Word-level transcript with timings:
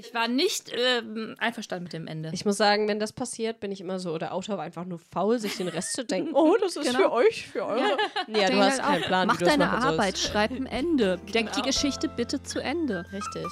Ich 0.00 0.14
war 0.14 0.28
nicht 0.28 0.70
ähm, 0.72 1.34
einverstanden 1.38 1.82
mit 1.82 1.92
dem 1.92 2.06
Ende. 2.06 2.30
Ich 2.32 2.44
muss 2.44 2.56
sagen, 2.56 2.86
wenn 2.86 3.00
das 3.00 3.12
passiert, 3.12 3.58
bin 3.58 3.72
ich 3.72 3.80
immer 3.80 3.98
so, 3.98 4.12
oder 4.12 4.32
Autor 4.32 4.56
war 4.56 4.64
einfach 4.64 4.84
nur 4.84 5.00
faul, 5.00 5.40
sich 5.40 5.56
den 5.56 5.66
Rest 5.66 5.94
zu 5.94 6.04
denken, 6.04 6.34
oh, 6.34 6.56
das 6.60 6.76
ist 6.76 6.86
Genau. 6.86 6.98
für 7.00 7.12
euch, 7.12 7.48
für 7.48 7.64
eure. 7.66 7.96
Nee, 8.28 8.42
ja, 8.42 8.48
du 8.50 8.58
hast 8.58 8.78
keinen 8.80 9.02
Plan, 9.02 9.26
Mach 9.26 9.34
wie 9.34 9.38
du 9.40 9.44
das 9.46 9.54
deine 9.54 9.66
machen 9.66 9.82
sollst. 9.82 9.98
Arbeit, 9.98 10.18
schreib 10.18 10.50
ein 10.52 10.66
Ende. 10.66 11.16
Denk 11.34 11.48
die 11.52 11.62
Genau. 11.62 11.66
Geschichte 11.66 12.08
bitte 12.08 12.40
zu 12.44 12.60
Ende. 12.62 13.04
Richtig. 13.12 13.44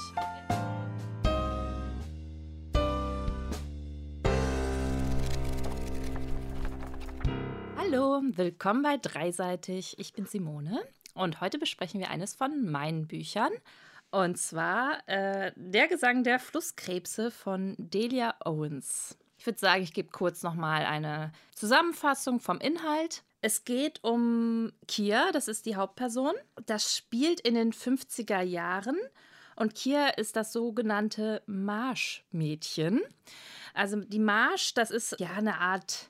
Hallo, 7.77 8.21
willkommen 8.35 8.83
bei 8.83 8.97
Dreiseitig. 8.97 9.95
Ich 9.99 10.13
bin 10.13 10.25
Simone 10.25 10.81
und 11.13 11.41
heute 11.41 11.57
besprechen 11.59 11.99
wir 11.99 12.09
eines 12.09 12.35
von 12.35 12.69
meinen 12.69 13.07
Büchern. 13.07 13.51
Und 14.11 14.37
zwar 14.37 14.99
äh, 15.07 15.51
Der 15.55 15.87
Gesang 15.87 16.23
der 16.23 16.39
Flusskrebse 16.39 17.31
von 17.31 17.75
Delia 17.77 18.35
Owens. 18.45 19.17
Ich 19.37 19.45
würde 19.45 19.59
sagen, 19.59 19.83
ich 19.83 19.93
gebe 19.93 20.09
kurz 20.09 20.43
nochmal 20.43 20.85
eine 20.85 21.31
Zusammenfassung 21.53 22.39
vom 22.39 22.59
Inhalt. 22.59 23.23
Es 23.41 23.65
geht 23.65 24.03
um 24.03 24.71
Kia, 24.87 25.31
das 25.31 25.47
ist 25.47 25.65
die 25.65 25.75
Hauptperson. 25.75 26.33
Das 26.65 26.95
spielt 26.95 27.39
in 27.41 27.53
den 27.53 27.71
50er 27.71 28.41
Jahren 28.41 28.97
und 29.55 29.75
Kia 29.75 30.09
ist 30.09 30.35
das 30.35 30.53
sogenannte 30.53 31.43
Marschmädchen. 31.45 33.01
Also 33.73 34.01
die 34.01 34.19
Marsch, 34.19 34.73
das 34.73 34.91
ist 34.91 35.19
ja 35.19 35.31
eine 35.31 35.59
Art 35.59 36.09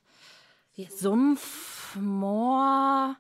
Sumpf, 0.90 1.96
Moor. 1.96 3.18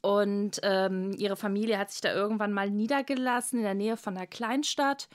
Und 0.00 0.60
ähm, 0.62 1.12
ihre 1.18 1.36
Familie 1.36 1.78
hat 1.78 1.90
sich 1.90 2.00
da 2.00 2.12
irgendwann 2.12 2.52
mal 2.52 2.70
niedergelassen 2.70 3.58
in 3.58 3.64
der 3.64 3.74
Nähe 3.74 3.96
von 3.96 4.16
einer 4.16 4.26
Kleinstadt. 4.26 5.08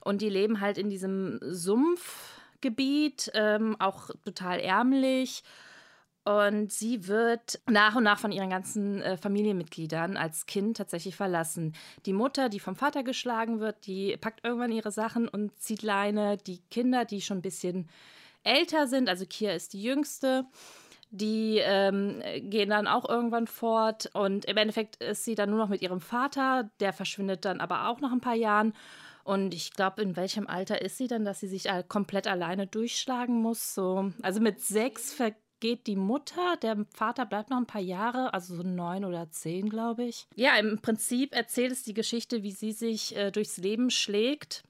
Und 0.00 0.22
die 0.22 0.28
leben 0.28 0.60
halt 0.60 0.78
in 0.78 0.88
diesem 0.88 1.38
Sumpfgebiet, 1.42 3.30
ähm, 3.34 3.76
auch 3.78 4.10
total 4.24 4.60
ärmlich. 4.60 5.42
Und 6.24 6.72
sie 6.72 7.06
wird 7.06 7.60
nach 7.70 7.94
und 7.94 8.02
nach 8.02 8.18
von 8.18 8.32
ihren 8.32 8.50
ganzen 8.50 9.00
äh, 9.00 9.16
Familienmitgliedern 9.16 10.16
als 10.16 10.46
Kind 10.46 10.76
tatsächlich 10.76 11.14
verlassen. 11.14 11.72
Die 12.04 12.12
Mutter, 12.12 12.48
die 12.48 12.58
vom 12.58 12.74
Vater 12.74 13.04
geschlagen 13.04 13.60
wird, 13.60 13.86
die 13.86 14.16
packt 14.16 14.44
irgendwann 14.44 14.72
ihre 14.72 14.90
Sachen 14.90 15.28
und 15.28 15.56
zieht 15.60 15.82
Leine. 15.82 16.36
Die 16.36 16.58
Kinder, 16.68 17.04
die 17.04 17.20
schon 17.20 17.38
ein 17.38 17.42
bisschen 17.42 17.88
älter 18.42 18.88
sind, 18.88 19.08
also 19.08 19.24
Kia 19.24 19.52
ist 19.52 19.72
die 19.72 19.82
jüngste, 19.82 20.46
die 21.10 21.58
ähm, 21.62 22.22
gehen 22.38 22.70
dann 22.70 22.86
auch 22.86 23.08
irgendwann 23.08 23.46
fort. 23.46 24.10
Und 24.12 24.44
im 24.44 24.56
Endeffekt 24.56 25.02
ist 25.02 25.24
sie 25.24 25.34
dann 25.34 25.50
nur 25.50 25.58
noch 25.58 25.68
mit 25.68 25.82
ihrem 25.82 26.00
Vater. 26.00 26.70
Der 26.80 26.92
verschwindet 26.92 27.44
dann 27.44 27.60
aber 27.60 27.88
auch 27.88 28.00
nach 28.00 28.12
ein 28.12 28.20
paar 28.20 28.34
Jahren. 28.34 28.74
Und 29.24 29.54
ich 29.54 29.72
glaube, 29.72 30.02
in 30.02 30.16
welchem 30.16 30.46
Alter 30.46 30.80
ist 30.82 30.98
sie 30.98 31.08
dann, 31.08 31.24
dass 31.24 31.40
sie 31.40 31.48
sich 31.48 31.66
komplett 31.88 32.28
alleine 32.28 32.66
durchschlagen 32.66 33.42
muss? 33.42 33.74
So, 33.74 34.12
also 34.22 34.40
mit 34.40 34.60
sechs 34.60 35.12
vergeht 35.12 35.88
die 35.88 35.96
Mutter, 35.96 36.56
der 36.62 36.86
Vater 36.94 37.26
bleibt 37.26 37.50
noch 37.50 37.56
ein 37.56 37.66
paar 37.66 37.80
Jahre, 37.80 38.32
also 38.32 38.54
so 38.54 38.62
neun 38.62 39.04
oder 39.04 39.28
zehn, 39.30 39.68
glaube 39.68 40.04
ich. 40.04 40.28
Ja, 40.36 40.56
im 40.56 40.80
Prinzip 40.80 41.34
erzählt 41.34 41.72
es 41.72 41.82
die 41.82 41.94
Geschichte, 41.94 42.44
wie 42.44 42.52
sie 42.52 42.70
sich 42.70 43.16
äh, 43.16 43.32
durchs 43.32 43.56
Leben 43.56 43.90
schlägt 43.90 44.62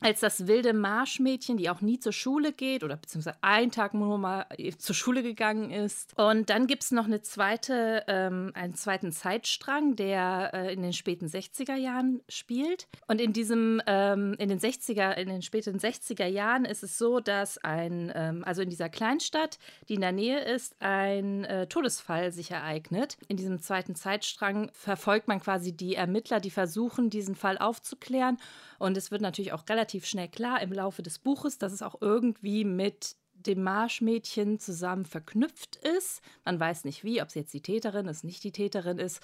als 0.00 0.20
das 0.20 0.46
wilde 0.46 0.72
Marschmädchen, 0.72 1.56
die 1.56 1.70
auch 1.70 1.80
nie 1.80 1.98
zur 1.98 2.12
Schule 2.12 2.52
geht 2.52 2.84
oder 2.84 2.96
beziehungsweise 2.96 3.36
einen 3.42 3.72
Tag 3.72 3.94
nur 3.94 4.18
mal 4.18 4.46
zur 4.78 4.94
Schule 4.94 5.22
gegangen 5.22 5.70
ist. 5.70 6.16
Und 6.16 6.50
dann 6.50 6.66
gibt 6.66 6.84
es 6.84 6.92
noch 6.92 7.06
eine 7.06 7.20
zweite, 7.20 8.04
ähm, 8.06 8.52
einen 8.54 8.74
zweiten 8.74 9.10
Zeitstrang, 9.10 9.96
der 9.96 10.50
äh, 10.54 10.72
in 10.72 10.82
den 10.82 10.92
späten 10.92 11.26
60er 11.26 11.74
Jahren 11.74 12.20
spielt. 12.28 12.86
Und 13.08 13.20
in 13.20 13.32
diesem, 13.32 13.82
ähm, 13.86 14.36
in 14.38 14.48
den 14.48 14.60
60er, 14.60 15.14
in 15.14 15.28
den 15.28 15.42
späten 15.42 15.78
60er 15.78 16.26
Jahren 16.26 16.64
ist 16.64 16.84
es 16.84 16.96
so, 16.96 17.18
dass 17.18 17.58
ein, 17.58 18.12
ähm, 18.14 18.44
also 18.44 18.62
in 18.62 18.70
dieser 18.70 18.88
Kleinstadt, 18.88 19.58
die 19.88 19.94
in 19.94 20.00
der 20.00 20.12
Nähe 20.12 20.40
ist, 20.40 20.76
ein 20.80 21.44
äh, 21.44 21.66
Todesfall 21.66 22.30
sich 22.30 22.52
ereignet. 22.52 23.16
In 23.26 23.36
diesem 23.36 23.60
zweiten 23.60 23.96
Zeitstrang 23.96 24.70
verfolgt 24.72 25.26
man 25.26 25.40
quasi 25.40 25.72
die 25.72 25.96
Ermittler, 25.96 26.38
die 26.38 26.50
versuchen, 26.50 27.10
diesen 27.10 27.34
Fall 27.34 27.58
aufzuklären. 27.58 28.38
Und 28.78 28.96
es 28.96 29.10
wird 29.10 29.22
natürlich 29.22 29.52
auch 29.52 29.64
relativ 29.68 29.87
schnell 30.06 30.28
klar 30.28 30.60
im 30.62 30.72
Laufe 30.72 31.02
des 31.02 31.18
Buches, 31.18 31.58
dass 31.58 31.72
es 31.72 31.82
auch 31.82 32.00
irgendwie 32.00 32.64
mit 32.64 33.16
dem 33.34 33.62
Marschmädchen 33.62 34.58
zusammen 34.58 35.04
verknüpft 35.04 35.76
ist. 35.76 36.20
Man 36.44 36.58
weiß 36.58 36.84
nicht 36.84 37.04
wie, 37.04 37.22
ob 37.22 37.30
sie 37.30 37.40
jetzt 37.40 37.54
die 37.54 37.62
Täterin 37.62 38.06
ist, 38.08 38.24
nicht 38.24 38.42
die 38.44 38.52
Täterin 38.52 38.98
ist. 38.98 39.20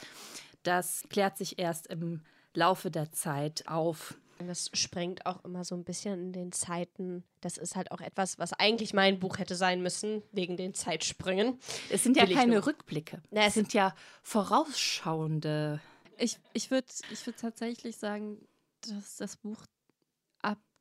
Das 0.62 1.03
klärt 1.10 1.36
sich 1.36 1.58
erst 1.58 1.88
im 1.88 2.22
Laufe 2.54 2.91
der 2.91 3.10
Zeit 3.12 3.66
auf. 3.66 4.16
Und 4.38 4.47
das 4.48 4.70
sprengt 4.74 5.26
auch 5.26 5.44
immer 5.44 5.64
so 5.64 5.74
ein 5.76 5.84
bisschen 5.84 6.20
in 6.20 6.32
den 6.32 6.53
Zeiten. 6.53 7.22
Das 7.41 7.56
ist 7.56 7.76
halt 7.76 7.92
auch 7.92 8.00
etwas, 8.00 8.38
was 8.38 8.53
eigentlich 8.53 8.92
mein 8.92 9.19
Buch 9.20 9.38
hätte 9.38 9.54
sein 9.56 9.80
müssen, 9.82 10.22
wegen 10.32 10.56
den 10.56 10.74
Zeitsprüngen. 10.74 11.58
Es 11.91 12.03
sind 12.04 12.16
ja 12.16 12.28
Will 12.28 12.34
keine. 12.34 12.66
Rückblicke. 12.66 13.22
Na, 13.30 13.42
es 13.42 13.48
es- 13.48 13.54
sind 13.54 13.74
ja 13.74 13.94
vorausschauende. 14.22 15.80
Ich, 16.19 16.38
ich 16.53 16.70
würde 16.70 16.86
ich 17.10 17.26
würd 17.26 17.38
tatsächlich 17.38 17.97
sagen, 17.97 18.38
dass 18.82 19.16
das 19.16 19.36
Buch 19.36 19.64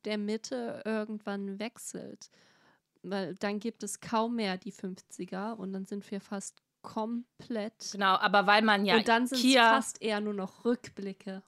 der 0.04 0.18
Mitte 0.18 0.82
irgendwann 0.84 1.58
wechselt. 1.58 2.30
Weil 3.02 3.34
dann 3.36 3.60
gibt 3.60 3.82
es 3.82 4.00
kaum 4.00 4.36
mehr 4.36 4.56
die 4.56 4.72
50er 4.72 5.52
und 5.54 5.72
dann 5.72 5.84
sind 5.84 6.10
wir 6.10 6.20
fast 6.20 6.62
komplett. 6.82 7.90
Genau, 7.92 8.14
aber 8.16 8.46
weil 8.46 8.62
man 8.62 8.84
ja 8.86 8.96
und 8.96 9.08
dann 9.08 9.26
sind 9.26 9.44
es 9.44 9.54
fast 9.54 10.00
eher 10.00 10.20
nur 10.20 10.34
noch 10.34 10.64
Rückblicke. 10.64 11.42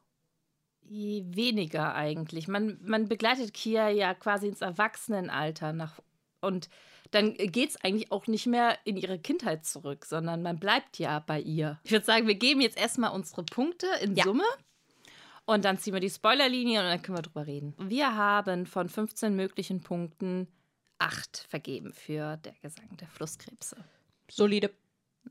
Je 0.80 1.24
weniger 1.26 1.94
eigentlich. 1.94 2.48
Man, 2.48 2.78
man 2.82 3.08
begleitet 3.08 3.54
Kia 3.54 3.88
ja 3.88 4.14
quasi 4.14 4.48
ins 4.48 4.60
Erwachsenenalter 4.60 5.72
nach 5.72 6.00
und 6.40 6.68
dann 7.10 7.34
geht 7.34 7.70
es 7.70 7.84
eigentlich 7.84 8.12
auch 8.12 8.26
nicht 8.26 8.46
mehr 8.46 8.78
in 8.84 8.96
ihre 8.96 9.18
Kindheit 9.18 9.64
zurück, 9.64 10.04
sondern 10.04 10.42
man 10.42 10.58
bleibt 10.58 10.98
ja 10.98 11.20
bei 11.20 11.40
ihr. 11.40 11.80
Ich 11.84 11.92
würde 11.92 12.04
sagen, 12.04 12.26
wir 12.26 12.34
geben 12.34 12.60
jetzt 12.60 12.76
erstmal 12.76 13.12
unsere 13.12 13.44
Punkte 13.44 13.86
in 14.02 14.16
Ja. 14.16 14.24
Summe 14.24 14.44
und 15.46 15.64
dann 15.64 15.78
ziehen 15.78 15.94
wir 15.94 16.00
die 16.00 16.10
Spoilerlinie 16.10 16.80
und 16.80 16.86
dann 16.86 17.00
können 17.02 17.18
wir 17.18 17.22
drüber 17.22 17.46
reden. 17.46 17.74
Wir 17.78 18.14
haben 18.16 18.66
von 18.66 18.88
15 18.88 19.34
möglichen 19.34 19.80
Punkten 19.80 20.48
8 20.98 21.46
vergeben 21.48 21.92
für 21.92 22.36
der 22.38 22.54
Gesang 22.62 22.88
der 23.00 23.08
Flusskrebse. 23.08 23.76
Solide. 24.30 24.70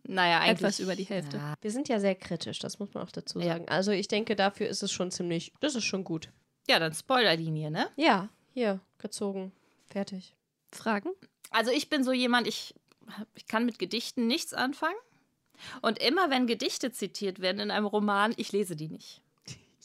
Naja, 0.03 0.39
eigentlich. 0.39 0.59
Etwas 0.59 0.79
über 0.79 0.95
die 0.95 1.03
Hälfte. 1.05 1.37
Ja, 1.37 1.55
Wir 1.61 1.71
sind 1.71 1.87
ja 1.87 1.99
sehr 1.99 2.15
kritisch, 2.15 2.59
das 2.59 2.79
muss 2.79 2.93
man 2.93 3.03
auch 3.03 3.11
dazu 3.11 3.39
Ja. 3.39 3.53
sagen. 3.53 3.69
Also 3.69 3.91
ich 3.91 4.07
denke, 4.07 4.35
dafür 4.35 4.67
ist 4.67 4.83
es 4.83 4.91
schon 4.91 5.09
ziemlich, 5.11 5.53
das 5.61 5.75
ist 5.75 5.85
schon 5.85 6.03
gut. 6.03 6.29
ja 6.67 6.79
dann 6.79 6.93
Spoilerlinie, 6.93 7.69
ne? 7.71 7.87
Ja, 7.95 8.29
hier, 8.53 8.79
gezogen. 8.97 9.51
Fertig. 9.87 10.35
Fragen? 10.71 11.09
Also 11.51 11.71
ich 11.71 11.89
bin 11.89 12.03
so 12.03 12.11
jemand, 12.11 12.47
ich, 12.47 12.73
ich 13.35 13.47
kann 13.47 13.65
mit 13.65 13.79
Gedichten 13.79 14.27
nichts 14.27 14.53
anfangen. 14.53 14.95
Und 15.81 15.99
immer 15.99 16.29
wenn 16.29 16.47
Gedichte 16.47 16.91
zitiert 16.91 17.39
werden 17.39 17.59
in 17.61 17.71
einem 17.71 17.85
Roman, 17.85 18.33
ich 18.35 18.51
lese 18.51 18.75
die 18.75 18.89
nicht. 18.89 19.21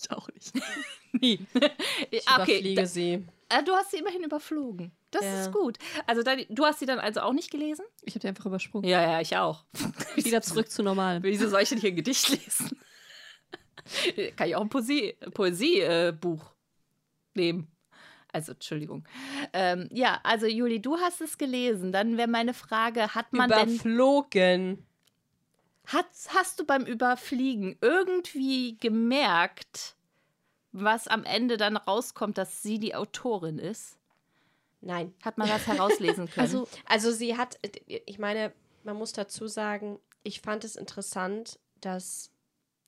Ich 0.00 0.10
auch 0.10 0.28
nicht. 0.32 0.52
Nie. 1.12 1.46
Ich 2.10 2.26
Ah, 2.28 2.42
okay, 2.42 2.52
überfliege 2.58 2.80
da, 2.82 2.86
sie. 2.86 3.24
äh, 3.48 3.62
du 3.64 3.72
hast 3.74 3.90
sie 3.90 3.98
immerhin 3.98 4.22
überflogen. 4.24 4.92
Das 5.10 5.22
Ja. 5.24 5.42
ist 5.42 5.52
gut. 5.52 5.76
Also 6.06 6.22
dann, 6.22 6.44
du 6.48 6.64
hast 6.64 6.78
sie 6.80 6.86
dann 6.86 6.98
also 6.98 7.20
auch 7.20 7.32
nicht 7.32 7.50
gelesen? 7.50 7.84
Ich 8.02 8.14
habe 8.14 8.20
die 8.20 8.28
einfach 8.28 8.46
übersprungen. 8.46 8.88
Ja, 8.88 9.02
ja, 9.02 9.20
ich 9.20 9.36
auch. 9.36 9.64
Wieder 10.16 10.40
zurück 10.42 10.70
zu 10.70 10.82
normal. 10.82 11.22
Wieso 11.22 11.48
soll 11.48 11.62
ich 11.62 11.68
denn 11.68 11.78
hier 11.80 11.90
ein 11.90 11.96
Gedicht 11.96 12.28
lesen? 12.28 12.78
Kann 14.36 14.48
ich 14.48 14.54
auch 14.56 14.60
ein 14.60 14.68
Poesie-Buch 14.68 15.32
Poesie, 15.34 15.80
äh, 15.80 16.12
nehmen. 17.34 17.66
Also, 18.32 18.52
Entschuldigung. 18.52 19.04
Ähm, 19.52 19.88
ja, 19.92 20.20
also 20.22 20.46
Juli, 20.46 20.80
du 20.80 20.96
hast 20.98 21.20
es 21.20 21.36
gelesen. 21.36 21.90
Dann 21.90 22.16
wäre 22.16 22.28
meine 22.28 22.54
Frage, 22.54 23.14
hat 23.14 23.32
man 23.32 23.50
denn 23.50 23.68
Überflogen. 23.74 24.86
Hat, 25.92 26.06
hast 26.28 26.60
du 26.60 26.64
beim 26.64 26.84
Überfliegen 26.84 27.76
irgendwie 27.80 28.76
gemerkt, 28.78 29.96
was 30.72 31.08
am 31.08 31.24
Ende 31.24 31.56
dann 31.56 31.76
rauskommt, 31.76 32.38
dass 32.38 32.62
sie 32.62 32.78
die 32.78 32.94
Autorin 32.94 33.58
ist? 33.58 33.98
Nein. 34.80 35.14
Hat 35.22 35.36
man 35.36 35.48
das 35.48 35.66
herauslesen 35.66 36.28
können? 36.28 36.46
Also, 36.46 36.68
Also 36.86 37.10
sie 37.12 37.36
hat, 37.36 37.58
ich 37.86 38.18
meine, 38.18 38.52
man 38.84 38.96
muss 38.96 39.12
dazu 39.12 39.46
sagen, 39.46 39.98
ich 40.22 40.40
fand 40.40 40.64
es 40.64 40.76
interessant, 40.76 41.58
dass, 41.80 42.30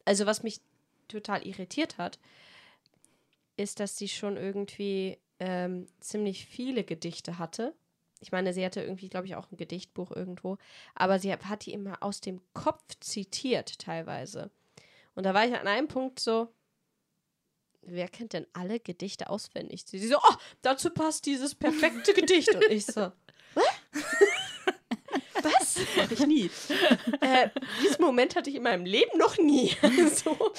also 0.05 0.27
was 0.27 0.43
mich 0.43 0.61
total 1.09 1.47
irritiert 1.47 1.99
hat, 1.99 2.19
ist, 3.57 3.81
dass 3.81 3.99
sie 3.99 4.09
schon 4.09 4.37
irgendwie 4.37 5.19
ähm, 5.39 5.87
ziemlich 6.01 6.47
viele 6.47 6.85
Gedichte 6.85 7.39
hatte. 7.39 7.75
Ich 8.23 8.33
meine, 8.33 8.55
sie 8.55 8.65
hatte 8.65 8.81
irgendwie, 8.81 9.09
glaube 9.09 9.27
ich, 9.27 9.35
auch 9.35 9.51
ein 9.51 9.57
Gedichtbuch 9.57 10.13
irgendwo, 10.13 10.57
aber 10.95 11.19
sie 11.19 11.33
hat, 11.33 11.67
die 11.67 11.73
immer 11.73 12.03
aus 12.03 12.21
dem 12.21 12.41
Kopf 12.55 12.83
zitiert 13.01 13.79
teilweise. 13.79 14.51
Und 15.15 15.25
da 15.25 15.35
war 15.35 15.47
ich 15.47 15.55
an 15.55 15.67
einem 15.67 15.89
Punkt 15.89 16.21
so, 16.21 16.49
wer 17.83 18.09
kennt 18.09 18.33
denn 18.33 18.47
alle 18.53 18.81
Gedichte 18.81 19.29
auswendig? 19.29 19.85
Sie 19.87 19.99
so, 20.07 20.17
oh, 20.17 20.35
dazu 20.63 20.91
passt 20.91 21.27
dieses 21.27 21.55
perfekte 21.55 22.15
Gedicht. 22.15 22.55
Und 22.55 22.65
ich 22.71 22.87
so, 22.87 23.01
was? 23.55 23.65
was? 25.43 25.79
Mach 25.97 26.11
ich 26.11 26.27
nie. 26.27 26.51
äh, 27.21 27.51
diesen 27.83 28.03
Moment 28.03 28.37
hatte 28.37 28.51
ich 28.51 28.57
in 28.57 28.63
meinem 28.63 28.87
Leben 28.87 29.19
noch 29.19 29.37
nie. 29.37 29.77
so, 30.15 30.53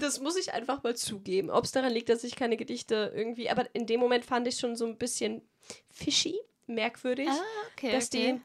das 0.00 0.20
muss 0.20 0.36
ich 0.36 0.52
einfach 0.52 0.82
mal 0.82 0.96
zugeben. 0.96 1.50
Ob 1.50 1.64
es 1.64 1.72
daran 1.72 1.92
liegt, 1.92 2.08
dass 2.08 2.24
ich 2.24 2.34
keine 2.34 2.56
Gedichte 2.56 3.12
irgendwie. 3.14 3.50
Aber 3.50 3.72
in 3.72 3.86
dem 3.86 4.00
Moment 4.00 4.24
fand 4.24 4.48
ich 4.48 4.56
schon 4.58 4.74
so 4.74 4.84
ein 4.84 4.98
bisschen 4.98 5.42
fishy, 5.88 6.40
merkwürdig. 6.66 7.28
Ah, 7.28 7.42
okay. 7.72 7.92
dass 7.92 8.10
die. 8.10 8.40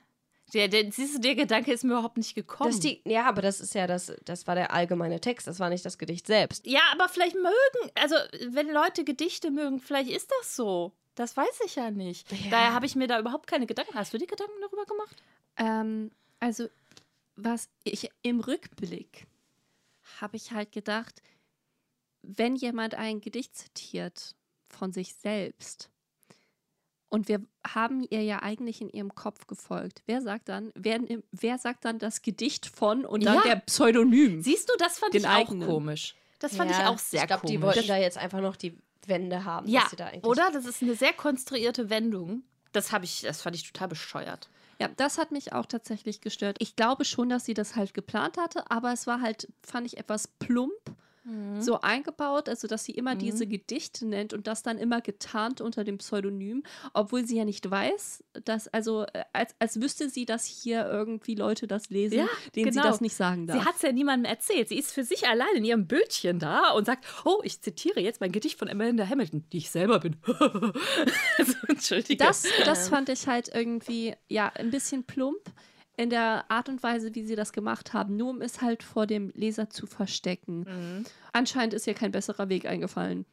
Der, 0.53 0.67
der, 0.67 0.91
siehst 0.91 1.15
du, 1.15 1.19
der 1.19 1.35
Gedanke 1.35 1.71
ist 1.71 1.83
mir 1.83 1.93
überhaupt 1.93 2.17
nicht 2.17 2.33
gekommen. 2.33 2.71
Dass 2.71 2.79
die, 2.79 3.01
ja, 3.05 3.25
aber 3.25 3.43
das 3.43 3.61
ist 3.61 3.75
ja 3.75 3.85
das, 3.85 4.11
das 4.25 4.47
war 4.47 4.55
der 4.55 4.73
allgemeine 4.73 5.21
Text, 5.21 5.45
das 5.45 5.59
war 5.59 5.69
nicht 5.69 5.85
das 5.85 5.99
Gedicht 5.99 6.25
selbst. 6.25 6.65
ja, 6.65 6.81
aber 6.91 7.07
vielleicht 7.07 7.35
mögen, 7.35 7.91
also 7.93 8.15
wenn 8.47 8.67
Leute 8.71 9.03
Gedichte 9.03 9.51
mögen, 9.51 9.79
vielleicht 9.79 10.09
ist 10.09 10.31
das 10.39 10.55
so. 10.55 10.91
Das 11.13 11.37
weiß 11.37 11.59
ich 11.65 11.75
ja 11.75 11.91
nicht. 11.91 12.31
Ja. 12.31 12.49
Daher 12.49 12.73
habe 12.73 12.85
ich 12.85 12.95
mir 12.95 13.07
da 13.07 13.19
überhaupt 13.19 13.45
keine 13.45 13.67
Gedanken. 13.67 13.93
Hast 13.93 14.13
du 14.13 14.17
dir 14.17 14.25
Gedanken 14.25 14.59
darüber 14.61 14.85
gemacht? 14.85 15.15
Ähm, 15.57 16.11
also, 16.39 16.67
was 17.35 17.69
ich 17.83 18.09
im 18.21 18.39
Rückblick 18.39 19.27
habe 20.21 20.37
ich 20.37 20.51
halt 20.51 20.71
gedacht, 20.71 21.21
wenn 22.21 22.55
jemand 22.55 22.95
ein 22.95 23.21
Gedicht 23.21 23.55
zitiert 23.55 24.35
von 24.69 24.91
sich 24.91 25.15
selbst 25.15 25.89
und 27.09 27.27
wir 27.27 27.41
haben 27.67 28.05
ihr 28.09 28.23
ja 28.23 28.41
eigentlich 28.41 28.81
in 28.81 28.89
ihrem 28.89 29.13
Kopf 29.15 29.47
gefolgt, 29.47 30.03
wer 30.05 30.21
sagt 30.21 30.49
dann, 30.49 30.71
wer, 30.75 30.99
wer 31.31 31.57
sagt 31.57 31.85
dann 31.85 31.99
das 31.99 32.21
Gedicht 32.21 32.65
von 32.67 33.05
und 33.05 33.25
dann 33.25 33.35
Ja. 33.37 33.41
der 33.43 33.55
Pseudonym? 33.57 34.41
Siehst 34.41 34.69
du, 34.69 34.73
das 34.77 34.99
fand 34.99 35.13
Den 35.13 35.21
ich 35.21 35.27
auch 35.27 35.31
eigenen. 35.33 35.67
komisch. 35.67 36.15
Das 36.39 36.55
fand 36.55 36.71
Ja, 36.71 36.79
ich 36.79 36.85
auch 36.87 36.97
sehr 36.99 37.21
Ich 37.21 37.27
glaube, 37.27 37.41
komisch. 37.41 37.55
die 37.57 37.61
wollten 37.61 37.87
da 37.87 37.97
jetzt 37.97 38.17
einfach 38.17 38.39
noch 38.41 38.55
die 38.55 38.77
Wände 39.05 39.43
haben. 39.43 39.67
ja, 39.67 39.81
dass 39.81 39.89
sie 39.89 39.95
da 39.95 40.05
eigentlich 40.07 40.23
oder? 40.23 40.49
Das 40.53 40.65
ist 40.65 40.81
eine 40.81 40.95
sehr 40.95 41.13
konstruierte 41.13 41.89
Wendung. 41.89 42.43
Das 42.71 42.91
habe 42.91 43.05
ich, 43.05 43.21
das 43.21 43.41
fand 43.41 43.55
ich 43.55 43.63
total 43.63 43.87
bescheuert. 43.87 44.49
Ja, 44.79 44.87
das 44.95 45.17
hat 45.17 45.31
mich 45.31 45.51
auch 45.51 45.65
tatsächlich 45.65 46.21
gestört. 46.21 46.55
Ich 46.59 46.75
glaube 46.77 47.03
schon, 47.03 47.27
dass 47.29 47.43
sie 47.43 47.53
das 47.53 47.75
halt 47.75 47.93
geplant 47.93 48.37
hatte, 48.37 48.69
aber 48.71 48.93
es 48.93 49.07
war 49.07 49.19
halt, 49.19 49.49
fand 49.63 49.85
ich, 49.87 49.97
etwas 49.97 50.27
plump 50.27 50.71
so 51.59 51.81
eingebaut, 51.81 52.49
also 52.49 52.67
dass 52.67 52.85
sie 52.85 52.93
immer 52.93 53.15
diese 53.15 53.45
Gedichte 53.45 54.07
nennt 54.07 54.33
und 54.33 54.47
das 54.47 54.63
dann 54.63 54.77
immer 54.77 55.01
getarnt 55.01 55.61
unter 55.61 55.83
dem 55.83 55.97
Pseudonym, 55.97 56.63
obwohl 56.93 57.25
sie 57.25 57.37
ja 57.37 57.45
nicht 57.45 57.69
weiß, 57.69 58.23
dass, 58.45 58.67
also 58.69 59.03
äh, 59.13 59.23
als, 59.33 59.53
als 59.59 59.81
wüsste 59.81 60.09
sie, 60.09 60.25
dass 60.25 60.45
hier 60.45 60.85
irgendwie 60.85 61.35
Leute 61.35 61.67
das 61.67 61.89
lesen, 61.89 62.19
Ja, 62.19 62.27
denen 62.55 62.71
sie 62.71 62.79
genau. 62.79 62.89
das 62.89 63.01
nicht 63.01 63.15
sagen 63.15 63.47
darf. 63.47 63.59
Sie 63.59 63.65
hat 63.67 63.75
es 63.75 63.81
ja 63.81 63.91
niemandem 63.91 64.31
erzählt. 64.31 64.69
Sie 64.69 64.77
ist 64.77 64.91
für 64.91 65.03
sich 65.03 65.27
allein 65.27 65.55
in 65.55 65.65
ihrem 65.65 65.87
Bötchen 65.87 66.39
da 66.39 66.71
und 66.71 66.85
sagt, 66.85 67.05
oh, 67.25 67.41
ich 67.43 67.61
zitiere 67.61 67.99
jetzt 67.99 68.21
mein 68.21 68.31
Gedicht 68.31 68.57
von 68.57 68.69
Amanda 68.69 69.07
Hamilton, 69.07 69.45
die 69.51 69.57
ich 69.57 69.69
selber 69.69 69.99
bin. 69.99 70.15
also, 71.37 71.53
Entschuldige. 71.67 72.23
das, 72.23 72.45
das 72.65 72.89
fand 72.89 73.09
ich 73.09 73.27
halt 73.27 73.49
irgendwie, 73.53 74.13
ja, 74.29 74.51
ein 74.55 74.71
bisschen 74.71 75.03
plump 75.03 75.41
in 75.99 76.09
der 76.09 76.45
Art 76.49 76.69
und 76.69 76.81
Weise, 76.81 77.13
wie 77.13 77.23
sie 77.25 77.35
das 77.35 77.51
gemacht 77.51 77.91
haben, 77.91 78.15
nur 78.15 78.29
um 78.29 78.41
es 78.41 78.61
halt 78.61 78.83
vor 78.83 79.05
dem 79.05 79.31
Leser 79.35 79.69
zu 79.69 79.85
verstecken. 79.85 80.59
Mhm. 80.61 81.03
Anscheinend 81.33 81.73
ist 81.73 81.87
ihr 81.87 81.93
kein 81.93 82.11
besserer 82.11 82.47
Weg 82.47 82.65
eingefallen. 82.65 83.25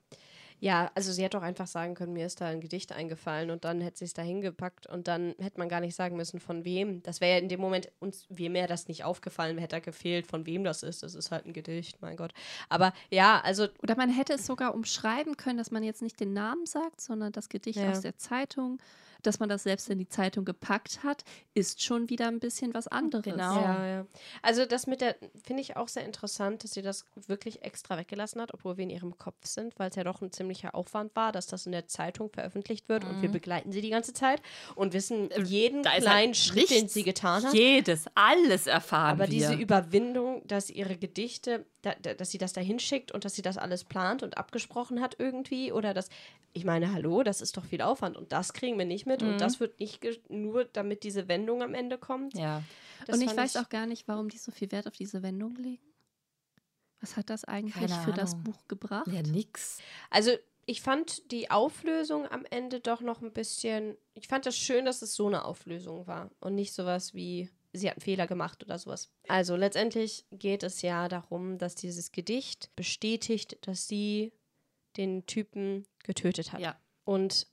Ja, 0.59 0.91
also 0.95 1.13
sie 1.13 1.23
hätte 1.23 1.37
auch 1.39 1.43
einfach 1.43 1.67
sagen 1.67 1.95
können, 1.95 2.15
mir 2.15 2.25
ist 2.27 2.41
da 2.41 2.47
ein 2.47 2.63
Gedicht 2.63 2.91
eingefallen 2.91 3.51
und 3.51 3.65
dann 3.65 3.81
hätte 3.83 3.99
sie 3.99 4.07
es 4.07 4.15
da 4.15 4.23
hingepackt 4.23 4.87
und 4.89 5.07
dann 5.07 5.35
hätte 5.39 5.59
man 5.59 5.69
gar 5.69 5.81
nicht 5.81 5.95
sagen 5.95 6.17
müssen, 6.17 6.41
von 6.41 6.65
wem. 6.65 7.03
Das 7.03 7.21
wäre 7.21 7.33
ja 7.35 7.39
in 7.39 7.49
dem 7.51 7.61
Moment 7.61 7.93
uns, 8.01 8.25
wem 8.31 8.55
wäre 8.55 8.67
das 8.67 8.89
nicht 8.89 9.05
aufgefallen, 9.05 9.59
hätte 9.59 9.77
da 9.77 9.81
gefehlt, 9.81 10.27
von 10.27 10.47
wem 10.47 10.65
das 10.65 10.83
ist. 10.83 11.03
Das 11.03 11.15
ist 11.15 11.31
halt 11.31 11.45
ein 11.45 11.53
Gedicht, 11.53 12.01
mein 12.01 12.17
Gott. 12.17 12.33
Aber 12.71 12.95
ja, 13.11 13.41
also 13.45 13.69
Oder 13.83 13.97
man 13.97 14.09
hätte 14.09 14.33
es 14.33 14.47
sogar 14.47 14.75
umschreiben 14.75 15.37
können, 15.37 15.59
dass 15.59 15.71
man 15.71 15.83
jetzt 15.85 16.01
nicht 16.03 16.19
den 16.19 16.33
Namen 16.33 16.65
sagt, 16.65 17.01
sondern 17.03 17.33
das 17.33 17.49
Gedicht 17.51 17.79
Ja. 17.79 17.91
aus 17.91 18.01
der 18.01 18.17
Zeitung, 18.17 18.79
dass 19.23 19.39
man 19.39 19.49
das 19.49 19.63
selbst 19.63 19.89
in 19.89 19.99
die 19.99 20.09
Zeitung 20.09 20.45
gepackt 20.45 21.05
hat, 21.05 21.25
ist 21.55 21.83
schon 21.83 22.11
wieder 22.11 22.29
ein 22.29 22.41
bisschen 22.41 22.75
was 22.75 22.89
anderes. 22.89 23.25
Genau. 23.25 23.61
Ja, 23.61 23.87
ja. 23.87 24.07
Also 24.43 24.67
das 24.67 24.87
mit 24.87 25.01
der, 25.01 25.17
finde 25.45 25.63
ich 25.63 25.77
auch 25.77 25.89
sehr 25.89 26.05
interessant, 26.05 26.65
dass 26.65 26.73
sie 26.73 26.83
das 26.83 27.05
wirklich 27.27 27.63
extra 27.63 27.97
weggelassen 27.97 28.41
hat, 28.41 28.53
obwohl 28.53 28.77
wir 28.77 28.85
in 28.85 28.91
ihrem 28.91 29.17
Kopf 29.19 29.47
sind, 29.47 29.79
weil 29.79 29.91
es 29.91 29.97
ja 29.97 30.05
doch 30.05 30.21
ein 30.21 30.33
ziemlicher 30.33 30.75
Aufwand 30.75 31.15
war, 31.15 31.33
dass 31.33 31.47
das 31.47 31.67
in 31.67 31.73
der 31.73 31.87
Zeitung 31.87 32.31
veröffentlicht 32.31 32.89
wird 32.89 33.05
und 33.05 33.23
wir 33.23 33.31
begleiten 33.31 33.73
sie 33.73 33.81
die 33.81 33.91
ganze 33.91 34.13
Zeit 34.13 34.43
und 34.75 34.93
wissen 34.93 35.31
jeden 35.45 35.77
Mhm. 35.77 35.83
Da 35.83 35.93
ist 35.93 36.03
kleinen 36.03 36.27
halt 36.29 36.37
Schritt, 36.37 36.71
den 36.71 36.89
sie 36.89 37.03
getan 37.03 37.45
hat. 37.45 37.55
Jedes, 37.55 38.07
alles 38.15 38.67
erfahren 38.67 39.13
Aber 39.13 39.25
wir. 39.25 39.29
diese 39.29 39.55
Überwindung, 39.55 40.43
dass 40.47 40.71
ihre 40.71 40.97
Gedichte, 40.97 41.67
da, 41.87 41.95
da, 42.03 42.15
dass 42.15 42.31
sie 42.31 42.39
das 42.39 42.53
da 42.53 42.61
hinschickt 42.61 43.13
und 43.13 43.25
dass 43.25 43.35
sie 43.35 43.43
das 43.43 43.57
alles 43.59 43.85
plant 43.85 44.23
und 44.23 44.37
abgesprochen 44.37 45.01
hat 45.01 45.17
irgendwie 45.19 45.73
oder 45.73 45.95
das, 45.95 46.09
ich 46.53 46.65
meine, 46.65 46.93
hallo, 46.93 47.23
das 47.23 47.41
ist 47.41 47.57
doch 47.57 47.65
viel 47.65 47.81
Aufwand 47.83 48.17
und 48.17 48.33
das 48.33 48.53
kriegen 48.53 48.77
wir 48.77 48.85
nicht 48.85 49.07
mit 49.07 49.23
Mhm. 49.23 49.29
und 49.31 49.41
das 49.41 49.61
wird 49.61 49.79
nicht 49.81 50.05
nur, 50.29 50.65
damit 50.65 51.03
diese 51.05 51.29
Wendung 51.29 51.63
am 51.63 51.75
Ende 51.75 51.99
kommt. 51.99 52.37
ja. 52.37 52.63
Das 53.07 53.17
und 53.17 53.23
ich 53.23 53.37
weiß 53.37 53.57
auch 53.59 53.69
gar 53.69 53.87
nicht, 53.87 54.09
warum 54.09 54.29
die 54.29 54.39
so 54.39 54.51
viel 54.51 54.73
Wert 54.73 54.89
auf 54.89 54.95
diese 54.95 55.23
Wendung 55.23 55.55
legen. 55.57 55.83
Was 57.01 57.17
hat 57.17 57.31
das 57.31 57.45
eigentlich 57.45 57.93
für 57.93 58.13
das. 58.13 58.35
Buch 58.43 58.67
gebracht? 58.69 59.07
Ja, 59.07 59.23
nix. 59.23 59.79
Also 60.11 60.33
ich 60.65 60.81
fand 60.81 61.31
die 61.31 61.51
Auflösung 61.51 62.27
am 62.27 62.45
Ende 62.51 62.81
doch 62.81 63.01
noch 63.03 63.23
ein 63.23 63.33
bisschen. 63.33 63.97
Ich 64.15 64.27
fand 64.27 64.47
das 64.47 64.57
schön, 64.57 64.87
dass 64.87 65.03
es 65.03 65.15
so 65.15 65.27
eine 65.29 65.45
Auflösung 65.45 66.07
war 66.07 66.31
und 66.41 66.55
nicht 66.57 66.73
sowas 66.73 67.15
wie 67.15 67.51
sie 67.77 67.89
hat 67.89 67.97
einen 67.97 68.05
Fehler 68.05 68.27
gemacht 68.27 68.65
oder 68.65 68.79
sowas. 68.79 69.11
Also 69.29 69.57
letztendlich 69.57 70.27
geht 70.31 70.63
es 70.63 70.83
ja 70.83 71.09
darum, 71.09 71.59
dass 71.59 71.75
dieses 71.75 72.13
Gedicht 72.13 72.75
bestätigt, 72.77 73.59
dass 73.67 73.89
sie 73.89 74.33
den 74.97 75.27
Typen 75.27 75.87
getötet 76.05 76.53
hat. 76.53 76.61
Ja. 76.61 76.81
Und 77.05 77.47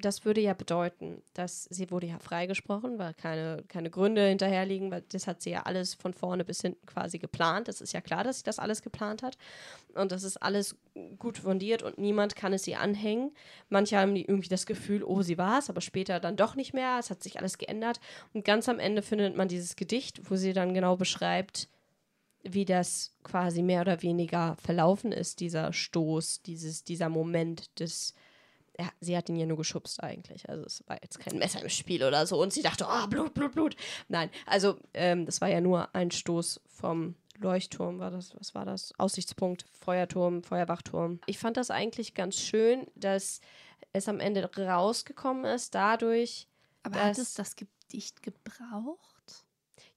das 0.00 0.24
würde 0.24 0.40
ja 0.40 0.54
bedeuten, 0.54 1.22
dass 1.34 1.64
sie 1.64 1.90
wurde 1.90 2.06
ja 2.06 2.18
freigesprochen, 2.18 2.98
weil 2.98 3.14
keine, 3.14 3.64
keine 3.68 3.90
Gründe 3.90 4.26
hinterherliegen, 4.26 4.90
weil 4.90 5.02
das 5.10 5.26
hat 5.26 5.42
sie 5.42 5.50
ja 5.50 5.62
alles 5.62 5.94
von 5.94 6.14
vorne 6.14 6.44
bis 6.44 6.60
hinten 6.60 6.86
quasi 6.86 7.18
geplant. 7.18 7.68
Das 7.68 7.80
ist 7.80 7.92
ja 7.92 8.00
klar, 8.00 8.22
dass 8.22 8.38
sie 8.38 8.44
das 8.44 8.58
alles 8.58 8.82
geplant 8.82 9.22
hat. 9.22 9.36
Und 9.94 10.12
das 10.12 10.22
ist 10.22 10.36
alles 10.36 10.76
gut 11.18 11.38
fundiert 11.38 11.82
und 11.82 11.98
niemand 11.98 12.36
kann 12.36 12.52
es 12.52 12.66
ihr 12.68 12.80
anhängen. 12.80 13.32
Manche 13.68 13.98
haben 13.98 14.14
irgendwie 14.14 14.48
das 14.48 14.66
Gefühl, 14.66 15.02
oh, 15.02 15.22
sie 15.22 15.38
war 15.38 15.58
es, 15.58 15.68
aber 15.68 15.80
später 15.80 16.20
dann 16.20 16.36
doch 16.36 16.54
nicht 16.54 16.74
mehr. 16.74 16.98
Es 17.00 17.10
hat 17.10 17.22
sich 17.22 17.38
alles 17.38 17.58
geändert. 17.58 17.98
Und 18.32 18.44
ganz 18.44 18.68
am 18.68 18.78
Ende 18.78 19.02
findet 19.02 19.36
man 19.36 19.48
dieses 19.48 19.74
Gedicht, 19.74 20.30
wo 20.30 20.36
sie 20.36 20.52
dann 20.52 20.74
genau 20.74 20.96
beschreibt, 20.96 21.68
wie 22.44 22.64
das 22.64 23.14
quasi 23.24 23.62
mehr 23.62 23.80
oder 23.80 24.02
weniger 24.02 24.56
verlaufen 24.62 25.10
ist, 25.10 25.40
dieser 25.40 25.72
Stoß, 25.72 26.42
dieses, 26.42 26.84
dieser 26.84 27.08
Moment 27.08 27.80
des, 27.80 28.14
ja, 28.78 28.88
sie 29.00 29.16
hat 29.16 29.28
ihn 29.28 29.36
ja 29.36 29.46
nur 29.46 29.56
geschubst 29.56 30.02
eigentlich. 30.02 30.48
Also 30.48 30.64
es 30.64 30.84
war 30.86 30.98
jetzt 31.02 31.18
kein 31.18 31.38
Messer 31.38 31.60
im 31.62 31.68
Spiel 31.68 32.04
oder 32.04 32.26
so. 32.26 32.40
Und 32.40 32.52
sie 32.52 32.62
dachte, 32.62 32.86
oh, 32.88 33.06
Blut, 33.08 33.34
Blut, 33.34 33.52
Blut. 33.52 33.76
Nein, 34.08 34.30
also 34.46 34.76
ähm, 34.94 35.26
das 35.26 35.40
war 35.40 35.48
ja 35.48 35.60
nur 35.60 35.94
ein 35.94 36.10
Stoß 36.10 36.60
vom 36.66 37.16
Leuchtturm, 37.38 37.98
war 37.98 38.10
das, 38.10 38.34
was 38.38 38.54
war 38.54 38.64
das? 38.64 38.92
Aussichtspunkt, 38.98 39.64
Feuerturm, 39.72 40.42
Feuerwachturm. 40.42 41.20
Ich 41.26 41.38
fand 41.38 41.56
das 41.56 41.70
eigentlich 41.70 42.14
ganz 42.14 42.36
schön, 42.36 42.86
dass 42.94 43.40
es 43.92 44.08
am 44.08 44.20
Ende 44.20 44.48
rausgekommen 44.56 45.44
ist, 45.44 45.74
dadurch, 45.74 46.48
Aber 46.82 47.02
hat 47.02 47.18
es 47.18 47.34
das 47.34 47.56
Gedicht 47.56 48.22
gebraucht? 48.22 49.44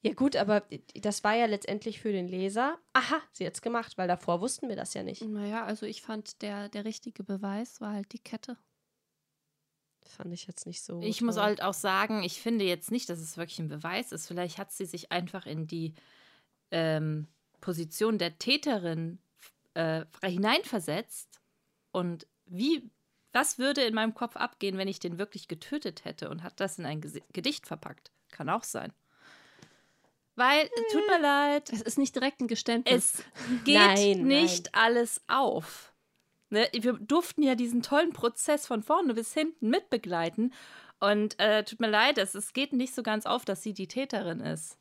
ja 0.03 0.13
gut, 0.13 0.35
aber 0.35 0.63
das 0.95 1.23
war 1.23 1.35
ja 1.35 1.45
letztendlich 1.45 2.00
für 2.00 2.11
den 2.11 2.27
Leser, 2.27 2.77
aha, 2.93 3.21
sie 3.33 3.45
hat's 3.45 3.61
gemacht, 3.61 3.97
weil 3.97 4.07
davor 4.07 4.41
wussten 4.41 4.69
wir 4.69 4.75
das 4.75 4.93
ja 4.93 5.03
nicht. 5.03 5.23
Naja, 5.23 5.65
also 5.65 5.85
ich 5.85 6.01
fand, 6.01 6.41
der, 6.41 6.69
der 6.69 6.85
richtige 6.85 7.23
Beweis 7.23 7.81
war 7.81 7.93
halt 7.93 8.11
die 8.13 8.19
Kette. 8.19 8.57
Fand 10.18 10.34
ich 10.34 10.46
jetzt 10.48 10.65
nicht 10.68 10.82
so. 10.84 11.01
Ich 11.01 11.22
muss 11.22 11.36
toll. 11.36 11.44
halt 11.46 11.62
auch 11.63 11.74
sagen, 11.74 12.24
ich 12.24 12.41
finde 12.41 12.65
jetzt 12.65 12.91
nicht, 12.91 13.10
dass 13.10 13.20
es 13.20 13.38
wirklich 13.38 13.60
ein 13.60 13.70
Beweis 13.70 14.12
ist. 14.12 14.27
Vielleicht 14.27 14.58
hat 14.58 14.72
sie 14.72 14.86
sich 14.86 15.12
einfach 15.12 15.46
in 15.46 15.68
die 15.68 15.94
ähm, 16.72 17.27
Position 17.62 18.18
der 18.18 18.38
Täterin 18.38 19.20
äh, 19.74 20.06
hineinversetzt. 20.24 21.39
Und 21.91 22.27
wie, 22.46 22.89
was 23.32 23.58
würde 23.58 23.82
in 23.84 23.94
meinem 23.94 24.13
Kopf 24.13 24.36
abgehen, 24.36 24.77
wenn 24.77 24.88
ich 24.88 25.00
den 25.00 25.18
wirklich 25.18 25.48
getötet 25.48 26.06
hätte 26.06 26.30
und 26.30 26.44
hat 26.44 26.60
das 26.60 26.77
in 26.80 26.86
ein 26.86 27.01
Gesi- 27.01 27.24
Gedicht 27.34 27.68
verpackt? 27.68 28.12
Kann 28.32 28.50
auch 28.50 28.63
sein. 28.63 28.94
Weil, 30.36 30.70
tut 30.91 31.08
mir 31.08 31.20
leid, 31.22 31.70
Es 31.72 31.82
ist 31.82 31.98
nicht 31.98 32.15
direkt 32.15 32.39
ein 32.41 32.48
Geständnis. 32.48 33.15
es 33.15 33.63
geht 33.65 33.75
Nein, 33.75 34.24
nicht 34.24 34.74
alles 34.74 35.22
auf. 35.27 35.90
Ne? 36.51 36.67
Wir 36.74 36.93
durften 36.93 37.41
ja 37.43 37.55
diesen 37.55 37.81
tollen 37.81 38.13
Prozess 38.13 38.67
von 38.67 38.84
vorne 38.84 39.13
bis 39.13 39.34
hinten 39.34 39.70
mitbegleiten. 39.70 40.53
Und 41.00 41.39
äh, 41.39 41.63
tut 41.63 41.79
mir 41.79 41.89
leid, 41.89 42.17
es, 42.20 42.36
es 42.36 42.53
geht 42.53 42.74
nicht 42.74 42.93
so 42.93 43.01
ganz 43.01 43.25
auf, 43.25 43.43
dass 43.46 43.63
sie 43.63 43.74
die 43.74 43.88
Täterin 43.88 44.39
ist. 44.41 44.77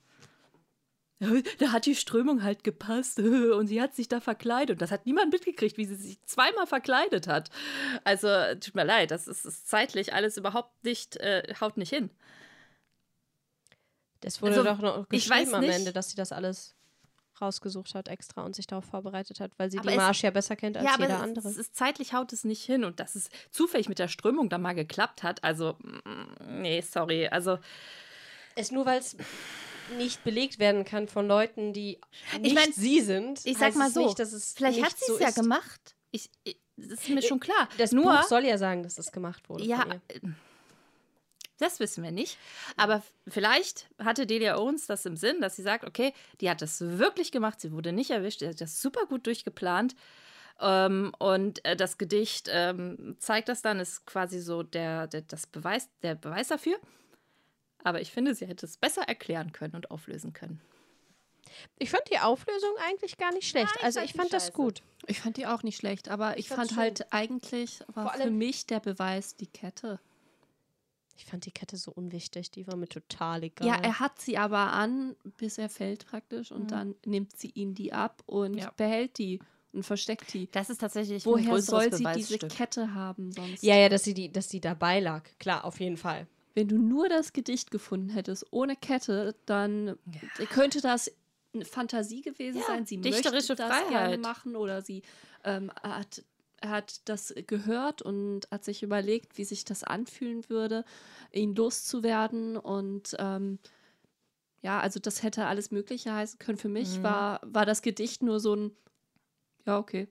Da 1.59 1.73
hat 1.73 1.85
die 1.85 1.95
Strömung 1.95 2.43
halt 2.43 2.65
gepasst 2.65 3.19
und 3.19 3.67
sie 3.67 3.81
hat 3.83 3.95
sich 3.95 4.09
da 4.09 4.21
verkleidet. 4.21 4.77
Und 4.77 4.83
das 4.83 4.91
hat 4.91 5.05
niemand 5.07 5.31
mitgekriegt, 5.33 5.77
wie 5.77 5.85
sie 5.85 5.95
sich 5.95 6.21
zweimal 6.25 6.67
verkleidet 6.67 7.27
hat. 7.29 7.50
Also, 8.05 8.29
tut 8.59 8.75
mir 8.75 8.85
leid, 8.85 9.11
das 9.11 9.29
ist, 9.29 9.45
ist 9.45 9.69
zeitlich 9.69 10.15
alles 10.15 10.39
überhaupt 10.39 10.83
nicht, 10.83 11.17
äh, 11.19 11.43
haut 11.61 11.77
nicht 11.77 11.91
hin. 11.91 12.11
Das 14.21 14.41
wurde 14.43 14.53
Also, 14.53 14.65
doch 14.65 14.79
noch 14.79 14.99
ich 15.11 15.25
geschrieben 15.27 15.47
weiß 15.49 15.55
am 15.55 15.61
nicht- 15.61 15.75
Ende, 15.75 15.93
dass 15.93 16.11
sie 16.11 16.17
das 16.17 16.33
alles 16.33 16.75
rausgesucht 17.40 17.94
hat 17.94 18.09
extra 18.09 18.42
und 18.42 18.54
sich 18.54 18.66
darauf 18.66 18.85
vorbereitet 18.85 19.40
hat, 19.40 19.52
weil 19.59 19.70
sie 19.70 19.78
Aber 19.78 19.88
die 19.90 19.97
es- 19.97 20.00
Marsch 20.02 20.23
ja 20.23 20.30
besser 20.30 20.56
kennt 20.56 20.76
als 20.76 20.85
ja, 20.87 20.94
aber 20.94 21.04
jeder 21.04 21.16
es, 21.16 21.23
andere. 21.23 21.49
es 21.49 21.56
ist 21.56 21.75
zeitlich 21.76 22.12
haut 22.14 22.32
es 22.32 22.44
nicht 22.44 22.62
hin 22.64 22.85
und 22.85 23.00
dass 23.00 23.14
es 23.14 23.30
zufällig 23.50 23.88
mit 23.88 23.99
der 23.99 24.09
Strömung 24.09 24.49
dann 24.49 24.62
mal 24.62 24.75
geklappt 24.75 25.23
hat. 25.23 25.42
Also, 25.44 25.76
mm, 25.82 26.61
nee, 26.62 26.80
sorry. 26.80 27.28
Also, 27.28 27.59
Es 28.56 28.70
nur, 28.70 28.87
weil 28.87 28.99
es 28.99 29.16
nicht 29.97 30.23
belegt 30.23 30.59
werden 30.59 30.85
kann 30.85 31.09
von 31.09 31.26
Leuten, 31.26 31.73
die 31.73 32.00
nicht 32.40 32.54
mein, 32.54 32.73
sie 32.73 33.00
sind. 33.00 33.40
Ich 33.44 33.59
sag 33.59 33.75
mal 33.75 33.88
es 33.88 33.94
so, 33.94 34.04
nicht, 34.06 34.18
dass 34.18 34.32
es 34.32 34.52
vielleicht 34.56 34.82
hat 34.85 34.97
sie 34.99 35.06
so 35.06 35.14
es 35.14 35.20
ja 35.20 35.28
ist. 35.28 35.35
gemacht. 35.35 35.97
Ich, 36.12 36.30
ich, 36.44 36.61
das 36.76 37.00
ist 37.00 37.09
mir 37.09 37.23
schon 37.23 37.40
klar. 37.40 37.68
Das 37.78 37.92
Nur, 37.92 38.04
Buch 38.16 38.23
soll 38.25 38.44
ja 38.44 38.56
sagen, 38.59 38.82
dass 38.82 38.94
das 38.94 39.11
gemacht 39.12 39.49
wurde. 39.49 39.64
ja, 39.64 39.80
von 39.82 39.90
ihr. 39.92 40.35
Das 41.61 41.81
wissen 41.81 42.02
wir 42.02 42.12
nicht. 42.12 42.38
Aber 42.76 43.02
vielleicht 43.29 43.88
hatte 43.99 44.26
Delia 44.26 44.57
Owens 44.57 44.87
das 44.87 45.07
im 45.07 45.17
Sinn, 45.17 45.40
dass 45.40 45.57
sie 45.57 45.62
sagt, 45.62 45.85
okay, 45.85 46.12
die 46.40 46.50
hat 46.50 46.62
das 46.62 46.81
wirklich 46.81 47.33
gemacht, 47.33 47.61
sie 47.61 47.73
wurde 47.73 47.93
nicht 47.93 48.11
erwischt, 48.11 48.40
sie 48.40 48.49
hat 48.49 48.61
das 48.61 48.81
super 48.81 49.07
gut 49.07 49.26
durchgeplant. 49.26 49.95
Ähm, 50.61 51.12
und 51.19 51.64
äh, 51.64 51.76
das 51.76 51.99
Gedicht 51.99 52.49
ähm, 52.52 53.17
zeigt 53.19 53.49
das 53.49 53.62
dann, 53.62 53.81
ist 53.81 54.07
quasi 54.07 54.40
so 54.40 54.62
der, 54.62 55.07
der, 55.07 55.23
das 55.23 55.47
Beweis, 55.47 55.88
der 56.02 56.14
Beweis 56.14 56.49
dafür. 56.49 56.79
Aber 57.83 58.00
ich 58.00 58.11
finde, 58.11 58.35
sie 58.35 58.47
hätte 58.47 58.67
es 58.67 58.76
besser 58.76 59.02
erklären 59.02 59.52
können 59.52 59.75
und 59.75 59.90
auflösen 59.90 60.33
können. 60.33 60.61
Ich 61.79 61.90
fand 61.90 62.02
die 62.11 62.19
Auflösung 62.19 62.71
eigentlich 62.87 63.17
gar 63.17 63.33
nicht 63.33 63.49
schlecht. 63.49 63.75
ich 63.76 63.83
also 63.83 64.00
fand 64.00 64.11
ich 64.11 64.17
fand 64.17 64.33
das 64.33 64.52
gut. 64.52 64.83
Ich 65.07 65.21
fand 65.21 65.37
die 65.37 65.47
auch 65.47 65.62
nicht 65.62 65.76
schlecht, 65.76 66.09
aber 66.09 66.38
ich, 66.38 66.49
fand's 66.49 66.75
fand 66.75 66.81
halt 66.81 67.12
eigentlich 67.12 67.81
war 67.88 68.12
Vor 68.12 68.23
für 68.23 68.31
mich 68.31 68.67
der 68.67 68.81
Beweis 68.81 69.37
die 69.37 69.47
Kette. 69.47 69.99
Ich 71.21 71.27
fand 71.27 71.45
die 71.45 71.50
Kette 71.50 71.77
so 71.77 71.93
unwichtig. 71.93 72.50
Die 72.50 72.67
war 72.67 72.77
mir 72.77 72.89
total 72.89 73.43
egal. 73.43 73.69
Ja, 73.69 73.75
er 73.83 74.00
hat 74.00 74.19
sie 74.23 74.39
aber 74.39 74.73
an, 74.73 75.17
bis 75.37 75.59
er 75.59 75.69
fällt 75.69 76.07
praktisch 76.07 76.50
und 76.50 76.71
dann 76.71 76.95
nimmt 77.05 77.37
sie 77.37 77.50
ihn 77.55 77.75
die 77.75 77.93
ab 77.93 78.23
und 78.25 78.57
Ja. 78.57 78.73
behält 78.79 79.19
die 79.19 79.39
und 79.75 79.83
versteckt 79.83 80.33
die. 80.33 80.49
Das 80.50 80.71
ist 80.71 80.81
tatsächlich 80.81 81.27
ein 81.27 81.31
Woher 81.31 81.50
größeres 81.50 81.67
soll 81.67 81.93
sie 81.99 82.07
diese. 82.17 82.39
Kette 82.39 82.95
haben 82.95 83.33
sonst? 83.33 83.62
ja, 83.62 83.77
ja, 83.77 83.91
dass 83.91 84.03
sie, 84.05 84.15
die, 84.15 84.33
dass 84.33 84.49
die 84.49 84.62
dabei 84.62 84.99
lag. 85.00 85.25
Klar, 85.39 85.67
auf 85.67 85.79
jeden 85.79 85.99
Fall. 85.99 86.27
Wenn 86.55 86.69
du 86.69 86.79
nur 86.79 87.11
das 87.11 87.35
Gedicht 87.35 87.71
gefunden 87.71 88.09
hättest, 88.09 88.47
ohne 88.50 88.75
Kette, 88.75 89.37
dann 89.45 89.99
könnte 90.49 90.81
das 90.81 91.12
eine 91.53 91.67
Fantasie 91.67 92.23
gewesen 92.23 92.61
Ja, 92.61 92.65
sein. 92.67 92.87
Sie 92.87 92.97
dichterische 92.97 93.53
möchte 93.53 93.57
das 93.57 93.79
gerne 93.91 93.91
Freiheit. 93.91 94.21
machen 94.21 94.57
oder 94.57 94.81
sie 94.81 95.03
ähm, 95.45 95.71
hat, 95.83 96.25
hat 96.64 97.09
das 97.09 97.35
gehört 97.47 98.02
und 98.02 98.49
hat 98.50 98.64
sich 98.64 98.83
überlegt, 98.83 99.38
wie 99.38 99.45
sich 99.45 99.64
das 99.64 99.83
anfühlen 99.85 100.49
würde, 100.49 100.85
ihn 101.33 101.55
loszuwerden 101.55 102.57
und 102.57 103.17
ähm, 103.19 103.59
ja, 104.62 104.79
also 104.81 105.00
das 105.00 105.23
hätte 105.23 105.47
alles 105.47 105.71
Mögliche 105.71 106.12
heißen 106.12 106.38
können. 106.38 106.59
Für 106.59 106.69
mich 106.69 106.99
Mhm. 106.99 107.02
war, 107.02 107.40
war 107.45 107.64
das 107.64 107.81
Gedicht 107.81 108.23
nur 108.23 108.40
so 108.40 108.55
ein, 108.55 108.76
ja, 109.67 109.79
okay. 109.79 110.09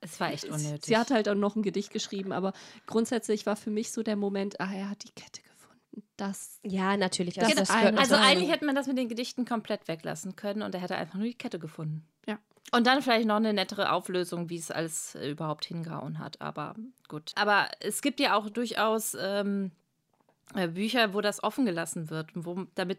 Es 0.00 0.18
war 0.20 0.32
echt 0.32 0.44
unnötig. 0.44 0.84
Sie 0.84 0.96
hat 0.98 1.10
halt 1.10 1.28
auch 1.28 1.34
noch 1.34 1.56
ein 1.56 1.62
Gedicht 1.62 1.90
geschrieben, 1.90 2.32
aber 2.32 2.52
grundsätzlich 2.86 3.46
war 3.46 3.56
für 3.56 3.70
mich 3.70 3.92
so 3.92 4.02
der 4.02 4.16
Moment, 4.16 4.60
ah, 4.60 4.70
er 4.74 4.90
hat 4.90 5.04
die 5.04 5.12
Kette 5.12 5.40
gefunden. 5.42 6.02
Das 6.16 6.58
Ja, 6.64 6.96
natürlich. 6.96 7.34
Das 7.36 7.44
Also, 7.50 7.60
das 7.60 7.70
eine- 7.70 7.80
gehört 7.92 7.98
Also 8.00 8.14
dazu. 8.16 8.26
eigentlich 8.26 8.50
hätte 8.50 8.64
man 8.66 8.74
das 8.74 8.86
mit 8.88 8.98
den 8.98 9.08
Gedichten 9.08 9.44
komplett 9.46 9.86
weglassen 9.88 10.36
können 10.36 10.62
und 10.62 10.74
er 10.74 10.80
hätte 10.82 10.96
einfach 10.96 11.14
nur 11.14 11.24
die 11.26 11.34
Kette 11.38 11.58
gefunden. 11.58 12.06
Und 12.72 12.86
dann 12.86 13.02
vielleicht 13.02 13.26
noch 13.26 13.36
eine 13.36 13.52
nettere 13.52 13.92
Auflösung, 13.92 14.50
wie 14.50 14.56
es 14.56 14.70
alles 14.70 15.14
äh, 15.14 15.30
überhaupt 15.30 15.64
hingehauen 15.64 16.18
hat. 16.18 16.40
Aber 16.40 16.74
gut. 17.08 17.32
Aber 17.36 17.68
es 17.80 18.02
gibt 18.02 18.20
ja 18.20 18.36
auch 18.36 18.50
durchaus 18.50 19.16
ähm, 19.20 19.70
äh, 20.54 20.68
Bücher, 20.68 21.14
wo 21.14 21.20
das 21.20 21.42
offen 21.42 21.66
gelassen 21.66 22.10
wird, 22.10 22.30
wo, 22.34 22.66
damit 22.74 22.98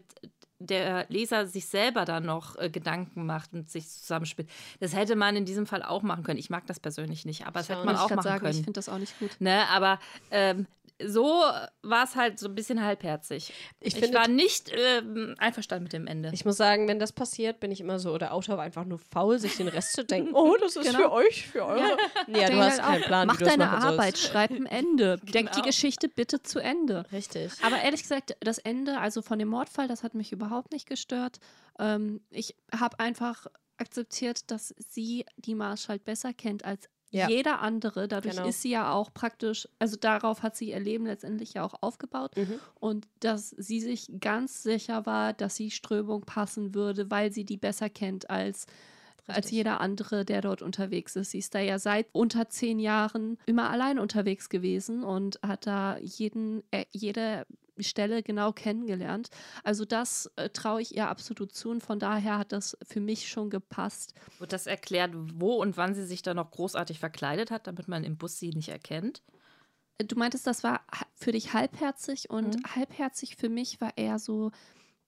der 0.58 1.06
Leser 1.08 1.46
sich 1.46 1.66
selber 1.66 2.04
dann 2.04 2.24
noch 2.24 2.56
äh, 2.56 2.70
Gedanken 2.70 3.26
macht 3.26 3.52
und 3.52 3.70
sich 3.70 3.88
zusammenspielt. 3.88 4.48
Das 4.80 4.94
hätte 4.94 5.16
man 5.16 5.36
in 5.36 5.44
diesem 5.44 5.66
Fall 5.66 5.82
auch 5.82 6.02
machen 6.02 6.24
können. 6.24 6.38
Ich 6.38 6.50
mag 6.50 6.66
das 6.66 6.80
persönlich 6.80 7.26
nicht, 7.26 7.46
aber 7.46 7.60
das 7.60 7.68
hätte 7.68 7.84
man 7.84 7.96
auch 7.96 8.08
machen 8.08 8.22
sagen, 8.22 8.40
können. 8.40 8.52
ich 8.52 8.64
finde 8.64 8.72
das 8.72 8.88
auch 8.88 8.98
nicht 8.98 9.18
gut. 9.18 9.30
Ne, 9.38 9.68
aber 9.68 9.98
ähm, 10.30 10.66
so 11.04 11.42
war 11.82 12.04
es 12.04 12.16
halt 12.16 12.38
so 12.38 12.46
ein 12.48 12.54
bisschen 12.54 12.82
halbherzig. 12.82 13.52
Ich 13.80 13.94
Ich, 13.94 14.00
finde- 14.00 14.18
war 14.18 14.28
nicht 14.28 14.72
ähm, 14.74 15.34
einverstanden 15.38 15.84
mit 15.84 15.92
dem 15.92 16.06
Ende. 16.06 16.30
Ich 16.32 16.44
muss 16.44 16.56
sagen, 16.56 16.88
wenn 16.88 16.98
das 16.98 17.12
passiert, 17.12 17.60
bin 17.60 17.70
ich 17.70 17.80
immer 17.80 17.98
so, 17.98 18.12
oder 18.12 18.32
Autor 18.32 18.56
war 18.56 18.64
einfach 18.64 18.84
nur 18.84 18.98
faul, 18.98 19.38
sich 19.38 19.56
den 19.56 19.68
Rest 19.68 19.92
zu 19.92 20.04
denken, 20.04 20.34
oh, 20.34 20.56
das 20.60 20.76
ist 20.76 20.94
für 20.96 21.12
euch, 21.12 21.48
für 21.48 21.64
eure. 21.66 21.96
Ja, 22.28 22.32
du 22.32 22.34
Denke 22.34 22.56
hast 22.64 22.82
halt 22.82 22.82
keinen 22.82 23.02
auch, 23.02 23.06
Plan, 23.06 23.26
Mach 23.26 23.36
du 23.36 23.44
deine 23.44 23.70
Arbeit, 23.70 24.16
sollst. 24.16 24.32
schreib 24.32 24.50
ein 24.50 24.66
Ende. 24.66 25.16
Denk 25.22 25.50
die 25.52 25.56
Genau. 25.56 25.66
Geschichte 25.66 26.08
bitte 26.08 26.42
zu 26.42 26.58
Ende. 26.60 27.04
Richtig. 27.12 27.52
Aber 27.62 27.80
ehrlich 27.80 28.02
gesagt, 28.02 28.36
das 28.40 28.58
Ende, 28.58 28.98
also 28.98 29.22
von 29.22 29.38
dem 29.38 29.48
Mordfall, 29.48 29.88
das 29.88 30.02
hat 30.02 30.14
mich 30.14 30.32
überhaupt 30.32 30.72
nicht 30.72 30.86
gestört. 30.88 31.38
Ähm, 31.78 32.20
ich 32.30 32.56
habe 32.74 32.98
einfach 33.00 33.46
akzeptiert, 33.78 34.50
dass 34.50 34.74
sie 34.78 35.26
die 35.36 35.54
Marschall 35.54 35.98
besser 35.98 36.32
kennt 36.32 36.64
als 36.64 36.88
Ja. 37.16 37.28
jeder 37.28 37.60
andere. 37.60 38.08
Dadurch 38.08 38.36
Genau. 38.36 38.48
ist 38.48 38.62
sie 38.62 38.70
ja 38.70 38.92
auch 38.92 39.12
praktisch, 39.12 39.68
also 39.78 39.96
darauf 39.96 40.42
hat 40.42 40.56
sie 40.56 40.70
ihr 40.70 40.80
Leben 40.80 41.06
letztendlich 41.06 41.54
ja 41.54 41.64
auch 41.64 41.74
aufgebaut. 41.80 42.36
Mhm. 42.36 42.58
Und 42.78 43.06
dass 43.20 43.50
sie 43.50 43.80
sich 43.80 44.08
ganz 44.20 44.62
sicher 44.62 45.06
war, 45.06 45.32
dass 45.32 45.56
die 45.56 45.70
Strömung 45.70 46.22
passen 46.22 46.74
würde, 46.74 47.10
weil 47.10 47.32
sie 47.32 47.44
die 47.44 47.56
besser 47.56 47.88
kennt 47.90 48.30
als, 48.30 48.66
als 49.26 49.50
jeder 49.50 49.80
andere, 49.80 50.24
der 50.24 50.40
dort 50.40 50.62
unterwegs 50.62 51.16
ist. 51.16 51.32
Sie 51.32 51.38
ist 51.38 51.54
da 51.54 51.58
ja 51.58 51.78
seit 51.80 52.06
unter 52.12 52.48
zehn 52.48 52.78
Jahren 52.78 53.38
immer 53.46 53.70
allein 53.70 53.98
unterwegs 53.98 54.48
gewesen 54.48 55.02
und 55.02 55.40
hat 55.44 55.66
da 55.66 55.96
jeden, 55.98 56.62
äh, 56.70 56.84
jede 56.92 57.44
Stelle 57.84 58.22
genau 58.22 58.52
kennengelernt. 58.52 59.28
Also 59.64 59.84
das 59.84 60.30
äh, 60.36 60.50
traue 60.50 60.82
ich 60.82 60.94
ihr 60.96 61.08
absolut 61.08 61.54
zu 61.54 61.70
und 61.70 61.82
von 61.82 61.98
daher 61.98 62.38
hat 62.38 62.52
das 62.52 62.76
für 62.82 63.00
mich 63.00 63.28
schon 63.28 63.50
gepasst. 63.50 64.14
Wird 64.38 64.52
das 64.52 64.66
erklärt, 64.66 65.12
wo 65.14 65.54
und 65.60 65.76
wann 65.76 65.94
sie 65.94 66.06
sich 66.06 66.22
da 66.22 66.32
noch 66.34 66.50
großartig 66.50 66.98
verkleidet 66.98 67.50
hat, 67.50 67.66
damit 67.66 67.86
man 67.88 68.02
im 68.04 68.16
Bus 68.18 68.38
sie 68.38 68.50
nicht 68.50 68.68
erkennt? 68.70 69.22
Du 69.98 70.16
meintest, 70.16 70.46
das 70.46 70.62
war 70.62 70.82
für 71.14 71.32
dich 71.32 71.54
halbherzig 71.54 72.28
und 72.28 72.56
Mhm. 72.56 72.62
halbherzig 72.66 73.36
für 73.36 73.48
mich 73.48 73.80
war 73.80 73.96
eher 73.96 74.18
so 74.18 74.50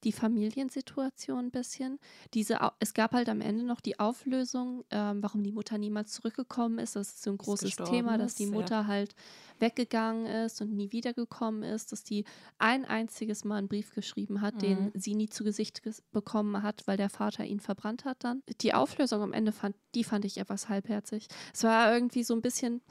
die 0.05 0.13
Familiensituation 0.13 1.47
ein 1.47 1.51
bisschen. 1.51 1.99
Diese, 2.35 2.59
es 2.79 2.95
gab 2.95 3.13
halt 3.13 3.29
am 3.29 3.41
Ende 3.41 3.65
noch 3.65 3.81
die 3.81 3.99
Auflösung, 3.99 4.85
ähm, 4.91 5.23
warum 5.23 5.43
die 5.43 5.53
Mutter 5.53 5.79
niemals 5.79 6.13
zurückgekommen 6.13 6.79
ist. 6.79 6.97
Das 6.97 7.09
ist 7.09 7.23
so 7.23 7.31
ein 7.31 7.39
großes 7.39 7.77
Thema, 7.77 8.19
dass 8.19 8.35
die 8.35 8.45
ist, 8.45 8.51
ja. 8.51 8.57
Mutter 8.57 8.87
halt 8.87 9.15
weggegangen 9.59 10.27
ist 10.27 10.61
und 10.61 10.73
nie 10.73 10.93
wiedergekommen 10.93 11.63
ist, 11.65 11.91
dass 11.93 12.05
die 12.05 12.25
ein 12.59 12.85
einziges 12.85 13.45
Mal 13.45 13.57
einen 13.57 13.69
Brief 13.69 13.93
geschrieben 13.95 14.41
hat, 14.41 14.63
den 14.63 14.85
Mhm. 14.87 14.93
sie 14.95 15.15
nie 15.15 15.29
zu 15.29 15.43
Gesicht 15.43 15.81
ges- 15.85 16.03
bekommen 16.13 16.63
hat, 16.63 16.87
weil 16.87 16.97
der 16.97 17.11
Vater 17.11 17.45
ihn 17.45 17.61
verbrannt 17.61 18.05
hat 18.05 18.23
dann. 18.23 18.43
Die 18.61 18.75
Auflösung 18.75 19.21
am 19.23 19.33
Ende 19.33 19.51
fand, 19.53 19.75
die 19.95 20.05
fand 20.05 20.25
ich 20.25 20.39
etwas 20.39 20.69
halbherzig. 20.69 21.27
Es 21.53 21.65
war 21.65 21.93
irgendwie 21.93 22.23
so 22.23 22.35
ein 22.35 22.43
bisschen 22.43 22.83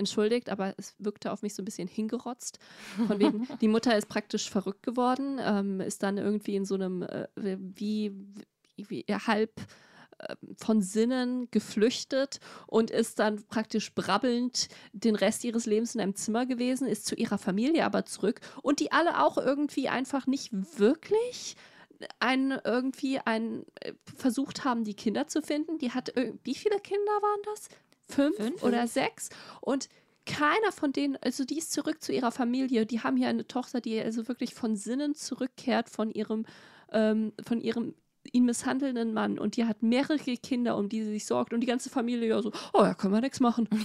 entschuldigt, 0.00 0.50
aber 0.50 0.74
es 0.76 0.94
wirkte 0.98 1.30
auf 1.30 1.42
mich 1.42 1.54
so 1.54 1.62
ein 1.62 1.64
bisschen 1.64 1.86
hingerotzt. 1.86 2.58
Von 3.06 3.20
wegen, 3.20 3.46
die 3.60 3.68
Mutter 3.68 3.96
ist 3.96 4.08
praktisch 4.08 4.50
verrückt 4.50 4.82
geworden, 4.82 5.38
ähm, 5.40 5.80
ist 5.80 6.02
dann 6.02 6.18
irgendwie 6.18 6.56
in 6.56 6.64
so 6.64 6.74
einem, 6.74 7.02
äh, 7.02 7.28
wie, 7.36 8.12
wie 8.76 9.04
halb 9.08 9.52
äh, 10.18 10.34
von 10.56 10.82
Sinnen 10.82 11.48
geflüchtet 11.50 12.40
und 12.66 12.90
ist 12.90 13.18
dann 13.20 13.44
praktisch 13.46 13.94
brabbelnd 13.94 14.68
den 14.92 15.14
Rest 15.14 15.44
ihres 15.44 15.66
Lebens 15.66 15.94
in 15.94 16.00
einem 16.00 16.16
Zimmer 16.16 16.46
gewesen, 16.46 16.88
ist 16.88 17.06
zu 17.06 17.14
ihrer 17.14 17.38
Familie 17.38 17.84
aber 17.84 18.04
zurück 18.06 18.40
und 18.62 18.80
die 18.80 18.90
alle 18.90 19.22
auch 19.24 19.38
irgendwie 19.38 19.88
einfach 19.88 20.26
nicht 20.26 20.50
wirklich 20.78 21.56
ein, 22.18 22.58
irgendwie 22.64 23.18
ein, 23.18 23.66
äh, 23.80 23.92
versucht 24.16 24.64
haben, 24.64 24.84
die 24.84 24.94
Kinder 24.94 25.26
zu 25.28 25.42
finden. 25.42 25.76
Die 25.76 25.90
hat, 25.92 26.16
irg- 26.16 26.38
wie 26.44 26.54
viele 26.54 26.78
Kinder 26.80 27.12
waren 27.20 27.40
das? 27.44 27.68
Fünf, 28.10 28.36
Fünf. 28.36 28.62
oder 28.62 28.86
sechs? 28.86 29.28
Und 29.60 29.88
keiner 30.26 30.70
von 30.72 30.92
denen, 30.92 31.16
also 31.22 31.44
die 31.44 31.58
ist 31.58 31.72
zurück 31.72 32.02
zu 32.02 32.12
ihrer 32.12 32.30
Familie. 32.30 32.86
Die 32.86 33.00
haben 33.00 33.16
hier 33.16 33.28
eine 33.28 33.46
Tochter, 33.46 33.80
die 33.80 33.98
also 34.00 34.28
wirklich 34.28 34.54
von 34.54 34.76
Sinnen 34.76 35.14
zurückkehrt 35.14 35.88
von 35.88 36.10
ihrem, 36.12 36.46
ähm, 36.92 37.32
von 37.46 37.60
ihrem 37.60 37.94
ihn 38.32 38.44
misshandelnden 38.44 39.14
Mann 39.14 39.38
und 39.38 39.56
die 39.56 39.64
hat 39.64 39.82
mehrere 39.82 40.18
Kinder, 40.18 40.76
um 40.76 40.90
die 40.90 41.02
sie 41.02 41.10
sich 41.12 41.24
sorgt 41.26 41.54
und 41.54 41.60
die 41.60 41.66
ganze 41.66 41.88
Familie 41.88 42.28
ja 42.28 42.42
so, 42.42 42.52
oh, 42.74 42.82
da 42.82 42.92
können 42.94 43.14
wir 43.14 43.22
nichts 43.22 43.40
machen. 43.40 43.66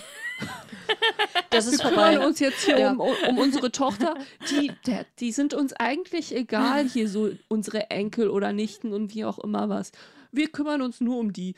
Das 1.49 1.67
ist 1.67 1.83
Wir 1.83 1.89
kümmern 1.89 2.17
uns 2.19 2.39
jetzt 2.39 2.65
hier 2.65 2.77
Ja. 2.79 2.91
um, 2.91 2.99
um 2.99 3.37
unsere 3.37 3.71
Tochter. 3.71 4.15
Die, 4.49 4.71
der, 4.85 5.05
die 5.19 5.31
sind 5.31 5.53
uns 5.53 5.71
eigentlich 5.73 6.35
egal, 6.35 6.85
hier 6.87 7.07
so 7.07 7.29
unsere 7.47 7.89
Enkel 7.91 8.29
oder 8.29 8.51
Nichten 8.51 8.91
und 8.93 9.13
wie 9.13 9.23
auch 9.23 9.39
immer 9.39 9.69
was. 9.69 9.91
Wir 10.31 10.49
kümmern 10.49 10.81
uns 10.81 10.99
nur 10.99 11.17
um 11.17 11.31
die. 11.31 11.55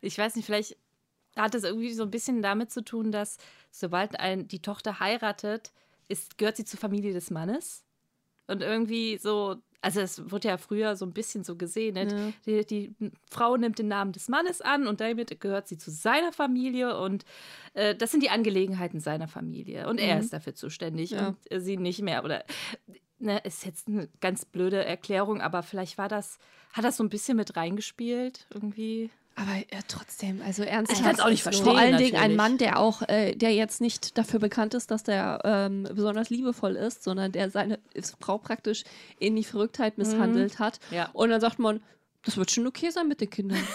Ich 0.00 0.16
weiß 0.16 0.36
nicht, 0.36 0.46
vielleicht 0.46 0.76
hat 1.36 1.54
es 1.54 1.64
irgendwie 1.64 1.92
so 1.92 2.02
ein 2.04 2.10
bisschen 2.10 2.42
damit 2.42 2.70
zu 2.70 2.84
tun, 2.84 3.10
dass 3.12 3.38
sobald 3.70 4.18
ein, 4.20 4.46
die 4.48 4.60
Tochter 4.62 5.00
heiratet, 5.00 5.72
ist, 6.08 6.38
gehört 6.38 6.56
sie 6.56 6.64
zur 6.64 6.78
Familie 6.78 7.12
des 7.12 7.30
Mannes. 7.30 7.84
Und 8.46 8.60
irgendwie 8.62 9.16
so, 9.16 9.56
also 9.80 10.00
es 10.00 10.30
wurde 10.30 10.48
ja 10.48 10.58
früher 10.58 10.96
so 10.96 11.06
ein 11.06 11.14
bisschen 11.14 11.44
so 11.44 11.56
gesehen, 11.56 11.94
ne? 11.94 12.32
die, 12.44 12.64
die 12.66 12.94
Frau 13.30 13.56
nimmt 13.56 13.78
den 13.78 13.88
Namen 13.88 14.12
des 14.12 14.28
Mannes 14.28 14.60
an 14.60 14.86
und 14.86 15.00
damit 15.00 15.40
gehört 15.40 15.66
sie 15.66 15.78
zu 15.78 15.90
seiner 15.90 16.30
Familie 16.32 16.98
und 16.98 17.24
äh, 17.72 17.94
das 17.94 18.10
sind 18.10 18.22
die 18.22 18.28
Angelegenheiten 18.30 19.00
seiner 19.00 19.28
Familie. 19.28 19.88
Und 19.88 19.98
er 19.98 20.16
Mhm. 20.16 20.20
ist 20.20 20.32
dafür 20.34 20.54
zuständig 20.54 21.10
Ja. 21.12 21.28
und 21.28 21.50
äh, 21.50 21.58
sie 21.60 21.78
nicht 21.78 22.02
mehr. 22.02 22.22
Oder 22.22 22.44
ne, 23.18 23.38
ist 23.44 23.64
jetzt 23.64 23.88
eine 23.88 24.08
ganz 24.20 24.44
blöde 24.44 24.84
Erklärung, 24.84 25.40
aber 25.40 25.62
vielleicht 25.62 25.96
war 25.96 26.08
das, 26.08 26.38
hat 26.74 26.84
das 26.84 26.98
so 26.98 27.02
ein 27.02 27.08
bisschen 27.08 27.38
mit 27.38 27.56
reingespielt, 27.56 28.46
irgendwie. 28.52 29.10
Aber 29.36 29.56
äh, 29.56 29.82
trotzdem, 29.88 30.40
also 30.42 30.62
ernsthaft. 30.62 31.00
Ich 31.00 31.04
kann's 31.04 31.20
auch 31.20 31.28
nicht 31.28 31.42
Vor 31.42 31.52
verstehen, 31.52 31.76
allen 31.76 31.98
Dingen 31.98 32.14
ein 32.14 32.20
natürlich. 32.20 32.36
Mann, 32.36 32.58
der 32.58 32.78
auch, 32.78 33.02
äh, 33.02 33.34
der 33.34 33.52
jetzt 33.52 33.80
nicht 33.80 34.16
dafür 34.16 34.38
bekannt 34.38 34.74
ist, 34.74 34.90
dass 34.90 35.02
der 35.02 35.40
ähm, 35.44 35.88
besonders 35.92 36.30
liebevoll 36.30 36.76
ist, 36.76 37.02
sondern 37.02 37.32
der 37.32 37.50
seine 37.50 37.80
Frau 38.20 38.38
praktisch 38.38 38.84
in 39.18 39.34
die 39.34 39.44
Verrücktheit 39.44 39.98
misshandelt 39.98 40.58
hat. 40.60 40.78
Ja. 40.90 41.10
Und 41.12 41.30
dann 41.30 41.40
sagt 41.40 41.58
man, 41.58 41.82
das 42.24 42.36
wird 42.36 42.50
schon 42.50 42.66
okay 42.66 42.90
sein 42.90 43.08
mit 43.08 43.20
den 43.20 43.30
Kindern. 43.30 43.62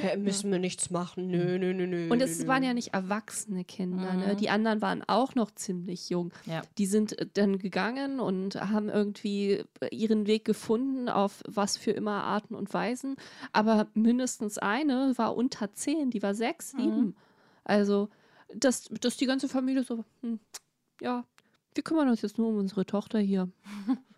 Da 0.00 0.16
müssen 0.16 0.52
wir 0.52 0.60
nichts 0.60 0.90
machen. 0.90 1.26
Nö, 1.26 1.58
nö, 1.58 1.74
nö, 1.74 1.84
nö. 1.84 2.10
Und 2.10 2.22
es 2.22 2.40
nö. 2.40 2.46
waren 2.46 2.62
ja 2.62 2.74
nicht 2.74 2.94
erwachsene 2.94 3.64
Kinder. 3.64 4.14
Ne? 4.14 4.36
Die 4.36 4.48
anderen 4.48 4.80
waren 4.80 5.02
auch 5.08 5.34
noch 5.34 5.50
ziemlich 5.50 6.10
jung. 6.10 6.32
Ja. 6.46 6.62
Die 6.78 6.86
sind 6.86 7.18
äh, 7.18 7.26
dann 7.34 7.58
gegangen 7.58 8.20
und 8.20 8.54
haben 8.54 8.88
irgendwie 8.88 9.64
ihren 9.90 10.28
Weg 10.28 10.44
gefunden 10.44 11.08
auf 11.08 11.42
was 11.46 11.76
für 11.76 11.90
immer 11.90 12.22
Arten 12.22 12.54
und 12.54 12.72
Weisen. 12.72 13.16
Aber 13.52 13.88
mindestens 13.94 14.58
eine 14.58 15.12
war 15.16 15.36
unter 15.36 15.72
zehn, 15.72 16.10
die 16.10 16.22
war 16.22 16.34
sechs, 16.34 16.70
sieben. 16.70 17.16
Also, 17.64 18.08
dass, 18.54 18.84
dass 18.84 19.16
die 19.16 19.26
ganze 19.26 19.48
Familie 19.48 19.82
so, 19.82 20.04
hm, 20.22 20.38
ja, 21.00 21.24
wir 21.74 21.82
kümmern 21.82 22.08
uns 22.08 22.22
jetzt 22.22 22.38
nur 22.38 22.48
um 22.48 22.58
unsere 22.58 22.86
Tochter 22.86 23.18
hier. 23.18 23.50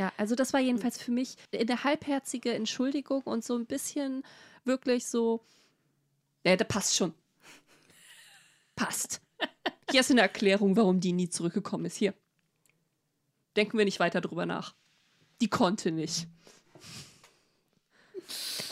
Ja, 0.00 0.14
also 0.16 0.34
das 0.34 0.54
war 0.54 0.60
jedenfalls 0.60 0.96
für 0.96 1.10
mich 1.10 1.36
eine 1.54 1.84
halbherzige 1.84 2.54
Entschuldigung 2.54 3.20
und 3.24 3.44
so 3.44 3.54
ein 3.54 3.66
bisschen 3.66 4.22
wirklich 4.64 5.04
so, 5.04 5.44
ja, 6.42 6.56
das 6.56 6.66
passt 6.68 6.96
schon. 6.96 7.12
Passt. 8.76 9.20
Hier 9.90 10.00
ist 10.00 10.10
eine 10.10 10.22
Erklärung, 10.22 10.74
warum 10.74 11.00
die 11.00 11.12
nie 11.12 11.28
zurückgekommen 11.28 11.84
ist. 11.84 11.96
Hier. 11.96 12.14
Denken 13.56 13.76
wir 13.76 13.84
nicht 13.84 14.00
weiter 14.00 14.22
drüber 14.22 14.46
nach. 14.46 14.74
Die 15.42 15.50
konnte 15.50 15.92
nicht. 15.92 16.28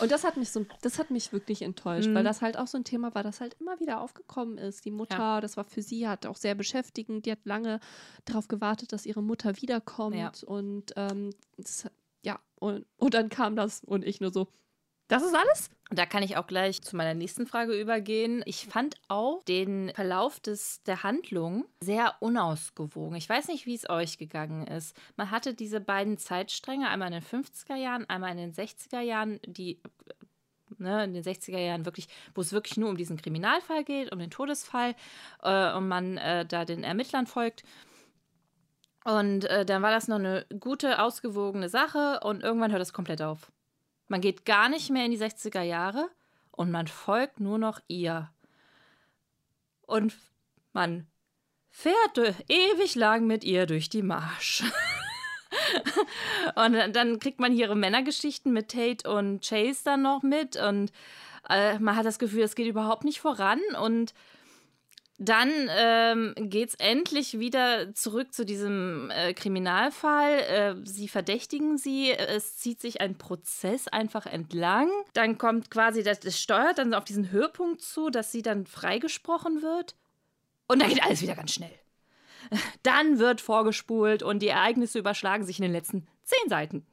Und 0.01 0.11
das 0.13 0.25
hat 0.25 0.37
mich 0.37 0.51
so, 0.51 0.65
das 0.83 0.99
hat 0.99 1.11
mich 1.11 1.33
wirklich 1.33 1.63
enttäuscht, 1.63 2.09
weil 2.13 2.25
das 2.25 2.43
halt 2.43 2.57
auch 2.57 2.67
so 2.67 2.79
ein 2.79 2.85
Thema 2.85 3.15
war, 3.15 3.23
das 3.23 3.41
halt 3.41 3.57
immer 3.61 3.81
wieder 3.81 4.01
aufgekommen 4.01 4.59
ist. 4.59 4.85
Die 4.85 4.91
Mutter, 4.91 5.19
Ja. 5.19 5.41
das 5.41 5.57
war 5.57 5.65
für 5.65 5.83
sie 5.83 6.07
halt 6.09 6.27
auch 6.27 6.37
sehr 6.37 6.55
beschäftigend. 6.55 7.27
Die 7.27 7.33
hat 7.33 7.45
lange 7.45 7.81
darauf 8.25 8.49
gewartet, 8.49 8.93
dass 8.93 9.07
ihre 9.07 9.23
Mutter 9.23 9.57
wiederkommt. 9.61 10.17
Ja. 10.17 10.33
Und 10.47 10.93
ähm, 10.97 11.31
das, 11.57 11.87
ja, 12.25 12.39
und, 12.57 12.87
und 12.97 13.15
dann 13.15 13.29
kam 13.29 13.57
das 13.57 13.83
und 13.85 14.05
ich 14.05 14.21
nur 14.21 14.33
so, 14.33 14.49
das 15.09 15.23
ist 15.23 15.35
alles? 15.35 15.71
Da 15.91 16.05
kann 16.05 16.23
ich 16.23 16.37
auch 16.37 16.47
gleich 16.47 16.83
zu 16.83 16.97
meiner 16.97 17.15
nächsten 17.15 17.47
Frage 17.47 17.73
übergehen. 17.73 18.43
Ich 18.45 18.67
fand 18.67 18.97
auch 19.09 19.43
den 19.45 19.91
Verlauf 19.95 20.39
des, 20.39 20.83
der 20.83 21.03
Handlung 21.03 21.65
sehr 21.81 22.15
unausgewogen. 22.21 23.17
Ich 23.17 23.29
weiß 23.29 23.49
nicht, 23.49 23.65
wie 23.65 23.75
es 23.75 23.89
euch 23.89 24.19
gegangen 24.19 24.67
ist. 24.67 24.95
Man 25.17 25.31
hatte 25.31 25.55
diese 25.55 25.81
beiden 25.81 26.19
Zeitstränge, 26.19 26.91
einmal 26.91 27.09
in 27.13 27.21
den 27.21 27.43
50er 27.43 27.77
Jahren, 27.77 28.09
einmal 28.11 28.33
in 28.33 28.37
den 28.37 28.53
60er 28.53 29.01
Jahren, 29.01 29.41
die 29.47 29.81
ne, 30.77 31.05
in 31.05 31.15
den 31.15 31.25
60er 31.25 31.59
Jahren 31.59 31.87
wirklich, 31.87 32.09
wo 32.35 32.43
es 32.43 32.53
wirklich 32.53 32.77
nur 32.77 32.91
um 32.91 32.99
diesen 32.99 33.17
Kriminalfall 33.17 33.83
geht, 33.83 34.13
um 34.13 34.19
den 34.19 34.31
Todesfall 34.31 34.95
äh, 35.43 35.73
und 35.73 35.89
man 35.89 36.19
äh, 36.19 36.45
da 36.45 36.67
den 36.67 36.85
Ermittlern 36.85 37.27
folgt. 37.27 37.63
Und 39.05 39.45
äh, 39.47 39.65
dann 39.65 39.81
war 39.81 39.91
das 39.91 40.07
noch 40.09 40.19
eine 40.19 40.45
gute, 40.61 41.01
ausgewogene 41.01 41.71
Sache 41.71 42.21
und 42.23 42.43
irgendwann 42.43 42.73
hört 42.73 42.83
es 42.83 42.93
komplett 42.93 43.23
auf. 43.23 43.51
Man 44.09 44.21
geht 44.21 44.45
gar 44.45 44.69
nicht 44.69 44.91
mehr 44.91 45.05
in 45.05 45.11
die 45.11 45.19
60er 45.19 45.63
Jahre 45.63 46.09
und 46.51 46.71
man 46.71 46.89
folgt 46.89 47.41
nur 47.41 47.59
noch 47.59 47.81
ihr. 47.89 48.31
Und 49.83 50.17
man 50.73 51.07
fährt 51.71 52.19
ewig 52.49 52.95
lang 52.95 53.27
mit 53.27 53.45
ihr 53.45 53.67
durch 53.67 53.89
die 53.89 54.03
Marsch. 54.03 54.65
und 56.57 56.95
dann- 56.95 57.19
kriegt 57.19 57.41
man 57.41 57.53
ihre 57.53 57.77
Männergeschichten 57.77 58.53
mit 58.53 58.71
Tate 58.71 59.09
und 59.09 59.47
Chase 59.47 59.83
dann 59.85 60.03
noch 60.03 60.23
mit 60.23 60.57
und 60.57 60.93
äh, 61.49 61.79
man 61.79 61.97
hat 61.97 62.07
das 62.07 62.19
Gefühl, 62.19 62.43
es 62.43 62.55
geht 62.55 62.67
überhaupt 62.67 63.05
nicht 63.05 63.21
voran 63.21 63.61
und 63.81 64.13
dann 65.21 65.51
ähm, 65.77 66.35
geht 66.37 66.69
es 66.69 66.75
endlich 66.77 67.41
wieder 67.41 67.93
zurück 67.93 68.33
zu 68.33 68.47
diesem 68.47 69.11
äh, 69.11 69.35
Kriminalfall. 69.35 70.39
Äh, 70.39 70.87
sie 70.87 71.09
verdächtigen 71.09 71.77
sie. 71.77 72.13
Es 72.13 72.59
zieht 72.59 72.81
sich 72.81 73.01
ein 73.01 73.19
Prozess 73.19 73.89
einfach 73.89 74.27
entlang. 74.27 74.89
Dann 75.15 75.37
kommt 75.37 75.73
quasi, 75.73 76.05
das, 76.05 76.21
das 76.21 76.41
steuert 76.41 76.79
dann 76.79 76.95
auf 76.95 77.05
diesen 77.05 77.33
Höhepunkt 77.33 77.83
zu, 77.83 78.11
dass 78.11 78.31
sie 78.31 78.43
dann 78.43 78.65
freigesprochen 78.65 79.61
wird. 79.61 79.97
Und 80.69 80.81
dann 80.81 80.89
geht 80.89 81.03
alles 81.03 81.21
wieder 81.21 81.35
ganz 81.35 81.53
schnell. 81.53 81.75
Dann 82.83 83.19
wird 83.19 83.41
vorgespult 83.41 84.23
und 84.23 84.41
die 84.41 84.49
Ereignisse 84.49 85.01
überschlagen 85.01 85.45
sich 85.45 85.59
in 85.59 85.65
den 85.65 85.73
letzten 85.73 86.07
zehn 86.25 86.49
Seiten. 86.49 86.87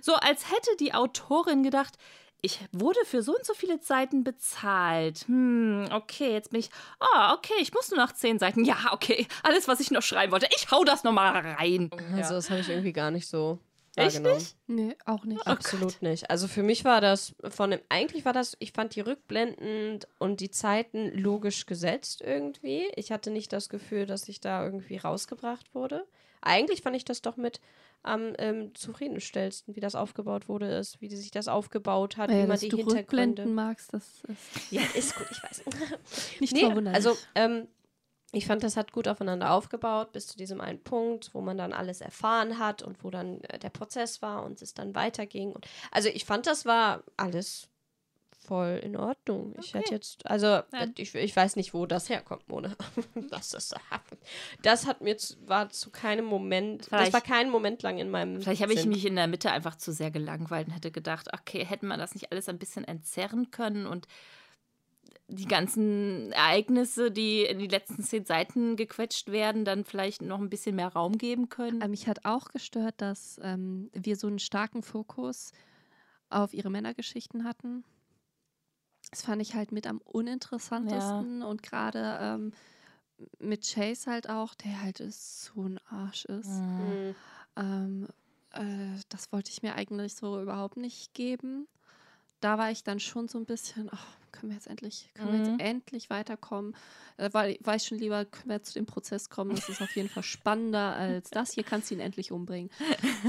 So 0.00 0.14
als 0.14 0.50
hätte 0.50 0.70
die 0.78 0.94
Autorin 0.94 1.62
gedacht, 1.62 1.98
ich 2.40 2.60
wurde 2.72 3.00
für 3.04 3.22
so 3.22 3.34
und 3.34 3.44
so 3.44 3.54
viele 3.54 3.78
Seiten 3.80 4.24
bezahlt. 4.24 5.26
Hm, 5.26 5.88
okay, 5.92 6.32
jetzt 6.32 6.50
bin 6.50 6.60
ich. 6.60 6.70
Ah, 7.00 7.34
okay, 7.34 7.54
ich 7.60 7.72
muss 7.72 7.90
nur 7.90 7.98
noch 7.98 8.12
zehn 8.12 8.38
Seiten. 8.38 8.64
Ja, 8.64 8.92
okay, 8.92 9.26
alles, 9.42 9.68
was 9.68 9.80
ich 9.80 9.90
noch 9.90 10.02
schreiben 10.02 10.32
wollte. 10.32 10.48
Ich 10.56 10.70
hau 10.70 10.84
das 10.84 11.04
nochmal 11.04 11.36
rein. 11.36 11.90
Also, 12.14 12.34
das 12.34 12.50
habe 12.50 12.60
ich 12.60 12.68
irgendwie 12.68 12.92
gar 12.92 13.10
nicht 13.10 13.28
so 13.28 13.58
Echt 13.98 14.22
nicht? 14.22 14.56
Nee, 14.66 14.96
auch 15.06 15.24
nicht. 15.24 15.46
Absolut 15.46 16.00
nicht. 16.02 16.30
Also 16.30 16.46
für 16.46 16.62
mich 16.62 16.84
war 16.84 17.00
das 17.00 17.34
von 17.50 17.72
dem, 17.72 17.80
eigentlich 17.88 18.24
war 18.24 18.32
das, 18.32 18.56
ich 18.60 18.72
fand 18.72 18.94
die 18.94 19.00
Rückblenden 19.00 20.00
und 20.18 20.40
die 20.40 20.50
Zeiten 20.50 21.10
logisch 21.18 21.66
gesetzt 21.66 22.22
irgendwie. 22.24 22.88
Ich 22.94 23.10
hatte 23.10 23.30
nicht 23.30 23.52
das 23.52 23.68
Gefühl, 23.68 24.06
dass 24.06 24.28
ich 24.28 24.40
da 24.40 24.64
irgendwie 24.64 24.98
rausgebracht 24.98 25.74
wurde. 25.74 26.06
Eigentlich 26.40 26.82
fand 26.82 26.96
ich 26.96 27.04
das 27.04 27.22
doch 27.22 27.36
mit 27.36 27.60
am 28.02 28.34
ähm, 28.38 28.74
zufriedenstellendsten, 28.74 29.74
wie 29.74 29.80
das 29.80 29.94
aufgebaut 29.94 30.48
wurde, 30.48 30.66
ist, 30.76 31.00
wie 31.00 31.08
die 31.08 31.16
sich 31.16 31.30
das 31.30 31.48
aufgebaut 31.48 32.16
hat, 32.16 32.30
Ja, 32.30 32.38
wie 32.42 32.46
man 32.46 32.58
die 32.58 32.68
du 32.68 32.76
Hintergründe. 32.76 33.46
Magst, 33.46 33.92
das 33.92 34.22
ist 34.24 34.72
Ja, 34.72 34.82
ist 34.94 35.16
gut, 35.16 35.26
ich 35.30 35.42
weiß. 35.42 35.62
nicht 36.40 36.52
Nee, 36.52 36.60
verwunderlich. 36.60 36.94
also 37.06 37.18
ähm, 37.34 37.66
ich 38.32 38.46
fand, 38.46 38.62
das 38.62 38.76
hat 38.76 38.92
gut 38.92 39.08
aufeinander 39.08 39.52
aufgebaut, 39.52 40.12
bis 40.12 40.26
zu 40.26 40.36
diesem 40.36 40.60
einen 40.60 40.82
Punkt, 40.82 41.30
wo 41.32 41.40
man 41.40 41.56
dann 41.56 41.72
alles 41.72 42.00
erfahren 42.00 42.58
hat 42.58 42.82
und 42.82 43.02
wo 43.02 43.10
dann 43.10 43.40
äh, 43.44 43.58
der 43.58 43.70
Prozess 43.70 44.20
war 44.22 44.44
und 44.44 44.60
es 44.62 44.74
dann 44.74 44.94
weiterging. 44.94 45.52
Und, 45.52 45.66
also 45.90 46.08
ich 46.08 46.24
fand, 46.24 46.46
das 46.46 46.66
war 46.66 47.02
alles 47.16 47.68
voll 48.48 48.80
in 48.82 48.96
Ordnung. 48.96 49.54
Ich 49.60 49.74
hätte 49.74 49.92
jetzt, 49.94 50.24
also 50.26 50.46
äh, 50.72 50.88
ich, 50.96 51.14
ich 51.14 51.36
weiß 51.36 51.56
nicht, 51.56 51.74
wo 51.74 51.84
das 51.86 52.08
herkommt, 52.08 52.48
Mona. 52.48 52.74
das, 53.30 53.52
ist, 53.52 53.74
das 54.62 54.86
hat 54.86 55.02
mir 55.02 55.18
zu, 55.18 55.36
war 55.46 55.68
zu 55.68 55.90
keinem 55.90 56.24
Moment, 56.24 56.80
das 56.80 56.88
Vielleicht- 56.88 57.12
war 57.12 57.20
keinen 57.20 57.50
Moment 57.50 57.82
lang 57.82 57.98
in 57.98 58.10
meinem 58.10 58.40
Vielleicht 58.40 58.62
habe 58.62 58.72
ich 58.72 58.86
mich 58.86 59.04
in 59.04 59.16
der 59.16 59.26
Mitte 59.26 59.52
einfach 59.52 59.76
zu 59.76 59.92
sehr 59.92 60.10
gelangweilt 60.10 60.68
und 60.68 60.72
hätte 60.74 60.90
gedacht, 60.90 61.28
okay, 61.32 61.64
hätten 61.64 61.86
wir 61.88 61.98
das 61.98 62.14
nicht 62.14 62.32
alles 62.32 62.48
ein 62.48 62.58
bisschen 62.58 62.84
entzerren 62.84 63.50
können 63.50 63.86
und 63.86 64.06
die 65.30 65.46
ganzen 65.46 66.32
Ereignisse, 66.32 67.10
die 67.10 67.42
in 67.42 67.58
die 67.58 67.66
letzten 67.66 68.02
zehn 68.02 68.24
Seiten 68.24 68.76
gequetscht 68.76 69.30
werden, 69.30 69.66
dann 69.66 69.84
vielleicht 69.84 70.22
noch 70.22 70.40
ein 70.40 70.48
bisschen 70.48 70.74
mehr 70.74 70.88
Raum 70.88 71.18
geben 71.18 71.50
können. 71.50 71.82
Äh, 71.82 71.88
Mich 71.88 72.08
hat 72.08 72.24
auch 72.24 72.48
gestört, 72.48 72.94
dass 72.96 73.38
ähm, 73.42 73.90
wir 73.92 74.16
so 74.16 74.26
einen 74.26 74.38
starken 74.38 74.82
Fokus 74.82 75.52
auf 76.30 76.54
ihre 76.54 76.70
Männergeschichten 76.70 77.44
hatten. 77.44 77.84
Das 79.10 79.22
fand 79.22 79.40
ich 79.42 79.54
halt 79.54 79.72
mit 79.72 79.86
am 79.86 79.98
uninteressantesten 79.98 81.42
und 81.42 81.62
gerade 81.62 82.18
ähm, 82.20 82.52
mit 83.38 83.66
Chase 83.66 84.10
halt 84.10 84.28
auch, 84.28 84.54
der 84.54 84.82
halt 84.82 85.02
so 85.10 85.62
ein 85.62 85.80
Arsch 85.88 86.24
ist. 86.26 86.62
Mhm. 86.78 87.14
Ähm, 87.56 88.08
äh, 88.52 89.00
das 89.08 89.32
wollte 89.32 89.50
ich 89.50 89.62
mir 89.62 89.74
eigentlich 89.74 90.14
so 90.14 90.40
überhaupt 90.40 90.76
nicht 90.76 91.14
geben. 91.14 91.66
Da 92.40 92.56
war 92.58 92.70
ich 92.70 92.84
dann 92.84 93.00
schon 93.00 93.26
so 93.26 93.36
ein 93.38 93.46
bisschen, 93.46 93.88
ach, 93.90 94.06
können 94.30 94.50
wir 94.52 94.56
jetzt 94.56 94.68
endlich, 94.68 95.10
können 95.14 95.32
wir 95.32 95.40
Mhm. 95.40 95.46
jetzt 95.46 95.60
endlich 95.60 96.08
weiterkommen? 96.10 96.76
Äh, 97.16 97.30
weil 97.32 97.58
war 97.62 97.74
ich 97.74 97.82
schon 97.84 97.98
lieber, 97.98 98.24
können 98.26 98.50
wir 98.50 98.56
jetzt 98.56 98.68
zu 98.68 98.74
dem 98.74 98.86
Prozess 98.86 99.28
kommen? 99.28 99.50
Das 99.56 99.68
ist 99.68 99.82
auf 99.82 99.90
jeden 99.96 100.08
Fall 100.08 100.22
spannender 100.22 100.94
als 100.94 101.30
das. 101.30 101.52
Hier 101.52 101.64
kannst 101.64 101.90
du 101.90 101.94
ihn 101.94 102.00
endlich 102.00 102.30
umbringen. 102.30 102.70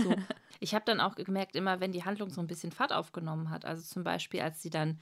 So. 0.03 0.15
Ich 0.61 0.75
habe 0.75 0.83
dann 0.83 0.99
auch 0.99 1.15
gemerkt, 1.15 1.55
immer 1.55 1.79
wenn 1.79 1.93
die 1.93 2.03
Handlung 2.03 2.31
so 2.31 2.41
ein 2.41 2.47
bisschen 2.47 2.73
Fahrt 2.73 2.91
aufgenommen 2.91 3.49
hat, 3.49 3.63
also 3.63 3.81
zum 3.81 4.03
Beispiel, 4.03 4.41
als 4.41 4.61
sie 4.61 4.69
dann 4.69 4.99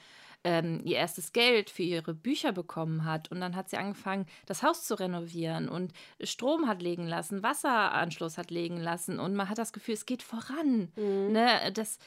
ähm, 0.48 0.80
ihr 0.86 0.96
erstes 0.96 1.34
Geld 1.34 1.70
für 1.70 1.84
ihre 1.84 2.14
Bücher 2.14 2.54
bekommen 2.54 3.04
hat 3.04 3.30
und 3.32 3.42
dann 3.42 3.54
hat 3.58 3.70
sie 3.70 3.76
angefangen, 3.76 4.26
das 4.46 4.64
Haus 4.64 4.86
zu 4.86 4.98
renovieren 4.98 5.68
und 5.68 5.92
Strom 6.24 6.70
hat 6.70 6.82
legen 6.82 7.06
lassen, 7.06 7.44
Wasseranschluss 7.44 8.38
hat 8.38 8.50
legen 8.50 8.78
lassen 8.78 9.20
und 9.20 9.36
man 9.36 9.50
hat 9.50 9.58
das 9.58 9.74
Gefühl, 9.74 9.96
es 9.96 10.06
geht 10.06 10.24
voran. 10.24 10.90
Mhm. 10.96 11.34
Ne? 11.34 11.50
Das, 11.74 12.00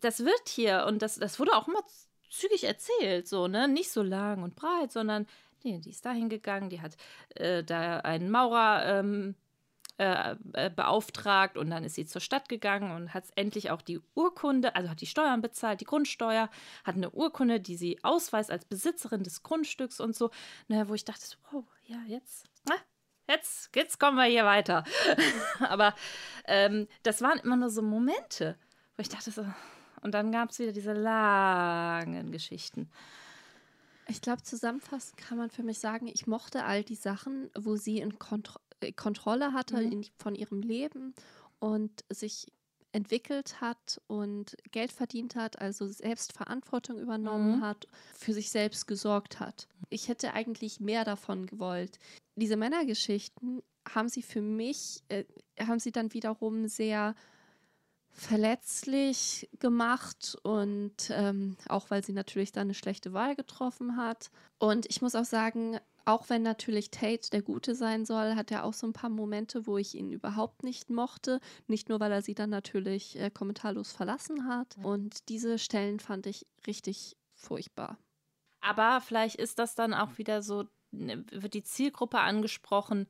das 0.00 0.20
wird 0.20 0.48
hier 0.48 0.86
und 0.88 1.02
das, 1.02 1.16
das 1.16 1.38
wurde 1.38 1.52
auch 1.52 1.68
immer 1.68 1.82
zügig 2.30 2.64
erzählt, 2.64 3.28
so, 3.28 3.46
ne? 3.46 3.68
Nicht 3.68 3.90
so 3.90 4.02
lang 4.02 4.42
und 4.42 4.56
breit, 4.56 4.90
sondern 4.90 5.26
nee, 5.62 5.78
die 5.78 5.90
ist 5.90 6.06
dahin 6.06 6.30
gegangen, 6.30 6.70
die 6.70 6.80
hat 6.80 6.96
äh, 7.34 7.62
da 7.62 7.98
einen 7.98 8.30
Maurer 8.30 8.86
ähm, 8.86 9.34
äh, 9.98 10.36
äh, 10.54 10.70
beauftragt 10.70 11.58
und 11.58 11.70
dann 11.70 11.84
ist 11.84 11.94
sie 11.94 12.06
zur 12.06 12.20
Stadt 12.20 12.48
gegangen 12.48 12.92
und 12.92 13.12
hat 13.12 13.24
endlich 13.36 13.70
auch 13.70 13.82
die 13.82 14.00
Urkunde, 14.14 14.74
also 14.74 14.88
hat 14.88 15.00
die 15.00 15.06
Steuern 15.06 15.42
bezahlt, 15.42 15.80
die 15.80 15.84
Grundsteuer, 15.84 16.48
hat 16.82 16.96
eine 16.96 17.10
Urkunde, 17.10 17.60
die 17.60 17.76
sie 17.76 18.02
ausweist 18.02 18.50
als 18.50 18.64
Besitzerin 18.64 19.22
des 19.22 19.42
Grundstücks 19.42 20.00
und 20.00 20.16
so, 20.16 20.30
ne, 20.68 20.88
wo 20.88 20.94
ich 20.94 21.04
dachte, 21.04 21.36
wow, 21.50 21.64
ja, 21.84 21.98
jetzt, 22.06 22.46
na, 22.66 22.74
jetzt, 23.28 23.70
jetzt 23.76 24.00
kommen 24.00 24.16
wir 24.16 24.24
hier 24.24 24.46
weiter. 24.46 24.84
Aber 25.60 25.94
ähm, 26.46 26.88
das 27.02 27.20
waren 27.20 27.38
immer 27.40 27.56
nur 27.56 27.70
so 27.70 27.82
Momente, 27.82 28.58
wo 28.96 29.02
ich 29.02 29.10
dachte 29.10 29.30
so, 29.30 29.44
Und 30.00 30.12
dann 30.12 30.32
gab 30.32 30.50
es 30.50 30.58
wieder 30.58 30.72
diese 30.72 30.94
langen 30.94 32.32
Geschichten. 32.32 32.90
Ich 34.08 34.20
glaube, 34.20 34.42
zusammenfassend 34.42 35.16
kann 35.16 35.38
man 35.38 35.50
für 35.50 35.62
mich 35.62 35.78
sagen, 35.78 36.06
ich 36.06 36.26
mochte 36.26 36.64
all 36.64 36.82
die 36.82 36.96
Sachen, 36.96 37.50
wo 37.56 37.76
sie 37.76 37.98
in 37.98 38.18
Kontro 38.18 38.60
Kontrolle 38.90 39.52
hatte 39.52 39.76
Mhm. 39.76 39.92
in, 39.92 40.06
von 40.18 40.34
ihrem 40.34 40.60
Leben 40.62 41.14
und 41.60 42.04
sich 42.10 42.46
entwickelt 42.94 43.60
hat 43.60 44.00
und 44.06 44.56
Geld 44.70 44.92
verdient 44.92 45.34
hat, 45.34 45.58
also 45.60 45.86
selbst 45.88 46.32
Verantwortung 46.34 46.98
übernommen 46.98 47.58
Mhm. 47.58 47.60
hat, 47.62 47.86
für 48.14 48.34
sich 48.34 48.50
selbst 48.50 48.86
gesorgt 48.86 49.40
hat. 49.40 49.66
Ich 49.88 50.08
hätte 50.08 50.34
eigentlich 50.34 50.80
mehr 50.80 51.04
davon 51.04 51.46
gewollt. 51.46 51.98
Diese 52.36 52.56
Männergeschichten 52.56 53.62
haben 53.88 54.08
sie 54.08 54.22
für 54.22 54.42
mich, 54.42 55.02
äh, 55.08 55.24
haben 55.58 55.80
sie 55.80 55.92
dann 55.92 56.12
wiederum 56.12 56.68
sehr 56.68 57.14
verletzlich 58.14 59.48
gemacht 59.58 60.36
und 60.42 61.10
ähm, 61.10 61.56
auch 61.68 61.90
weil 61.90 62.04
sie 62.04 62.12
natürlich 62.12 62.52
dann 62.52 62.62
eine 62.66 62.74
schlechte 62.74 63.12
Wahl 63.12 63.34
getroffen 63.34 63.96
hat. 63.96 64.30
Und 64.58 64.86
ich 64.86 65.00
muss 65.02 65.14
auch 65.14 65.24
sagen, 65.24 65.78
auch 66.04 66.28
wenn 66.28 66.42
natürlich 66.42 66.90
Tate 66.90 67.30
der 67.30 67.42
Gute 67.42 67.74
sein 67.74 68.04
soll, 68.04 68.34
hat 68.34 68.50
er 68.50 68.64
auch 68.64 68.72
so 68.72 68.86
ein 68.86 68.92
paar 68.92 69.10
Momente, 69.10 69.66
wo 69.66 69.78
ich 69.78 69.94
ihn 69.94 70.10
überhaupt 70.10 70.62
nicht 70.62 70.90
mochte. 70.90 71.40
Nicht 71.66 71.88
nur, 71.88 72.00
weil 72.00 72.12
er 72.12 72.22
sie 72.22 72.34
dann 72.34 72.50
natürlich 72.50 73.18
äh, 73.18 73.30
kommentarlos 73.30 73.92
verlassen 73.92 74.46
hat. 74.46 74.76
Und 74.82 75.28
diese 75.28 75.58
Stellen 75.58 76.00
fand 76.00 76.26
ich 76.26 76.46
richtig 76.66 77.16
furchtbar. 77.34 77.98
Aber 78.60 79.00
vielleicht 79.00 79.36
ist 79.36 79.58
das 79.58 79.74
dann 79.74 79.92
auch 79.92 80.18
wieder 80.18 80.42
so, 80.42 80.64
ne, 80.92 81.24
wird 81.30 81.54
die 81.54 81.64
Zielgruppe 81.64 82.18
angesprochen, 82.18 83.08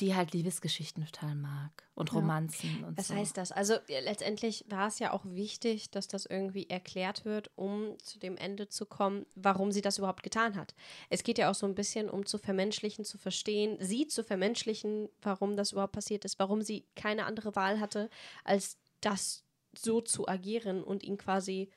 die 0.00 0.14
halt 0.16 0.32
Liebesgeschichten 0.32 1.04
total 1.06 1.36
mag 1.36 1.70
und 1.94 2.10
Ja. 2.10 2.18
Romanzen 2.18 2.82
und 2.84 2.98
Was 2.98 3.08
so. 3.08 3.14
heißt 3.14 3.36
das? 3.36 3.52
Also 3.52 3.74
letztendlich 3.88 4.64
war 4.68 4.88
es 4.88 4.98
ja 4.98 5.12
auch 5.12 5.24
wichtig, 5.24 5.90
dass 5.90 6.08
das 6.08 6.26
irgendwie 6.26 6.68
erklärt 6.68 7.24
wird, 7.24 7.50
um 7.54 7.96
zu 8.02 8.18
dem 8.18 8.36
Ende 8.36 8.68
zu 8.68 8.86
kommen, 8.86 9.24
warum 9.36 9.70
sie 9.70 9.82
das 9.82 9.98
überhaupt 9.98 10.24
getan 10.24 10.56
hat. 10.56 10.74
Es 11.10 11.22
geht 11.22 11.38
ja 11.38 11.48
auch 11.50 11.54
so 11.54 11.66
ein 11.66 11.76
bisschen 11.76 12.10
um 12.10 12.26
zu 12.26 12.38
vermenschlichen, 12.38 13.04
zu 13.04 13.18
verstehen, 13.18 13.76
sie 13.80 14.08
zu 14.08 14.24
vermenschlichen, 14.24 15.08
warum 15.22 15.56
das 15.56 15.72
überhaupt 15.72 15.92
passiert 15.92 16.24
ist, 16.24 16.38
warum 16.40 16.62
sie 16.62 16.86
keine 16.96 17.26
andere 17.26 17.54
Wahl 17.54 17.78
hatte, 17.78 18.10
als 18.42 18.78
das 19.00 19.44
so 19.76 20.00
zu 20.00 20.26
agieren 20.26 20.82
und 20.82 21.02
ihn 21.04 21.18
quasi 21.18 21.70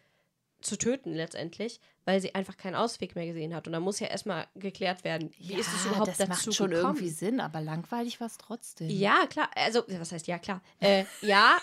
zu 0.62 0.78
töten 0.78 1.14
letztendlich, 1.14 1.80
weil 2.06 2.20
sie 2.22 2.34
einfach 2.36 2.58
keinen 2.58 2.76
Ausweg 2.76 3.16
mehr 3.16 3.26
gesehen 3.28 3.54
hat. 3.54 3.68
Und 3.68 3.74
da 3.74 3.80
muss 3.80 4.00
ja 4.00 4.08
erstmal 4.08 4.48
geklärt 4.56 5.04
werden, 5.04 5.32
wie 5.38 5.54
ist 5.54 5.68
es 5.74 5.86
überhaupt 5.86 6.08
das 6.08 6.18
dazu 6.18 6.30
macht 6.50 6.56
schon 6.56 6.70
gekommen? 6.72 6.96
irgendwie 6.96 7.10
Sinn, 7.10 7.40
aber 7.40 7.62
langweilig 7.62 8.20
war 8.20 8.28
es 8.28 8.38
trotzdem. 8.38 8.90
Ja, 8.90 9.26
klar. 9.28 9.50
Also, 9.56 9.84
was 9.88 10.12
heißt 10.12 10.28
ja, 10.28 10.40
klar? 10.40 10.62
Äh, 10.80 11.06
ja, 11.22 11.58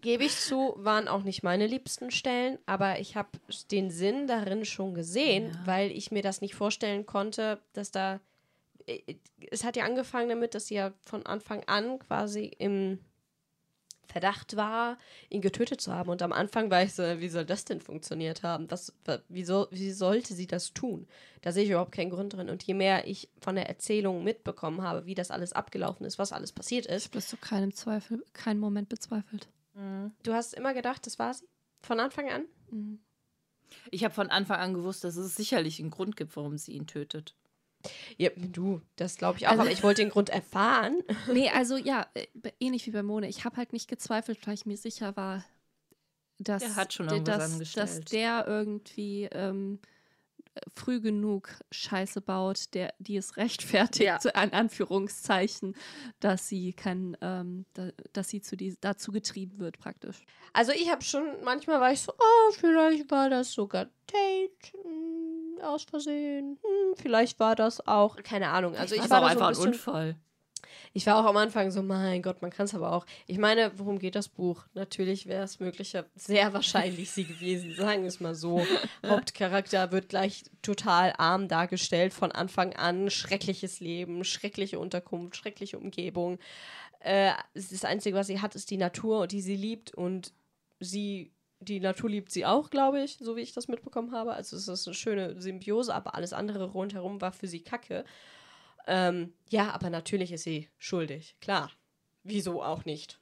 gebe 0.00 0.24
ich 0.24 0.36
zu, 0.36 0.74
waren 0.78 1.06
auch 1.06 1.22
nicht 1.22 1.42
meine 1.44 1.66
liebsten 1.68 2.10
Stellen, 2.10 2.58
aber 2.66 2.98
ich 2.98 3.14
habe 3.16 3.28
den 3.70 3.90
Sinn 3.90 4.26
darin 4.26 4.64
schon 4.64 4.94
gesehen, 4.94 5.52
Ja. 5.52 5.60
weil 5.66 5.90
ich 5.92 6.10
mir 6.10 6.22
das 6.22 6.40
nicht 6.40 6.54
vorstellen 6.56 7.06
konnte, 7.06 7.60
dass 7.72 7.90
da. 7.92 8.20
äh, 8.86 9.14
Es 9.50 9.62
hat 9.62 9.76
ja 9.76 9.84
angefangen 9.84 10.28
damit, 10.28 10.54
dass 10.56 10.66
sie 10.66 10.74
ja 10.74 10.92
von 11.06 11.24
Anfang 11.26 11.62
an 11.68 11.98
quasi 12.00 12.46
im 12.58 12.98
Verdacht 14.06 14.56
war, 14.56 14.98
ihn 15.30 15.40
getötet 15.40 15.80
zu 15.80 15.92
haben. 15.92 16.08
Und 16.10 16.22
am 16.22 16.32
Anfang 16.32 16.70
war 16.70 16.82
ich 16.82 16.94
so, 16.94 17.02
wie 17.20 17.28
soll 17.28 17.44
das 17.44 17.64
denn 17.64 17.80
funktioniert 17.80 18.42
haben? 18.42 18.70
Was, 18.70 18.92
wa- 19.04 19.20
wie, 19.28 19.46
wie 19.46 19.90
sollte 19.92 20.34
sie 20.34 20.46
das 20.46 20.72
tun? 20.72 21.06
Da 21.42 21.52
sehe 21.52 21.64
ich 21.64 21.70
überhaupt 21.70 21.92
keinen 21.92 22.10
Grund 22.10 22.32
drin. 22.34 22.48
Und 22.50 22.62
je 22.62 22.74
mehr 22.74 23.06
ich 23.06 23.28
von 23.40 23.54
der 23.56 23.68
Erzählung 23.68 24.24
mitbekommen 24.24 24.82
habe, 24.82 25.06
wie 25.06 25.14
das 25.14 25.30
alles 25.30 25.52
abgelaufen 25.52 26.06
ist, 26.06 26.18
was 26.18 26.32
alles 26.32 26.52
passiert 26.52 26.86
ist, 26.86 27.14
Das 27.14 27.28
zu 27.28 27.36
keinem 27.36 27.74
Zweifel, 27.74 28.24
keinen 28.32 28.60
Moment 28.60 28.88
bezweifelt. 28.88 29.48
Mhm. 29.74 30.12
du 30.22 30.32
hast 30.32 30.54
immer 30.54 30.72
gedacht, 30.74 31.04
das 31.06 31.18
war 31.18 31.34
sie? 31.34 31.46
Von 31.82 32.00
Anfang 32.00 32.30
an? 32.30 32.44
Mhm. 32.70 33.00
Ich 33.90 34.04
habe 34.04 34.14
von 34.14 34.30
Anfang 34.30 34.60
an 34.60 34.74
gewusst, 34.74 35.04
dass 35.04 35.16
es 35.16 35.34
sicherlich 35.34 35.80
einen 35.80 35.90
Grund 35.90 36.16
gibt, 36.16 36.36
warum 36.36 36.56
sie 36.56 36.72
ihn 36.72 36.86
tötet. 36.86 37.34
Ja, 38.16 38.30
du, 38.36 38.80
das 38.96 39.16
glaube 39.16 39.38
ich 39.38 39.46
auch, 39.46 39.52
Also- 39.52 39.62
aber 39.62 39.70
ich 39.70 39.82
wollte 39.82 40.02
den 40.02 40.10
Grund 40.10 40.30
erfahren. 40.30 41.02
Nee, 41.32 41.50
also 41.50 41.76
ja, 41.76 42.06
äh, 42.14 42.26
ähnlich 42.60 42.86
wie 42.86 42.90
bei 42.90 43.02
Mone. 43.02 43.28
Ich 43.28 43.44
habe 43.44 43.56
halt 43.56 43.72
nicht 43.72 43.88
gezweifelt, 43.88 44.46
weil 44.46 44.54
ich 44.54 44.66
mir 44.66 44.76
sicher 44.76 45.16
war, 45.16 45.44
dass, 46.38 46.62
Der 46.62 46.76
hat 46.76 46.92
schon 46.92 47.24
dass, 47.24 47.58
dass 47.74 48.00
der 48.00 48.44
irgendwie 48.46 49.28
ähm, 49.32 49.78
früh 50.76 51.00
genug 51.00 51.48
Scheiße 51.72 52.20
baut, 52.20 52.74
der, 52.74 52.94
die 52.98 53.16
es 53.16 53.36
rechtfertigt, 53.36 54.04
Ja. 54.04 54.18
an 54.34 54.50
Anführungszeichen, 54.50 55.74
dass 56.20 56.48
sie 56.48 56.72
kein, 56.72 57.16
ähm, 57.20 57.66
da, 57.74 57.90
dass 58.12 58.28
sie 58.28 58.40
zu 58.40 58.56
die, 58.56 58.76
dazu 58.80 59.10
getrieben 59.12 59.58
wird, 59.58 59.78
praktisch. 59.78 60.24
Also 60.52 60.72
ich 60.72 60.90
habe 60.90 61.02
schon, 61.02 61.24
manchmal 61.44 61.80
war 61.80 61.92
ich 61.92 62.00
so, 62.00 62.12
oh, 62.12 62.52
vielleicht 62.52 63.10
war 63.10 63.30
das 63.30 63.52
sogar 63.52 63.86
Tate 64.06 64.78
hm, 65.58 65.64
aus 65.64 65.84
Versehen. 65.84 66.58
Hm, 66.62 66.94
vielleicht 66.96 67.40
war 67.40 67.56
das 67.56 67.86
auch, 67.86 68.16
keine 68.22 68.48
Ahnung. 68.48 68.76
Also 68.76 68.94
ich 68.94 69.02
Das 69.02 69.10
war 69.10 69.18
auch 69.18 69.28
da 69.28 69.34
so 69.34 69.44
einfach 69.44 69.62
ein 69.62 69.66
ein 69.66 69.72
Unfall. 69.72 70.16
Ich 70.96 71.06
war 71.06 71.18
auch 71.18 71.28
am 71.28 71.36
Anfang 71.36 71.72
so, 71.72 71.82
mein 71.82 72.22
Gott, 72.22 72.40
man 72.40 72.52
kann 72.52 72.66
es 72.66 72.74
aber 72.74 72.92
auch. 72.92 73.04
Ich 73.26 73.38
meine, 73.38 73.72
worum 73.76 73.98
geht 73.98 74.14
das 74.14 74.28
Buch? 74.28 74.64
Natürlich 74.74 75.26
wäre 75.26 75.42
es 75.42 75.58
möglicher, 75.58 76.06
sehr 76.14 76.52
wahrscheinlich 76.52 77.10
sie 77.10 77.24
gewesen, 77.24 77.74
sagen 77.74 78.02
wir 78.02 78.08
es 78.08 78.20
mal 78.20 78.36
so. 78.36 78.64
Hauptcharakter 79.06 79.90
wird 79.90 80.08
gleich 80.08 80.44
total 80.62 81.12
arm 81.18 81.48
dargestellt 81.48 82.12
von 82.12 82.30
Anfang 82.30 82.74
an. 82.74 83.10
Schreckliches 83.10 83.80
Leben, 83.80 84.24
schreckliche 84.24 84.78
Unterkunft, 84.78 85.36
schreckliche 85.36 85.78
Umgebung. 85.78 86.38
Äh, 87.00 87.32
das 87.54 87.84
Einzige, 87.84 88.16
was 88.16 88.28
sie 88.28 88.40
hat, 88.40 88.54
ist 88.54 88.70
die 88.70 88.76
Natur, 88.76 89.26
die 89.26 89.42
sie 89.42 89.56
liebt 89.56 89.92
und 89.94 90.32
sie. 90.78 91.32
Die 91.64 91.80
Natur 91.80 92.10
liebt 92.10 92.30
sie 92.30 92.46
auch, 92.46 92.70
glaube 92.70 93.02
ich, 93.02 93.16
so 93.18 93.36
wie 93.36 93.40
ich 93.40 93.52
das 93.52 93.68
mitbekommen 93.68 94.12
habe. 94.12 94.34
Also 94.34 94.56
es 94.56 94.68
ist 94.68 94.86
eine 94.86 94.94
schöne 94.94 95.40
Symbiose, 95.40 95.94
aber 95.94 96.14
alles 96.14 96.32
andere 96.32 96.64
rundherum 96.72 97.20
war 97.20 97.32
für 97.32 97.46
sie 97.46 97.60
Kacke. 97.60 98.04
Ähm, 98.86 99.32
ja, 99.48 99.70
aber 99.70 99.90
natürlich 99.90 100.32
ist 100.32 100.44
sie 100.44 100.68
schuldig. 100.78 101.36
Klar. 101.40 101.70
Wieso 102.22 102.62
auch 102.62 102.84
nicht? 102.84 103.18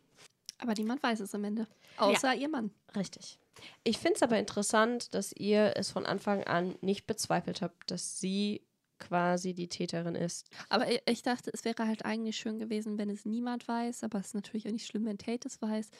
Aber 0.58 0.74
niemand 0.74 1.02
weiß 1.02 1.20
es 1.20 1.34
am 1.34 1.44
Ende. 1.44 1.66
Außer 1.96 2.34
ihr 2.34 2.48
Mann. 2.48 2.70
Richtig. 2.94 3.38
Ich 3.84 3.98
finde 3.98 4.16
es 4.16 4.22
aber 4.22 4.38
interessant, 4.38 5.14
dass 5.14 5.32
ihr 5.32 5.72
es 5.76 5.90
von 5.90 6.06
Anfang 6.06 6.44
an 6.44 6.76
nicht 6.80 7.06
bezweifelt 7.06 7.62
habt, 7.62 7.90
dass 7.90 8.18
sie 8.20 8.62
quasi 8.98 9.54
die 9.54 9.68
Täterin 9.68 10.14
ist. 10.14 10.48
Aber 10.68 10.86
ich 11.08 11.22
dachte, 11.22 11.50
es 11.52 11.64
wäre 11.64 11.86
halt 11.86 12.04
eigentlich 12.04 12.36
schön 12.36 12.58
gewesen, 12.58 12.98
wenn 12.98 13.10
es 13.10 13.24
niemand 13.24 13.66
weiß. 13.66 14.04
Aber 14.04 14.20
es 14.20 14.28
ist 14.28 14.34
natürlich 14.34 14.66
auch 14.68 14.72
nicht 14.72 14.86
schlimm, 14.86 15.04
wenn 15.04 15.18
Tate 15.18 15.48
es 15.48 15.60
weiß. 15.60 15.90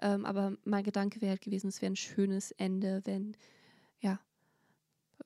Ähm, 0.00 0.24
aber 0.26 0.56
mein 0.64 0.84
Gedanke 0.84 1.20
wäre 1.20 1.30
halt 1.32 1.42
gewesen, 1.42 1.68
es 1.68 1.82
wäre 1.82 1.92
ein 1.92 1.96
schönes 1.96 2.50
Ende, 2.52 3.02
wenn, 3.04 3.36
ja, 4.00 4.20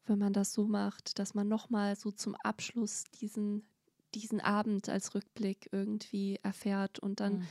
wenn 0.07 0.19
man 0.19 0.33
das 0.33 0.53
so 0.53 0.67
macht, 0.67 1.19
dass 1.19 1.35
man 1.35 1.49
nochmal 1.49 1.97
so 1.97 2.11
zum 2.11 2.35
Abschluss 2.37 3.05
diesen, 3.21 3.67
diesen 4.15 4.41
Abend 4.41 4.89
als 4.89 5.15
Rückblick 5.15 5.69
irgendwie 5.73 6.39
erfährt. 6.43 6.99
Und 6.99 7.21
dann 7.21 7.41
Mhm. 7.41 7.49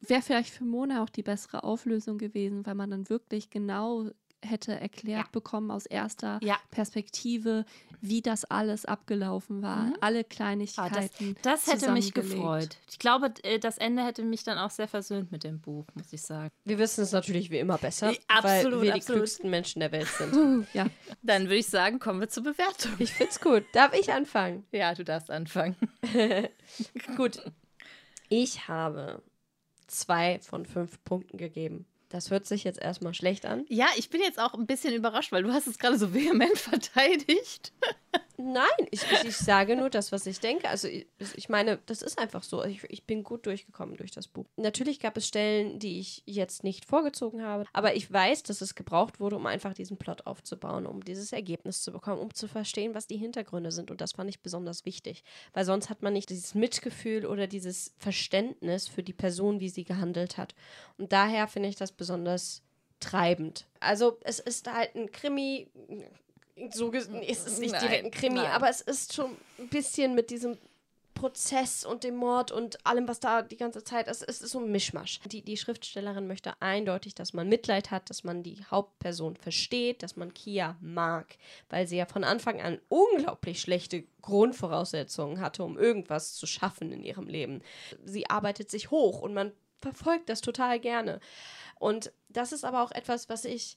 wäre 0.00 0.22
vielleicht 0.22 0.50
für 0.50 0.64
Mona 0.64 1.02
auch 1.02 1.10
die 1.10 1.22
bessere 1.22 1.64
Auflösung 1.64 2.18
gewesen, 2.18 2.66
weil 2.66 2.74
man 2.74 2.90
dann 2.90 3.08
wirklich 3.08 3.50
genau 3.50 4.10
hätte 4.42 4.72
erklärt 4.80 5.26
Ja. 5.26 5.28
bekommen 5.32 5.70
aus 5.70 5.86
erster 5.86 6.38
Ja. 6.42 6.56
Perspektive, 6.70 7.64
wie 8.00 8.22
das 8.22 8.44
alles 8.46 8.86
abgelaufen 8.86 9.60
war. 9.62 9.84
Mhm. 9.84 9.96
Alle 10.00 10.20
Ah, 10.20 10.24
Kleinigkeiten. 10.24 11.36
Das 11.42 11.66
hätte 11.66 11.92
mich 11.92 12.14
gefreut. 12.14 12.78
Ich 12.90 12.98
glaube, 12.98 13.32
äh, 13.42 13.58
das 13.58 13.76
Ende 13.78 14.04
hätte 14.04 14.22
mich 14.22 14.42
dann 14.42 14.56
auch 14.58 14.70
sehr 14.70 14.88
versöhnt 14.88 15.30
mit 15.30 15.44
dem 15.44 15.60
Buch, 15.60 15.84
muss 15.94 16.12
ich 16.12 16.22
sagen. 16.22 16.50
Wir 16.64 16.78
wissen 16.78 17.02
es 17.04 17.12
natürlich 17.12 17.50
wie 17.50 17.58
immer 17.58 17.76
besser, 17.76 18.14
absolut, 18.28 18.44
weil 18.72 18.82
wir 18.82 18.92
die 18.92 19.00
absolut. 19.00 19.20
klügsten 19.22 19.50
Menschen 19.50 19.80
der 19.80 19.92
Welt 19.92 20.08
sind. 20.08 20.66
Ja. 20.72 20.86
Dann 21.22 21.42
würde 21.44 21.56
ich 21.56 21.66
sagen, 21.68 21.98
kommen 21.98 22.20
wir 22.20 22.28
zur 22.30 22.44
Bewertung. 22.44 22.92
Ich 22.98 23.12
find's 23.12 23.40
gut. 23.40 23.64
Darf 23.72 23.92
ich 23.94 24.12
anfangen? 24.12 24.64
Ja, 24.72 24.94
du 24.94 25.04
darfst 25.04 25.30
anfangen. 25.30 25.76
Gut. 27.16 27.42
Ich 28.28 28.68
habe 28.68 29.22
zwei 29.86 30.38
von 30.40 30.64
fünf 30.64 31.02
Punkten 31.04 31.36
gegeben. 31.36 31.84
Das 32.10 32.30
hört 32.30 32.44
sich 32.44 32.64
jetzt 32.64 32.80
erstmal 32.80 33.14
schlecht 33.14 33.46
an. 33.46 33.64
Ja, 33.68 33.86
ich 33.96 34.10
bin 34.10 34.20
jetzt 34.20 34.40
auch 34.40 34.54
ein 34.54 34.66
bisschen 34.66 34.92
überrascht, 34.92 35.30
weil 35.30 35.44
du 35.44 35.52
hast 35.52 35.68
es 35.68 35.78
gerade 35.78 35.96
so 35.96 36.12
vehement 36.12 36.58
verteidigt. 36.58 37.72
Nein, 38.40 38.86
ich, 38.90 39.02
ich, 39.02 39.24
ich 39.24 39.36
sage 39.36 39.76
nur 39.76 39.90
das, 39.90 40.12
was 40.12 40.26
ich 40.26 40.40
denke. 40.40 40.68
Also 40.68 40.88
ich, 40.88 41.06
ich 41.34 41.48
meine, 41.48 41.78
das 41.86 42.02
ist 42.02 42.18
einfach 42.18 42.42
so. 42.42 42.64
Ich, 42.64 42.82
ich 42.84 43.04
bin 43.04 43.22
gut 43.22 43.46
durchgekommen 43.46 43.96
durch 43.96 44.10
das 44.10 44.28
Buch. 44.28 44.46
Natürlich 44.56 44.98
gab 45.00 45.16
es 45.16 45.26
Stellen, 45.26 45.78
die 45.78 46.00
ich 46.00 46.22
jetzt 46.26 46.64
nicht 46.64 46.84
vorgezogen 46.84 47.42
habe, 47.42 47.64
aber 47.72 47.94
ich 47.94 48.10
weiß, 48.10 48.42
dass 48.44 48.60
es 48.60 48.74
gebraucht 48.74 49.20
wurde, 49.20 49.36
um 49.36 49.46
einfach 49.46 49.74
diesen 49.74 49.98
Plot 49.98 50.26
aufzubauen, 50.26 50.86
um 50.86 51.04
dieses 51.04 51.32
Ergebnis 51.32 51.82
zu 51.82 51.92
bekommen, 51.92 52.20
um 52.20 52.32
zu 52.32 52.48
verstehen, 52.48 52.94
was 52.94 53.06
die 53.06 53.18
Hintergründe 53.18 53.72
sind. 53.72 53.90
Und 53.90 54.00
das 54.00 54.12
fand 54.12 54.30
ich 54.30 54.40
besonders 54.40 54.84
wichtig, 54.84 55.22
weil 55.52 55.64
sonst 55.64 55.90
hat 55.90 56.02
man 56.02 56.12
nicht 56.12 56.30
dieses 56.30 56.54
Mitgefühl 56.54 57.26
oder 57.26 57.46
dieses 57.46 57.94
Verständnis 57.98 58.88
für 58.88 59.02
die 59.02 59.12
Person, 59.12 59.60
wie 59.60 59.68
sie 59.68 59.84
gehandelt 59.84 60.38
hat. 60.38 60.54
Und 60.96 61.12
daher 61.12 61.46
finde 61.48 61.68
ich 61.68 61.76
das 61.76 61.92
besonders 61.92 62.62
treibend. 63.00 63.66
Also 63.80 64.18
es 64.22 64.38
ist 64.38 64.70
halt 64.70 64.94
ein 64.94 65.10
Krimi, 65.10 65.68
so 66.72 66.90
nee, 66.90 67.26
es 67.28 67.46
ist 67.46 67.58
nicht 67.58 67.72
Nein, 67.72 67.80
direkt 67.80 68.04
ein 68.04 68.10
Krimi, 68.10 68.36
nein. 68.36 68.50
aber 68.52 68.68
es 68.68 68.80
ist 68.80 69.14
schon 69.14 69.36
ein 69.58 69.68
bisschen 69.68 70.14
mit 70.14 70.30
diesem 70.30 70.56
Prozess 71.20 71.84
und 71.84 72.02
dem 72.02 72.16
Mord 72.16 72.50
und 72.50 72.86
allem, 72.86 73.06
was 73.06 73.20
da 73.20 73.42
die 73.42 73.58
ganze 73.58 73.84
Zeit 73.84 74.08
ist. 74.08 74.22
Es 74.26 74.40
ist 74.40 74.52
so 74.52 74.58
ein 74.58 74.72
Mischmasch. 74.72 75.20
Die, 75.26 75.42
die 75.42 75.58
Schriftstellerin 75.58 76.26
möchte 76.26 76.54
eindeutig, 76.62 77.14
dass 77.14 77.34
man 77.34 77.46
Mitleid 77.46 77.90
hat, 77.90 78.08
dass 78.08 78.24
man 78.24 78.42
die 78.42 78.64
Hauptperson 78.70 79.36
versteht, 79.36 80.02
dass 80.02 80.16
man 80.16 80.32
Kia 80.32 80.78
mag, 80.80 81.36
weil 81.68 81.86
sie 81.86 81.98
ja 81.98 82.06
von 82.06 82.24
Anfang 82.24 82.62
an 82.62 82.80
unglaublich 82.88 83.60
schlechte 83.60 84.04
Grundvoraussetzungen 84.22 85.40
hatte, 85.42 85.62
um 85.62 85.78
irgendwas 85.78 86.32
zu 86.36 86.46
schaffen 86.46 86.90
in 86.90 87.02
ihrem 87.02 87.26
Leben. 87.26 87.60
Sie 88.02 88.30
arbeitet 88.30 88.70
sich 88.70 88.90
hoch 88.90 89.20
und 89.20 89.34
man 89.34 89.52
verfolgt 89.82 90.30
das 90.30 90.40
total 90.40 90.80
gerne. 90.80 91.20
Und 91.78 92.12
das 92.30 92.52
ist 92.52 92.64
aber 92.64 92.82
auch 92.82 92.92
etwas, 92.92 93.28
was 93.28 93.44
ich 93.44 93.76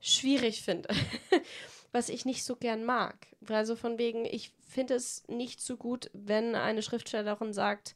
schwierig 0.00 0.62
finde. 0.62 0.88
was 1.92 2.08
ich 2.08 2.24
nicht 2.24 2.44
so 2.44 2.56
gern 2.56 2.84
mag. 2.84 3.28
Also 3.48 3.76
von 3.76 3.98
wegen, 3.98 4.24
ich 4.24 4.52
finde 4.68 4.94
es 4.94 5.24
nicht 5.28 5.60
so 5.60 5.76
gut, 5.76 6.10
wenn 6.12 6.54
eine 6.54 6.82
Schriftstellerin 6.82 7.52
sagt, 7.52 7.94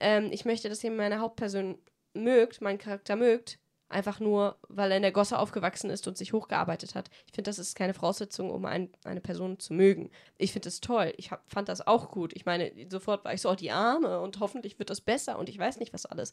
ähm, 0.00 0.30
ich 0.32 0.44
möchte, 0.44 0.68
dass 0.68 0.84
ihr 0.84 0.90
meine 0.90 1.20
Hauptperson 1.20 1.78
mögt, 2.14 2.60
meinen 2.60 2.78
Charakter 2.78 3.16
mögt, 3.16 3.58
einfach 3.88 4.20
nur, 4.20 4.58
weil 4.68 4.90
er 4.90 4.98
in 4.98 5.02
der 5.02 5.12
Gosse 5.12 5.38
aufgewachsen 5.38 5.90
ist 5.90 6.06
und 6.06 6.18
sich 6.18 6.32
hochgearbeitet 6.32 6.94
hat. 6.94 7.08
Ich 7.26 7.32
finde, 7.32 7.48
das 7.48 7.58
ist 7.58 7.74
keine 7.74 7.94
Voraussetzung, 7.94 8.50
um 8.50 8.64
ein, 8.66 8.90
eine 9.04 9.20
Person 9.20 9.58
zu 9.58 9.72
mögen. 9.72 10.10
Ich 10.36 10.52
finde 10.52 10.68
es 10.68 10.80
toll. 10.80 11.14
Ich 11.16 11.30
hab, 11.30 11.42
fand 11.50 11.68
das 11.68 11.86
auch 11.86 12.10
gut. 12.10 12.32
Ich 12.34 12.44
meine, 12.44 12.70
sofort 12.90 13.24
war 13.24 13.32
ich 13.32 13.40
so, 13.40 13.50
oh, 13.50 13.54
die 13.54 13.70
Arme 13.70 14.20
und 14.20 14.40
hoffentlich 14.40 14.78
wird 14.78 14.90
das 14.90 15.00
besser 15.00 15.38
und 15.38 15.48
ich 15.48 15.58
weiß 15.58 15.78
nicht, 15.78 15.92
was 15.92 16.06
alles. 16.06 16.32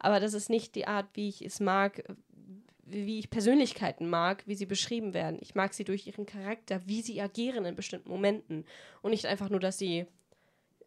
Aber 0.00 0.20
das 0.20 0.34
ist 0.34 0.50
nicht 0.50 0.74
die 0.74 0.86
Art, 0.86 1.06
wie 1.14 1.28
ich 1.28 1.42
es 1.42 1.60
mag, 1.60 2.02
wie 2.86 3.18
ich 3.18 3.30
Persönlichkeiten 3.30 4.08
mag, 4.08 4.44
wie 4.46 4.54
sie 4.54 4.66
beschrieben 4.66 5.12
werden. 5.12 5.38
Ich 5.40 5.54
mag 5.54 5.74
sie 5.74 5.84
durch 5.84 6.06
ihren 6.06 6.24
Charakter, 6.24 6.80
wie 6.86 7.02
sie 7.02 7.20
agieren 7.20 7.64
in 7.64 7.74
bestimmten 7.74 8.08
Momenten. 8.08 8.64
Und 9.02 9.10
nicht 9.10 9.26
einfach 9.26 9.50
nur, 9.50 9.60
dass 9.60 9.78
sie 9.78 10.06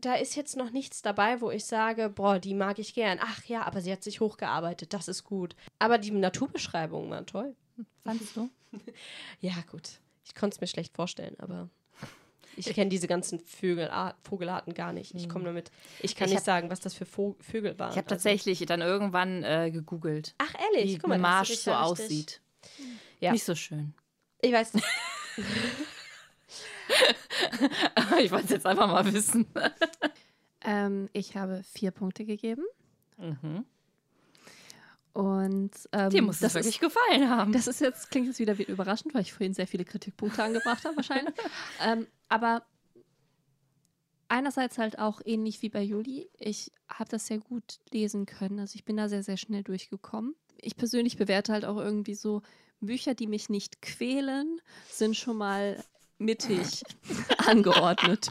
da 0.00 0.14
ist 0.14 0.36
jetzt 0.36 0.56
noch 0.56 0.70
nichts 0.70 1.02
dabei, 1.02 1.40
wo 1.40 1.50
ich 1.50 1.64
sage, 1.64 2.08
boah, 2.08 2.38
die 2.38 2.54
mag 2.54 2.78
ich 2.78 2.94
gern. 2.94 3.18
Ach 3.20 3.44
ja, 3.44 3.62
aber 3.62 3.80
sie 3.80 3.92
hat 3.92 4.02
sich 4.02 4.20
hochgearbeitet, 4.20 4.92
das 4.92 5.08
ist 5.08 5.24
gut. 5.24 5.56
Aber 5.78 5.98
die 5.98 6.10
Naturbeschreibungen 6.10 7.10
waren 7.10 7.26
toll. 7.26 7.54
Fandest 8.04 8.36
du? 8.36 8.50
Ja, 9.40 9.54
gut. 9.70 10.00
Ich 10.24 10.34
konnte 10.34 10.56
es 10.56 10.60
mir 10.60 10.66
schlecht 10.66 10.94
vorstellen, 10.94 11.36
aber 11.38 11.70
ich 12.56 12.66
kenne 12.74 12.90
diese 12.90 13.06
ganzen 13.06 13.38
Vögelart, 13.40 14.16
Vogelarten 14.22 14.74
gar 14.74 14.92
nicht. 14.92 15.14
Ich 15.14 15.28
komme 15.28 15.44
damit. 15.44 15.70
Ich 16.02 16.14
kann 16.16 16.26
Ich 16.26 16.32
nicht 16.32 16.38
hab- 16.40 16.44
sagen, 16.46 16.70
was 16.70 16.80
das 16.80 16.94
für 16.94 17.06
Vo 17.06 17.36
Vögel 17.40 17.78
waren. 17.78 17.90
Ich 17.92 17.96
habe 17.96 18.06
Also- 18.06 18.16
tatsächlich 18.16 18.58
dann 18.66 18.80
irgendwann 18.82 19.44
äh, 19.44 19.70
gegoogelt, 19.70 20.34
Ach, 20.38 20.52
ehrlich? 20.72 20.94
wie 20.94 20.98
Guck 20.98 21.08
mal, 21.08 21.18
Marsch 21.18 21.48
so 21.56 21.70
richtig- 21.70 21.74
aussieht. 21.74 22.40
Ja. 23.20 23.32
Nicht 23.32 23.44
so 23.44 23.54
schön. 23.54 23.94
Ich 24.42 24.52
weiß 24.52 24.74
nicht. 24.74 24.86
ich 28.20 28.30
wollte 28.30 28.46
es 28.46 28.50
jetzt 28.50 28.66
einfach 28.66 28.88
mal 28.88 29.12
wissen. 29.12 29.46
Ähm, 30.62 31.08
ich 31.12 31.36
habe 31.36 31.62
vier 31.62 31.90
Punkte 31.90 32.24
gegeben. 32.24 32.64
Mhm. 33.18 33.64
Und 35.12 35.70
ähm, 35.92 36.10
Dir 36.10 36.22
muss 36.22 36.40
das 36.40 36.54
wirklich 36.54 36.74
ist, 36.74 36.80
gefallen 36.80 37.30
haben. 37.30 37.52
das 37.52 37.66
ist 37.66 37.80
jetzt, 37.80 38.10
klingt 38.10 38.26
jetzt 38.26 38.38
wieder 38.38 38.58
wie 38.58 38.64
überraschend, 38.64 39.14
weil 39.14 39.22
ich 39.22 39.32
vorhin 39.32 39.54
sehr 39.54 39.66
viele 39.66 39.86
Kritikpunkte 39.86 40.42
angebracht 40.42 40.84
habe, 40.84 40.96
wahrscheinlich. 40.96 41.34
ähm, 41.82 42.06
aber 42.28 42.66
einerseits 44.28 44.76
halt 44.76 44.98
auch 44.98 45.22
ähnlich 45.24 45.62
wie 45.62 45.70
bei 45.70 45.82
Juli. 45.82 46.28
Ich 46.38 46.70
habe 46.88 47.08
das 47.08 47.26
sehr 47.26 47.38
gut 47.38 47.78
lesen 47.92 48.26
können. 48.26 48.58
Also 48.58 48.74
ich 48.74 48.84
bin 48.84 48.96
da 48.98 49.08
sehr, 49.08 49.22
sehr 49.22 49.36
schnell 49.36 49.62
durchgekommen. 49.62 50.34
Ich 50.60 50.76
persönlich 50.76 51.16
bewerte 51.16 51.52
halt 51.52 51.64
auch 51.64 51.78
irgendwie 51.78 52.14
so 52.14 52.42
Bücher, 52.80 53.14
die 53.14 53.26
mich 53.26 53.48
nicht 53.48 53.80
quälen, 53.80 54.60
sind 54.90 55.16
schon 55.16 55.38
mal 55.38 55.82
mittig 56.18 56.82
angeordnet. 57.46 58.28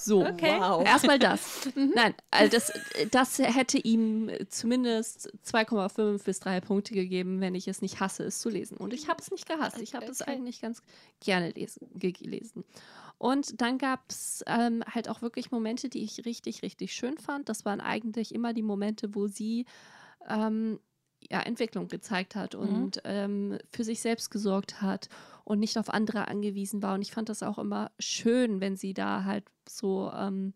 So, 0.00 0.24
Okay. 0.24 0.58
Wow. 0.58 0.84
erstmal 0.86 1.18
das. 1.18 1.68
Nein, 1.74 2.14
also 2.30 2.52
das, 2.56 2.72
das 3.10 3.38
hätte 3.38 3.78
ihm 3.78 4.30
zumindest 4.48 5.32
2,5 5.46 6.24
bis 6.24 6.40
3 6.40 6.60
Punkte 6.60 6.94
gegeben, 6.94 7.40
wenn 7.40 7.54
ich 7.54 7.68
es 7.68 7.82
nicht 7.82 8.00
hasse, 8.00 8.24
es 8.24 8.38
zu 8.40 8.48
lesen. 8.48 8.76
Und 8.76 8.92
ich 8.92 9.08
habe 9.08 9.20
es 9.20 9.30
nicht 9.30 9.46
gehasst. 9.48 9.80
Ich 9.80 9.94
habe 9.94 10.06
es 10.06 10.20
Okay. 10.22 10.32
eigentlich 10.32 10.60
ganz 10.60 10.82
gerne 11.20 11.50
lesen, 11.50 11.88
ge- 11.94 12.12
gelesen. 12.12 12.64
Und 13.18 13.60
dann 13.60 13.78
gab 13.78 14.04
es 14.10 14.42
ähm, 14.46 14.82
halt 14.92 15.08
auch 15.08 15.22
wirklich 15.22 15.50
Momente, 15.50 15.88
die 15.88 16.02
ich 16.04 16.24
richtig, 16.24 16.62
richtig 16.62 16.92
schön 16.94 17.16
fand. 17.18 17.48
Das 17.48 17.64
waren 17.64 17.80
eigentlich 17.80 18.34
immer 18.34 18.52
die 18.52 18.62
Momente, 18.62 19.14
wo 19.14 19.26
sie 19.28 19.66
ähm, 20.28 20.80
ja, 21.30 21.40
Entwicklung 21.40 21.88
gezeigt 21.88 22.34
hat 22.34 22.54
und 22.54 23.00
ähm, 23.04 23.58
für 23.70 23.82
sich 23.84 24.00
selbst 24.00 24.30
gesorgt 24.30 24.82
hat 24.82 25.08
und 25.44 25.60
nicht 25.60 25.78
auf 25.78 25.90
andere 25.90 26.28
angewiesen 26.28 26.82
war. 26.82 26.94
Und 26.94 27.02
ich 27.02 27.12
fand 27.12 27.28
das 27.28 27.42
auch 27.42 27.58
immer 27.58 27.90
schön, 27.98 28.60
wenn 28.60 28.76
sie 28.76 28.94
da 28.94 29.24
halt 29.24 29.44
so, 29.68 30.10
ähm, 30.14 30.54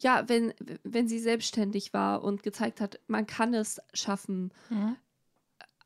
ja, 0.00 0.28
wenn, 0.28 0.54
wenn 0.82 1.08
sie 1.08 1.18
selbstständig 1.18 1.92
war 1.92 2.22
und 2.24 2.42
gezeigt 2.42 2.80
hat, 2.80 2.98
man 3.06 3.26
kann 3.26 3.54
es 3.54 3.80
schaffen, 3.92 4.52
Mhm. 4.70 4.96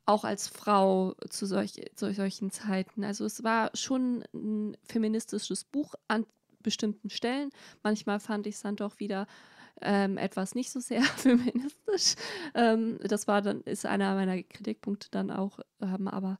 auch 0.06 0.24
als 0.24 0.48
Frau 0.48 1.14
zu, 1.30 1.46
solch, 1.46 1.80
zu 1.94 2.12
solchen 2.12 2.50
Zeiten. 2.50 3.04
Also 3.04 3.24
es 3.24 3.42
war 3.42 3.70
schon 3.74 4.24
ein 4.34 4.76
feministisches 4.84 5.64
Buch 5.64 5.94
an 6.08 6.26
bestimmten 6.62 7.10
Stellen. 7.10 7.50
Manchmal 7.82 8.20
fand 8.20 8.46
ich 8.46 8.56
es 8.56 8.62
dann 8.62 8.76
doch 8.76 8.98
wieder 9.00 9.26
ähm, 9.82 10.16
etwas 10.18 10.54
nicht 10.54 10.70
so 10.70 10.80
sehr 10.80 11.02
feministisch. 11.16 12.14
Ähm, 12.54 12.98
das 13.02 13.26
war 13.26 13.42
dann, 13.42 13.62
ist 13.62 13.86
einer 13.86 14.14
meiner 14.14 14.42
Kritikpunkte 14.42 15.08
dann 15.10 15.30
auch, 15.30 15.58
ähm, 15.80 16.08
aber 16.08 16.38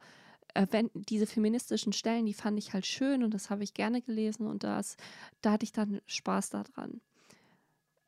wenn 0.71 0.91
diese 0.95 1.27
feministischen 1.27 1.93
Stellen, 1.93 2.27
die 2.27 2.35
fand 2.35 2.59
ich 2.59 2.73
halt 2.73 2.87
schön 2.87 3.25
und 3.25 3.35
das 3.35 3.51
habe 3.51 3.65
ich 3.65 3.75
gerne 3.75 4.03
gelesen 4.03 4.47
und 4.47 4.65
das, 4.65 4.97
da 5.43 5.53
hatte 5.53 5.65
ich 5.65 5.73
dann 5.73 6.01
Spaß 6.07 6.51
daran. 6.51 7.01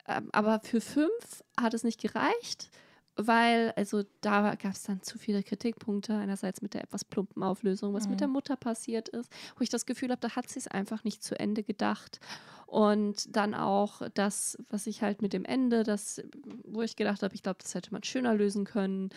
Ähm, 0.07 0.29
aber 0.31 0.61
für 0.61 0.81
fünf 0.81 1.43
hat 1.59 1.73
es 1.73 1.83
nicht 1.83 2.01
gereicht, 2.01 2.69
weil, 3.17 3.73
also 3.75 4.03
da 4.21 4.55
gab 4.55 4.73
es 4.73 4.83
dann 4.83 5.01
zu 5.01 5.17
viele 5.17 5.43
Kritikpunkte. 5.43 6.15
Einerseits 6.15 6.61
mit 6.61 6.73
der 6.73 6.83
etwas 6.83 7.03
plumpen 7.03 7.43
Auflösung, 7.43 7.93
was 7.93 8.05
Mhm. 8.05 8.11
mit 8.11 8.19
der 8.21 8.27
Mutter 8.27 8.55
passiert 8.55 9.09
ist, 9.09 9.31
wo 9.57 9.61
ich 9.63 9.69
das 9.69 9.85
Gefühl 9.85 10.09
habe, 10.11 10.21
da 10.21 10.35
hat 10.35 10.49
sie 10.49 10.59
es 10.59 10.67
einfach 10.67 11.03
nicht 11.03 11.23
zu 11.23 11.39
Ende 11.39 11.63
gedacht. 11.63 12.19
Und 12.65 13.35
dann 13.35 13.53
auch 13.53 14.01
das, 14.13 14.57
was 14.69 14.87
ich 14.87 15.01
halt 15.01 15.21
mit 15.21 15.31
dem 15.31 15.45
Ende, 15.45 15.83
das, 15.83 16.21
wo 16.65 16.81
ich 16.81 16.95
gedacht 16.97 17.23
habe, 17.23 17.33
ich 17.33 17.41
glaube, 17.41 17.59
das 17.61 17.73
hätte 17.75 17.93
man 17.93 18.03
schöner 18.03 18.35
lösen 18.35 18.65
können. 18.65 19.09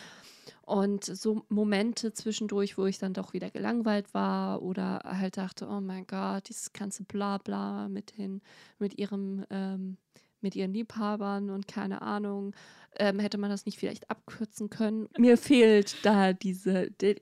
Und 0.63 1.05
so 1.05 1.45
Momente 1.49 2.13
zwischendurch, 2.13 2.79
wo 2.79 2.87
ich 2.87 2.99
dann 2.99 3.13
doch 3.13 3.33
wieder 3.33 3.51
gelangweilt 3.51 4.15
war 4.15 4.63
oder 4.63 5.01
halt 5.05 5.37
dachte, 5.37 5.67
oh 5.69 5.81
mein 5.81 6.07
Gott, 6.07 6.49
dieses 6.49 6.73
ganze 6.73 7.03
Blabla 7.03 7.89
mit 7.89 8.17
den, 8.19 8.41
mit 8.79 8.99
ihrem, 8.99 9.45
ähm, 9.51 9.97
mit 10.43 10.57
ihren 10.57 10.73
Liebhabern 10.73 11.51
und 11.51 11.69
keine 11.69 12.03
Ahnung, 12.03 12.55
ähm, 12.97 13.19
hätte 13.19 13.39
man 13.39 13.51
das 13.51 13.67
nicht 13.67 13.79
vielleicht 13.79 14.11
abkürzen 14.11 14.71
können. 14.71 15.09
Mir 15.19 15.37
fehlt 15.37 16.05
da 16.05 16.33
diese, 16.33 16.91
de, 16.91 17.21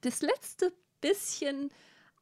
das 0.00 0.22
letzte 0.22 0.72
bisschen 1.00 1.70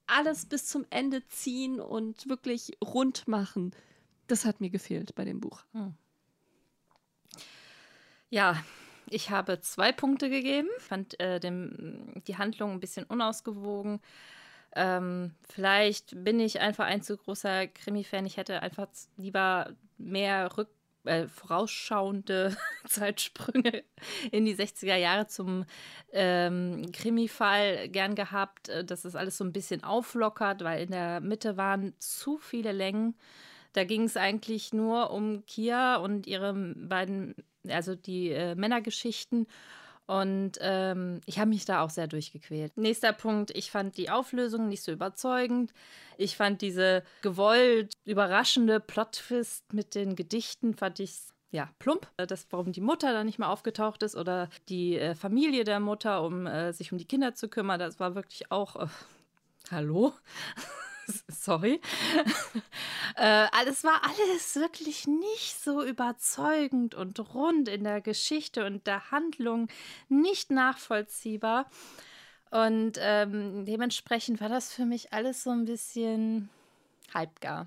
alles 0.06 0.46
bis 0.46 0.66
zum 0.66 0.86
Ende 0.90 1.26
ziehen 1.26 1.80
und 1.80 2.28
wirklich 2.28 2.72
rund 2.82 3.26
machen. 3.26 3.74
Das 4.28 4.44
hat 4.44 4.60
mir 4.60 4.70
gefehlt 4.70 5.14
bei 5.14 5.24
dem 5.24 5.40
Buch. 5.40 5.64
Ja, 8.30 8.62
ich 9.08 9.30
habe 9.30 9.60
zwei 9.60 9.92
Punkte 9.92 10.30
gegeben. 10.30 10.68
Fand 10.78 11.18
äh, 11.20 11.38
dem, 11.40 12.22
die 12.26 12.36
Handlung 12.36 12.72
ein 12.72 12.80
bisschen 12.80 13.04
unausgewogen. 13.04 14.00
Ähm, 14.76 15.34
vielleicht 15.48 16.22
bin 16.22 16.38
ich 16.38 16.60
einfach 16.60 16.84
ein 16.84 17.00
zu 17.00 17.16
großer 17.16 17.66
Krimi-Fan. 17.66 18.26
Ich 18.26 18.36
hätte 18.36 18.62
einfach 18.62 18.88
lieber 19.16 19.70
mehr 19.96 20.56
rück 20.56 20.68
äh, 21.04 21.28
vorausschauende 21.28 22.54
Zeitsprünge 22.86 23.84
in 24.30 24.44
die 24.44 24.54
60er 24.54 24.96
Jahre 24.96 25.28
zum 25.28 25.64
ähm, 26.12 26.92
Krimi-Fall 26.92 27.88
gern 27.88 28.14
gehabt, 28.14 28.68
äh, 28.68 28.84
dass 28.84 29.06
es 29.06 29.16
alles 29.16 29.38
so 29.38 29.44
ein 29.44 29.52
bisschen 29.52 29.82
auflockert, 29.82 30.62
weil 30.62 30.82
in 30.82 30.90
der 30.90 31.20
Mitte 31.20 31.56
waren 31.56 31.94
zu 31.98 32.36
viele 32.36 32.72
Längen. 32.72 33.16
Da 33.72 33.84
ging 33.84 34.02
es 34.02 34.16
eigentlich 34.16 34.74
nur 34.74 35.10
um 35.10 35.44
Kia 35.46 35.96
und 35.96 36.26
ihre 36.26 36.52
beiden, 36.52 37.34
also 37.66 37.94
die 37.94 38.30
äh, 38.30 38.54
Männergeschichten. 38.54 39.46
Und 40.06 40.52
ähm, 40.60 41.20
ich 41.26 41.38
habe 41.38 41.50
mich 41.50 41.64
da 41.64 41.82
auch 41.82 41.90
sehr 41.90 42.06
durchgequält. 42.06 42.76
Nächster 42.76 43.12
Punkt, 43.12 43.50
ich 43.50 43.70
fand 43.70 43.96
die 43.96 44.08
Auflösung 44.08 44.68
nicht 44.68 44.82
so 44.82 44.92
überzeugend. 44.92 45.72
Ich 46.16 46.36
fand 46.36 46.62
diese 46.62 47.02
gewollt 47.22 47.94
überraschende 48.04 48.78
Plot-Twist 48.78 49.72
mit 49.72 49.94
den 49.96 50.14
Gedichten, 50.14 50.74
fand 50.74 51.00
ich 51.00 51.18
ja 51.50 51.68
plump. 51.80 52.08
Das, 52.16 52.46
warum 52.50 52.70
die 52.70 52.80
Mutter 52.80 53.12
da 53.12 53.24
nicht 53.24 53.40
mehr 53.40 53.50
aufgetaucht 53.50 54.04
ist 54.04 54.14
oder 54.14 54.48
die 54.68 54.96
äh, 54.96 55.16
Familie 55.16 55.64
der 55.64 55.80
Mutter, 55.80 56.22
um 56.22 56.46
äh, 56.46 56.72
sich 56.72 56.92
um 56.92 56.98
die 56.98 57.06
Kinder 57.06 57.34
zu 57.34 57.48
kümmern, 57.48 57.80
das 57.80 57.98
war 57.98 58.14
wirklich 58.14 58.52
auch, 58.52 58.76
äh, 58.76 58.86
hallo? 59.72 60.12
Sorry. 61.28 61.80
äh, 63.16 63.46
es 63.66 63.84
war 63.84 64.02
alles 64.04 64.56
wirklich 64.56 65.06
nicht 65.06 65.62
so 65.62 65.84
überzeugend 65.84 66.94
und 66.94 67.18
rund 67.34 67.68
in 67.68 67.84
der 67.84 68.00
Geschichte 68.00 68.66
und 68.66 68.86
der 68.86 69.10
Handlung, 69.10 69.68
nicht 70.08 70.50
nachvollziehbar. 70.50 71.70
Und 72.50 72.92
ähm, 73.00 73.64
dementsprechend 73.64 74.40
war 74.40 74.48
das 74.48 74.72
für 74.72 74.86
mich 74.86 75.12
alles 75.12 75.42
so 75.42 75.50
ein 75.50 75.64
bisschen 75.64 76.48
halbgar. 77.12 77.66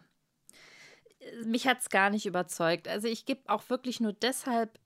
Mich 1.43 1.67
hat 1.67 1.80
es 1.80 1.89
gar 1.89 2.10
nicht 2.10 2.25
überzeugt. 2.25 2.88
Also 2.88 3.08
ich 3.08 3.25
gebe 3.25 3.41
auch 3.49 3.69
wirklich 3.69 3.99
nur 3.99 4.13
deshalb 4.13 4.80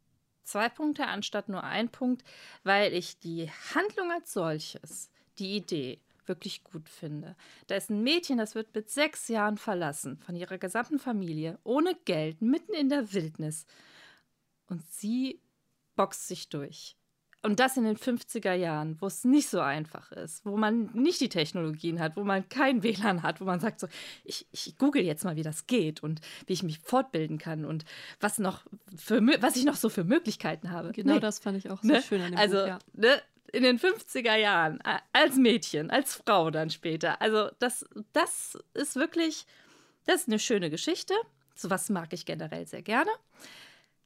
zwei 0.44 0.68
Punkte 0.68 1.08
anstatt 1.08 1.48
nur 1.48 1.64
ein 1.64 1.90
Punkt, 1.90 2.24
weil 2.64 2.94
ich 2.94 3.20
die 3.20 3.50
Handlung 3.74 4.12
als 4.12 4.34
solches, 4.34 5.10
die 5.38 5.56
Idee, 5.58 6.00
wirklich 6.28 6.64
gut 6.64 6.90
finde. 6.90 7.36
Da 7.68 7.76
ist 7.76 7.90
ein 7.90 8.04
Mädchen, 8.04 8.38
das 8.38 8.56
wird 8.56 8.74
mit 8.76 8.90
sechs 8.90 9.28
Jahren 9.28 9.58
verlassen 9.58 10.18
von 10.18 10.36
ihrer 10.36 10.58
gesamten 10.58 11.00
Familie, 11.00 11.60
ohne 11.64 11.96
Geld, 12.06 12.42
mitten 12.42 12.74
in 12.74 12.90
der 12.90 13.14
Wildnis. 13.14 13.66
Und 14.68 14.84
sie 14.90 15.42
boxt 15.96 16.28
sich 16.28 16.50
durch. 16.50 16.96
Und 17.46 17.60
das 17.60 17.76
in 17.76 17.84
den 17.84 17.98
50er 17.98 18.54
Jahren, 18.54 18.96
wo 19.02 19.08
es 19.08 19.26
nicht 19.26 19.50
so 19.50 19.60
einfach 19.60 20.14
ist, 20.14 20.46
wo 20.46 20.56
man 20.56 20.90
nicht 20.94 21.20
die 21.20 21.28
Technologien 21.28 22.00
hat, 22.00 22.16
wo 22.16 22.24
man 22.24 22.48
kein 22.48 22.84
WLAN 22.84 23.22
hat, 23.22 23.42
wo 23.42 23.46
man 23.46 23.60
sagt 23.60 23.82
so, 23.82 23.88
ich, 24.24 24.48
ich 24.54 24.78
google 24.78 25.04
jetzt 25.04 25.26
mal, 25.26 25.36
wie 25.36 25.44
das 25.44 25.68
geht 25.68 26.02
und 26.02 26.22
wie 26.48 26.54
ich 26.54 26.64
mich 26.64 26.80
fortbilden 26.80 27.38
kann 27.38 27.66
und 27.66 27.84
was 28.22 28.40
noch 28.40 28.66
für 28.96 29.22
was 29.42 29.58
ich 29.58 29.66
noch 29.66 29.76
so 29.76 29.90
für 29.90 30.06
Möglichkeiten 30.06 30.72
habe. 30.72 30.94
Genau 30.94 31.16
nee. 31.16 31.20
das 31.20 31.40
fand 31.40 31.58
ich 31.58 31.70
auch 31.70 31.82
so 31.82 31.90
ne? 31.90 32.02
schön 32.02 32.22
an 32.22 32.32
dem 32.32 32.40
also, 32.40 32.60
Buch, 32.60 32.68
ja. 32.68 32.80
ne? 32.94 33.22
In 33.54 33.64
den 33.64 33.80
50er 33.80 34.36
Jahren, 34.36 34.80
als 35.14 35.36
Mädchen, 35.36 35.92
als 35.92 36.16
Frau 36.16 36.50
dann 36.50 36.72
später. 36.72 37.22
Also 37.22 37.50
das, 37.60 37.86
das 38.12 38.58
ist 38.74 38.96
wirklich, 38.96 39.46
das 40.06 40.22
ist 40.22 40.28
eine 40.28 40.40
schöne 40.40 40.70
Geschichte. 40.70 41.14
Sowas 41.56 41.90
mag 41.90 42.12
ich 42.14 42.26
generell 42.26 42.66
sehr 42.66 42.82
gerne. 42.82 43.12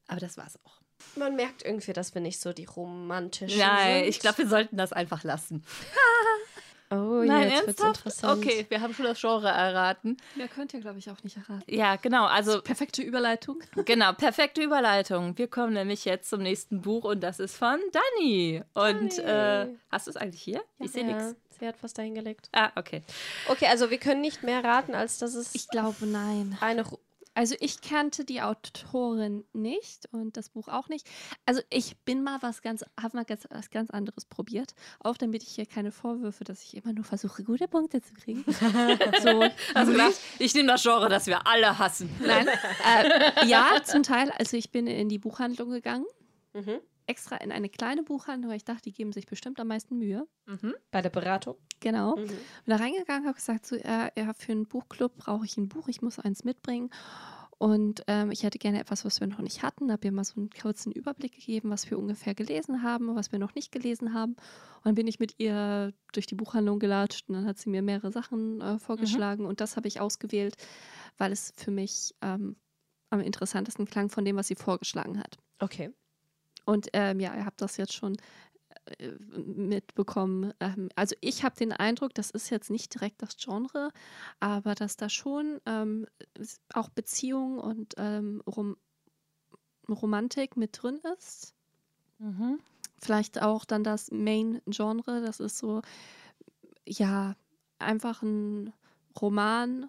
Aber 0.06 0.20
das 0.20 0.36
war's 0.36 0.58
auch. 0.64 0.78
Man 1.16 1.34
merkt 1.34 1.64
irgendwie, 1.64 1.94
dass 1.94 2.14
wir 2.14 2.20
nicht 2.20 2.40
so 2.40 2.52
die 2.52 2.66
romantischen 2.66 3.58
Nein, 3.58 4.00
sind. 4.00 4.08
ich 4.08 4.20
glaube, 4.20 4.38
wir 4.38 4.48
sollten 4.48 4.76
das 4.76 4.92
einfach 4.92 5.24
lassen. 5.24 5.64
Oh, 6.90 7.22
Nein, 7.24 7.50
jetzt 7.50 7.66
wird's 7.66 7.80
ernsthaft? 7.82 8.06
interessant. 8.06 8.38
Okay, 8.44 8.66
wir 8.68 8.80
haben 8.80 8.94
schon 8.94 9.04
das 9.04 9.20
Genre 9.20 9.48
erraten. 9.48 10.16
Mehr 10.36 10.48
könnt 10.48 10.72
ihr, 10.72 10.80
glaube 10.80 10.98
ich, 10.98 11.10
auch 11.10 11.22
nicht 11.22 11.36
erraten. 11.36 11.62
Ja, 11.66 11.96
genau. 11.96 12.24
Also 12.26 12.62
Perfekte 12.62 13.02
Überleitung. 13.02 13.58
Genau, 13.84 14.12
perfekte 14.12 14.62
Überleitung. 14.62 15.36
Wir 15.36 15.48
kommen 15.48 15.74
nämlich 15.74 16.04
jetzt 16.04 16.30
zum 16.30 16.42
nächsten 16.42 16.80
Buch 16.80 17.04
und 17.04 17.20
das 17.20 17.38
ist 17.40 17.56
von 17.56 17.78
Dani. 17.92 18.62
Und 18.74 19.18
äh, 19.18 19.66
hast 19.90 20.06
du 20.06 20.10
es 20.10 20.16
eigentlich 20.16 20.42
hier? 20.42 20.62
ich 20.78 20.90
sehe 20.92 21.06
ja, 21.08 21.16
nichts. 21.16 21.36
Sie 21.58 21.66
hat 21.66 21.76
was 21.82 21.92
dahingelegt. 21.92 22.48
Ah, 22.52 22.70
okay. 22.76 23.02
Okay, 23.48 23.66
also 23.66 23.90
wir 23.90 23.98
können 23.98 24.20
nicht 24.20 24.42
mehr 24.42 24.62
raten, 24.62 24.94
als 24.94 25.18
dass 25.18 25.34
es 25.34 25.54
Ich 25.54 25.68
glaube, 25.68 26.06
nein. 26.06 26.56
eine. 26.60 26.84
Also 27.38 27.54
ich 27.60 27.80
kannte 27.82 28.24
die 28.24 28.42
Autorin 28.42 29.44
nicht 29.52 30.08
und 30.10 30.36
das 30.36 30.48
Buch 30.48 30.66
auch 30.66 30.88
nicht. 30.88 31.08
Also 31.46 31.60
ich 31.70 31.96
bin 31.98 32.24
mal 32.24 32.38
was 32.40 32.62
ganz, 32.62 32.84
habe 33.00 33.16
mal 33.16 33.24
ganz, 33.24 33.46
was 33.48 33.70
ganz 33.70 33.90
anderes 33.90 34.24
probiert, 34.24 34.74
auch 34.98 35.16
damit 35.16 35.44
ich 35.44 35.50
hier 35.50 35.64
keine 35.64 35.92
Vorwürfe, 35.92 36.42
dass 36.42 36.64
ich 36.64 36.76
immer 36.76 36.92
nur 36.92 37.04
versuche, 37.04 37.44
gute 37.44 37.68
Punkte 37.68 38.02
zu 38.02 38.12
kriegen. 38.14 38.44
so, 39.22 39.44
Also 39.72 39.92
gedacht, 39.92 40.14
ich 40.40 40.52
nehme 40.52 40.66
das 40.66 40.82
Genre, 40.82 41.08
das 41.08 41.28
wir 41.28 41.46
alle 41.46 41.78
hassen. 41.78 42.10
nein. 42.18 42.48
Äh, 42.84 43.46
ja, 43.46 43.82
zum 43.84 44.02
Teil. 44.02 44.32
Also 44.36 44.56
ich 44.56 44.72
bin 44.72 44.88
in 44.88 45.08
die 45.08 45.18
Buchhandlung 45.18 45.70
gegangen, 45.70 46.06
Mhm. 46.54 46.80
Extra 47.08 47.36
in 47.36 47.52
eine 47.52 47.68
kleine 47.68 48.02
Buchhandlung, 48.02 48.50
weil 48.50 48.58
ich 48.58 48.64
dachte, 48.64 48.82
die 48.82 48.92
geben 48.92 49.12
sich 49.12 49.26
bestimmt 49.26 49.58
am 49.60 49.68
meisten 49.68 49.98
Mühe. 49.98 50.26
Mhm. 50.46 50.74
Bei 50.90 51.02
der 51.02 51.10
Beratung. 51.10 51.56
Genau. 51.80 52.16
Mhm. 52.16 52.26
Bin 52.26 52.38
da 52.66 52.76
reingegangen, 52.76 53.26
habe 53.26 53.34
gesagt, 53.34 53.66
so, 53.66 53.76
äh, 53.76 54.10
ja, 54.16 54.32
für 54.34 54.52
einen 54.52 54.66
Buchclub 54.66 55.16
brauche 55.16 55.44
ich 55.44 55.56
ein 55.56 55.68
Buch, 55.68 55.88
ich 55.88 56.02
muss 56.02 56.18
eins 56.18 56.44
mitbringen. 56.44 56.90
Und 57.58 58.04
ähm, 58.06 58.30
ich 58.30 58.44
hätte 58.44 58.58
gerne 58.58 58.78
etwas, 58.78 59.04
was 59.04 59.18
wir 59.18 59.26
noch 59.26 59.40
nicht 59.40 59.64
hatten. 59.64 59.90
Habe 59.90 60.06
ihr 60.06 60.12
mal 60.12 60.22
so 60.22 60.34
einen 60.36 60.50
kurzen 60.50 60.92
Überblick 60.92 61.34
gegeben, 61.34 61.70
was 61.70 61.90
wir 61.90 61.98
ungefähr 61.98 62.34
gelesen 62.34 62.84
haben, 62.84 63.16
was 63.16 63.32
wir 63.32 63.40
noch 63.40 63.56
nicht 63.56 63.72
gelesen 63.72 64.14
haben. 64.14 64.34
Und 64.34 64.84
dann 64.84 64.94
bin 64.94 65.08
ich 65.08 65.18
mit 65.18 65.34
ihr 65.38 65.92
durch 66.12 66.26
die 66.26 66.36
Buchhandlung 66.36 66.78
gelatscht 66.78 67.28
und 67.28 67.34
dann 67.34 67.46
hat 67.46 67.58
sie 67.58 67.68
mir 67.68 67.82
mehrere 67.82 68.12
Sachen 68.12 68.60
äh, 68.60 68.78
vorgeschlagen. 68.78 69.44
Und 69.44 69.60
das 69.60 69.76
habe 69.76 69.88
ich 69.88 70.00
ausgewählt, 70.00 70.54
weil 71.16 71.32
es 71.32 71.52
für 71.56 71.72
mich 71.72 72.14
ähm, 72.22 72.54
am 73.10 73.20
interessantesten 73.20 73.86
klang 73.86 74.08
von 74.08 74.24
dem, 74.24 74.36
was 74.36 74.46
sie 74.46 74.54
vorgeschlagen 74.54 75.18
hat. 75.18 75.38
Okay. 75.58 75.90
Und 76.68 76.88
ähm, 76.92 77.18
ja, 77.18 77.34
ihr 77.34 77.46
habt 77.46 77.62
das 77.62 77.78
jetzt 77.78 77.94
schon 77.94 78.18
äh, 78.98 79.12
mitbekommen. 79.32 80.52
Ähm, 80.60 80.90
also 80.96 81.16
ich 81.22 81.42
habe 81.42 81.56
den 81.56 81.72
Eindruck, 81.72 82.12
das 82.12 82.30
ist 82.30 82.50
jetzt 82.50 82.68
nicht 82.68 82.92
direkt 82.92 83.22
das 83.22 83.38
Genre, 83.38 83.90
aber 84.38 84.74
dass 84.74 84.98
da 84.98 85.08
schon 85.08 85.62
ähm, 85.64 86.06
auch 86.74 86.90
Beziehung 86.90 87.58
und 87.58 87.94
ähm, 87.96 88.42
Rom 88.46 88.76
Romantik 89.88 90.58
mit 90.58 90.82
drin 90.82 91.00
ist. 91.18 91.54
Mhm. 92.18 92.58
Vielleicht 92.98 93.40
auch 93.40 93.64
dann 93.64 93.82
das 93.82 94.10
Main-Genre, 94.10 95.22
das 95.22 95.40
ist 95.40 95.56
so, 95.56 95.80
ja, 96.86 97.34
einfach 97.78 98.20
ein 98.20 98.74
Roman 99.18 99.88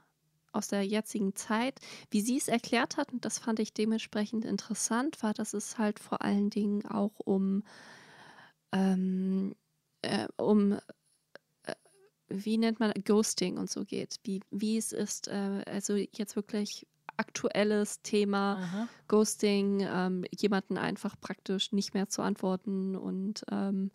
aus 0.51 0.67
der 0.67 0.83
jetzigen 0.83 1.35
Zeit. 1.35 1.79
Wie 2.09 2.21
sie 2.21 2.37
es 2.37 2.47
erklärt 2.47 2.97
hat, 2.97 3.11
und 3.13 3.25
das 3.25 3.39
fand 3.39 3.59
ich 3.59 3.73
dementsprechend 3.73 4.45
interessant, 4.45 5.21
war, 5.23 5.33
dass 5.33 5.53
es 5.53 5.77
halt 5.77 5.99
vor 5.99 6.21
allen 6.21 6.49
Dingen 6.49 6.85
auch 6.85 7.19
um, 7.19 7.63
ähm, 8.71 9.55
äh, 10.01 10.27
um 10.37 10.73
äh, 11.63 11.75
wie 12.27 12.57
nennt 12.57 12.79
man 12.79 12.91
Ghosting 13.03 13.57
und 13.57 13.69
so 13.69 13.85
geht. 13.85 14.17
Wie, 14.23 14.41
wie 14.51 14.77
es 14.77 14.91
ist, 14.91 15.27
äh, 15.27 15.63
also 15.65 15.95
jetzt 15.95 16.35
wirklich 16.35 16.85
aktuelles 17.17 18.01
Thema. 18.01 18.53
Aha. 18.53 18.87
Ghosting, 19.07 19.81
ähm, 19.81 20.23
jemanden 20.31 20.77
einfach 20.77 21.19
praktisch 21.19 21.71
nicht 21.73 21.93
mehr 21.93 22.07
zu 22.07 22.21
antworten 22.21 22.95
und 22.95 23.43
ähm, 23.51 23.91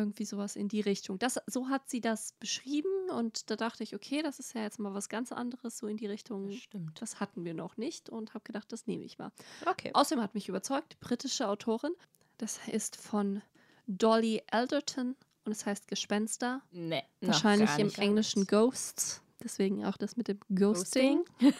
irgendwie 0.00 0.24
sowas 0.24 0.56
in 0.56 0.68
die 0.68 0.80
Richtung. 0.80 1.18
Das, 1.18 1.38
so 1.46 1.68
hat 1.68 1.88
sie 1.88 2.00
das 2.00 2.32
beschrieben 2.32 3.10
und 3.16 3.50
da 3.50 3.56
dachte 3.56 3.82
ich, 3.82 3.94
okay, 3.94 4.22
das 4.22 4.38
ist 4.38 4.54
ja 4.54 4.62
jetzt 4.62 4.78
mal 4.78 4.94
was 4.94 5.08
ganz 5.08 5.32
anderes, 5.32 5.78
so 5.78 5.86
in 5.86 5.96
die 5.96 6.06
Richtung. 6.06 6.48
Das 6.48 6.56
stimmt. 6.56 7.00
Das 7.00 7.20
hatten 7.20 7.44
wir 7.44 7.54
noch 7.54 7.76
nicht 7.76 8.10
und 8.10 8.34
habe 8.34 8.44
gedacht, 8.44 8.72
das 8.72 8.86
nehme 8.86 9.04
ich 9.04 9.18
mal. 9.18 9.32
Okay. 9.66 9.90
Außerdem 9.94 10.22
hat 10.22 10.34
mich 10.34 10.48
überzeugt, 10.48 10.98
britische 11.00 11.48
Autorin. 11.48 11.92
Das 12.38 12.58
ist 12.68 12.96
von 12.96 13.42
Dolly 13.86 14.42
Alderton 14.50 15.16
und 15.44 15.52
es 15.52 15.66
heißt 15.66 15.88
Gespenster. 15.88 16.62
Nee, 16.70 17.02
Wahrscheinlich 17.20 17.70
im. 17.78 17.90
Englischen 17.90 18.46
Ghosts. 18.46 19.22
Deswegen 19.42 19.84
auch 19.84 19.96
das 19.96 20.16
mit 20.16 20.28
dem 20.28 20.38
Ghosting. 20.54 21.24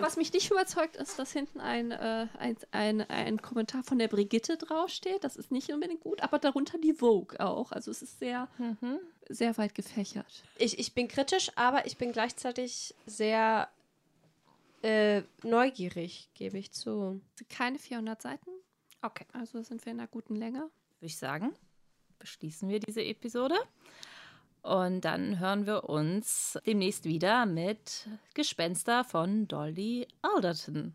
Was 0.00 0.16
mich 0.16 0.32
nicht 0.32 0.50
überzeugt, 0.50 0.96
ist, 0.96 1.18
dass 1.18 1.32
hinten 1.32 1.60
ein, 1.60 1.90
äh, 1.90 2.26
ein, 2.38 2.56
ein, 2.70 3.00
ein 3.02 3.40
Kommentar 3.42 3.82
von 3.82 3.98
der 3.98 4.08
Brigitte 4.08 4.56
draufsteht. 4.56 5.24
Das 5.24 5.36
ist 5.36 5.50
nicht 5.50 5.70
unbedingt 5.72 6.00
gut, 6.00 6.22
aber 6.22 6.38
darunter 6.38 6.78
die 6.78 6.92
Vogue 6.92 7.38
auch. 7.40 7.72
Also 7.72 7.90
es 7.90 8.02
ist 8.02 8.18
sehr, 8.18 8.48
Mhm. 8.58 8.98
sehr 9.28 9.56
weit 9.58 9.74
gefächert. 9.74 10.42
Ich, 10.58 10.78
ich 10.78 10.92
bin 10.94 11.08
kritisch, 11.08 11.50
aber 11.56 11.86
ich 11.86 11.96
bin 11.96 12.12
gleichzeitig 12.12 12.94
sehr 13.06 13.68
äh, 14.82 15.22
neugierig, 15.42 16.28
gebe 16.34 16.58
ich 16.58 16.72
zu. 16.72 17.20
Keine 17.48 17.78
400 17.78 18.20
Seiten, 18.22 18.50
Okay, 19.02 19.26
also 19.32 19.62
sind 19.62 19.84
wir 19.84 19.92
in 19.92 20.00
einer 20.00 20.08
guten 20.08 20.34
Länge. 20.36 20.58
würde 20.60 21.06
ich 21.06 21.16
sagen, 21.16 21.54
beschließen 22.18 22.68
wir 22.68 22.80
diese 22.80 23.02
Episode. 23.04 23.54
Und 24.66 25.02
dann 25.02 25.38
hören 25.38 25.64
wir 25.64 25.88
uns 25.88 26.58
demnächst 26.66 27.04
wieder 27.04 27.46
mit 27.46 28.08
Gespenster 28.34 29.04
von 29.04 29.46
Dolly 29.46 30.08
Alderton. 30.22 30.92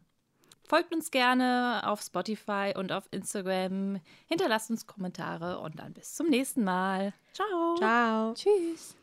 Folgt 0.67 0.93
uns 0.93 1.09
gerne 1.09 1.81
auf 1.85 2.01
Spotify 2.01 2.73
und 2.75 2.91
auf 2.91 3.07
Instagram. 3.11 4.01
Hinterlasst 4.27 4.71
uns 4.71 4.87
Kommentare 4.87 5.59
und 5.59 5.79
dann 5.79 5.93
bis 5.93 6.15
zum 6.15 6.27
nächsten 6.27 6.65
Mal. 6.65 7.13
Ciao. 7.33 7.75
Ciao. 7.77 8.33
Tschüss. 8.33 8.95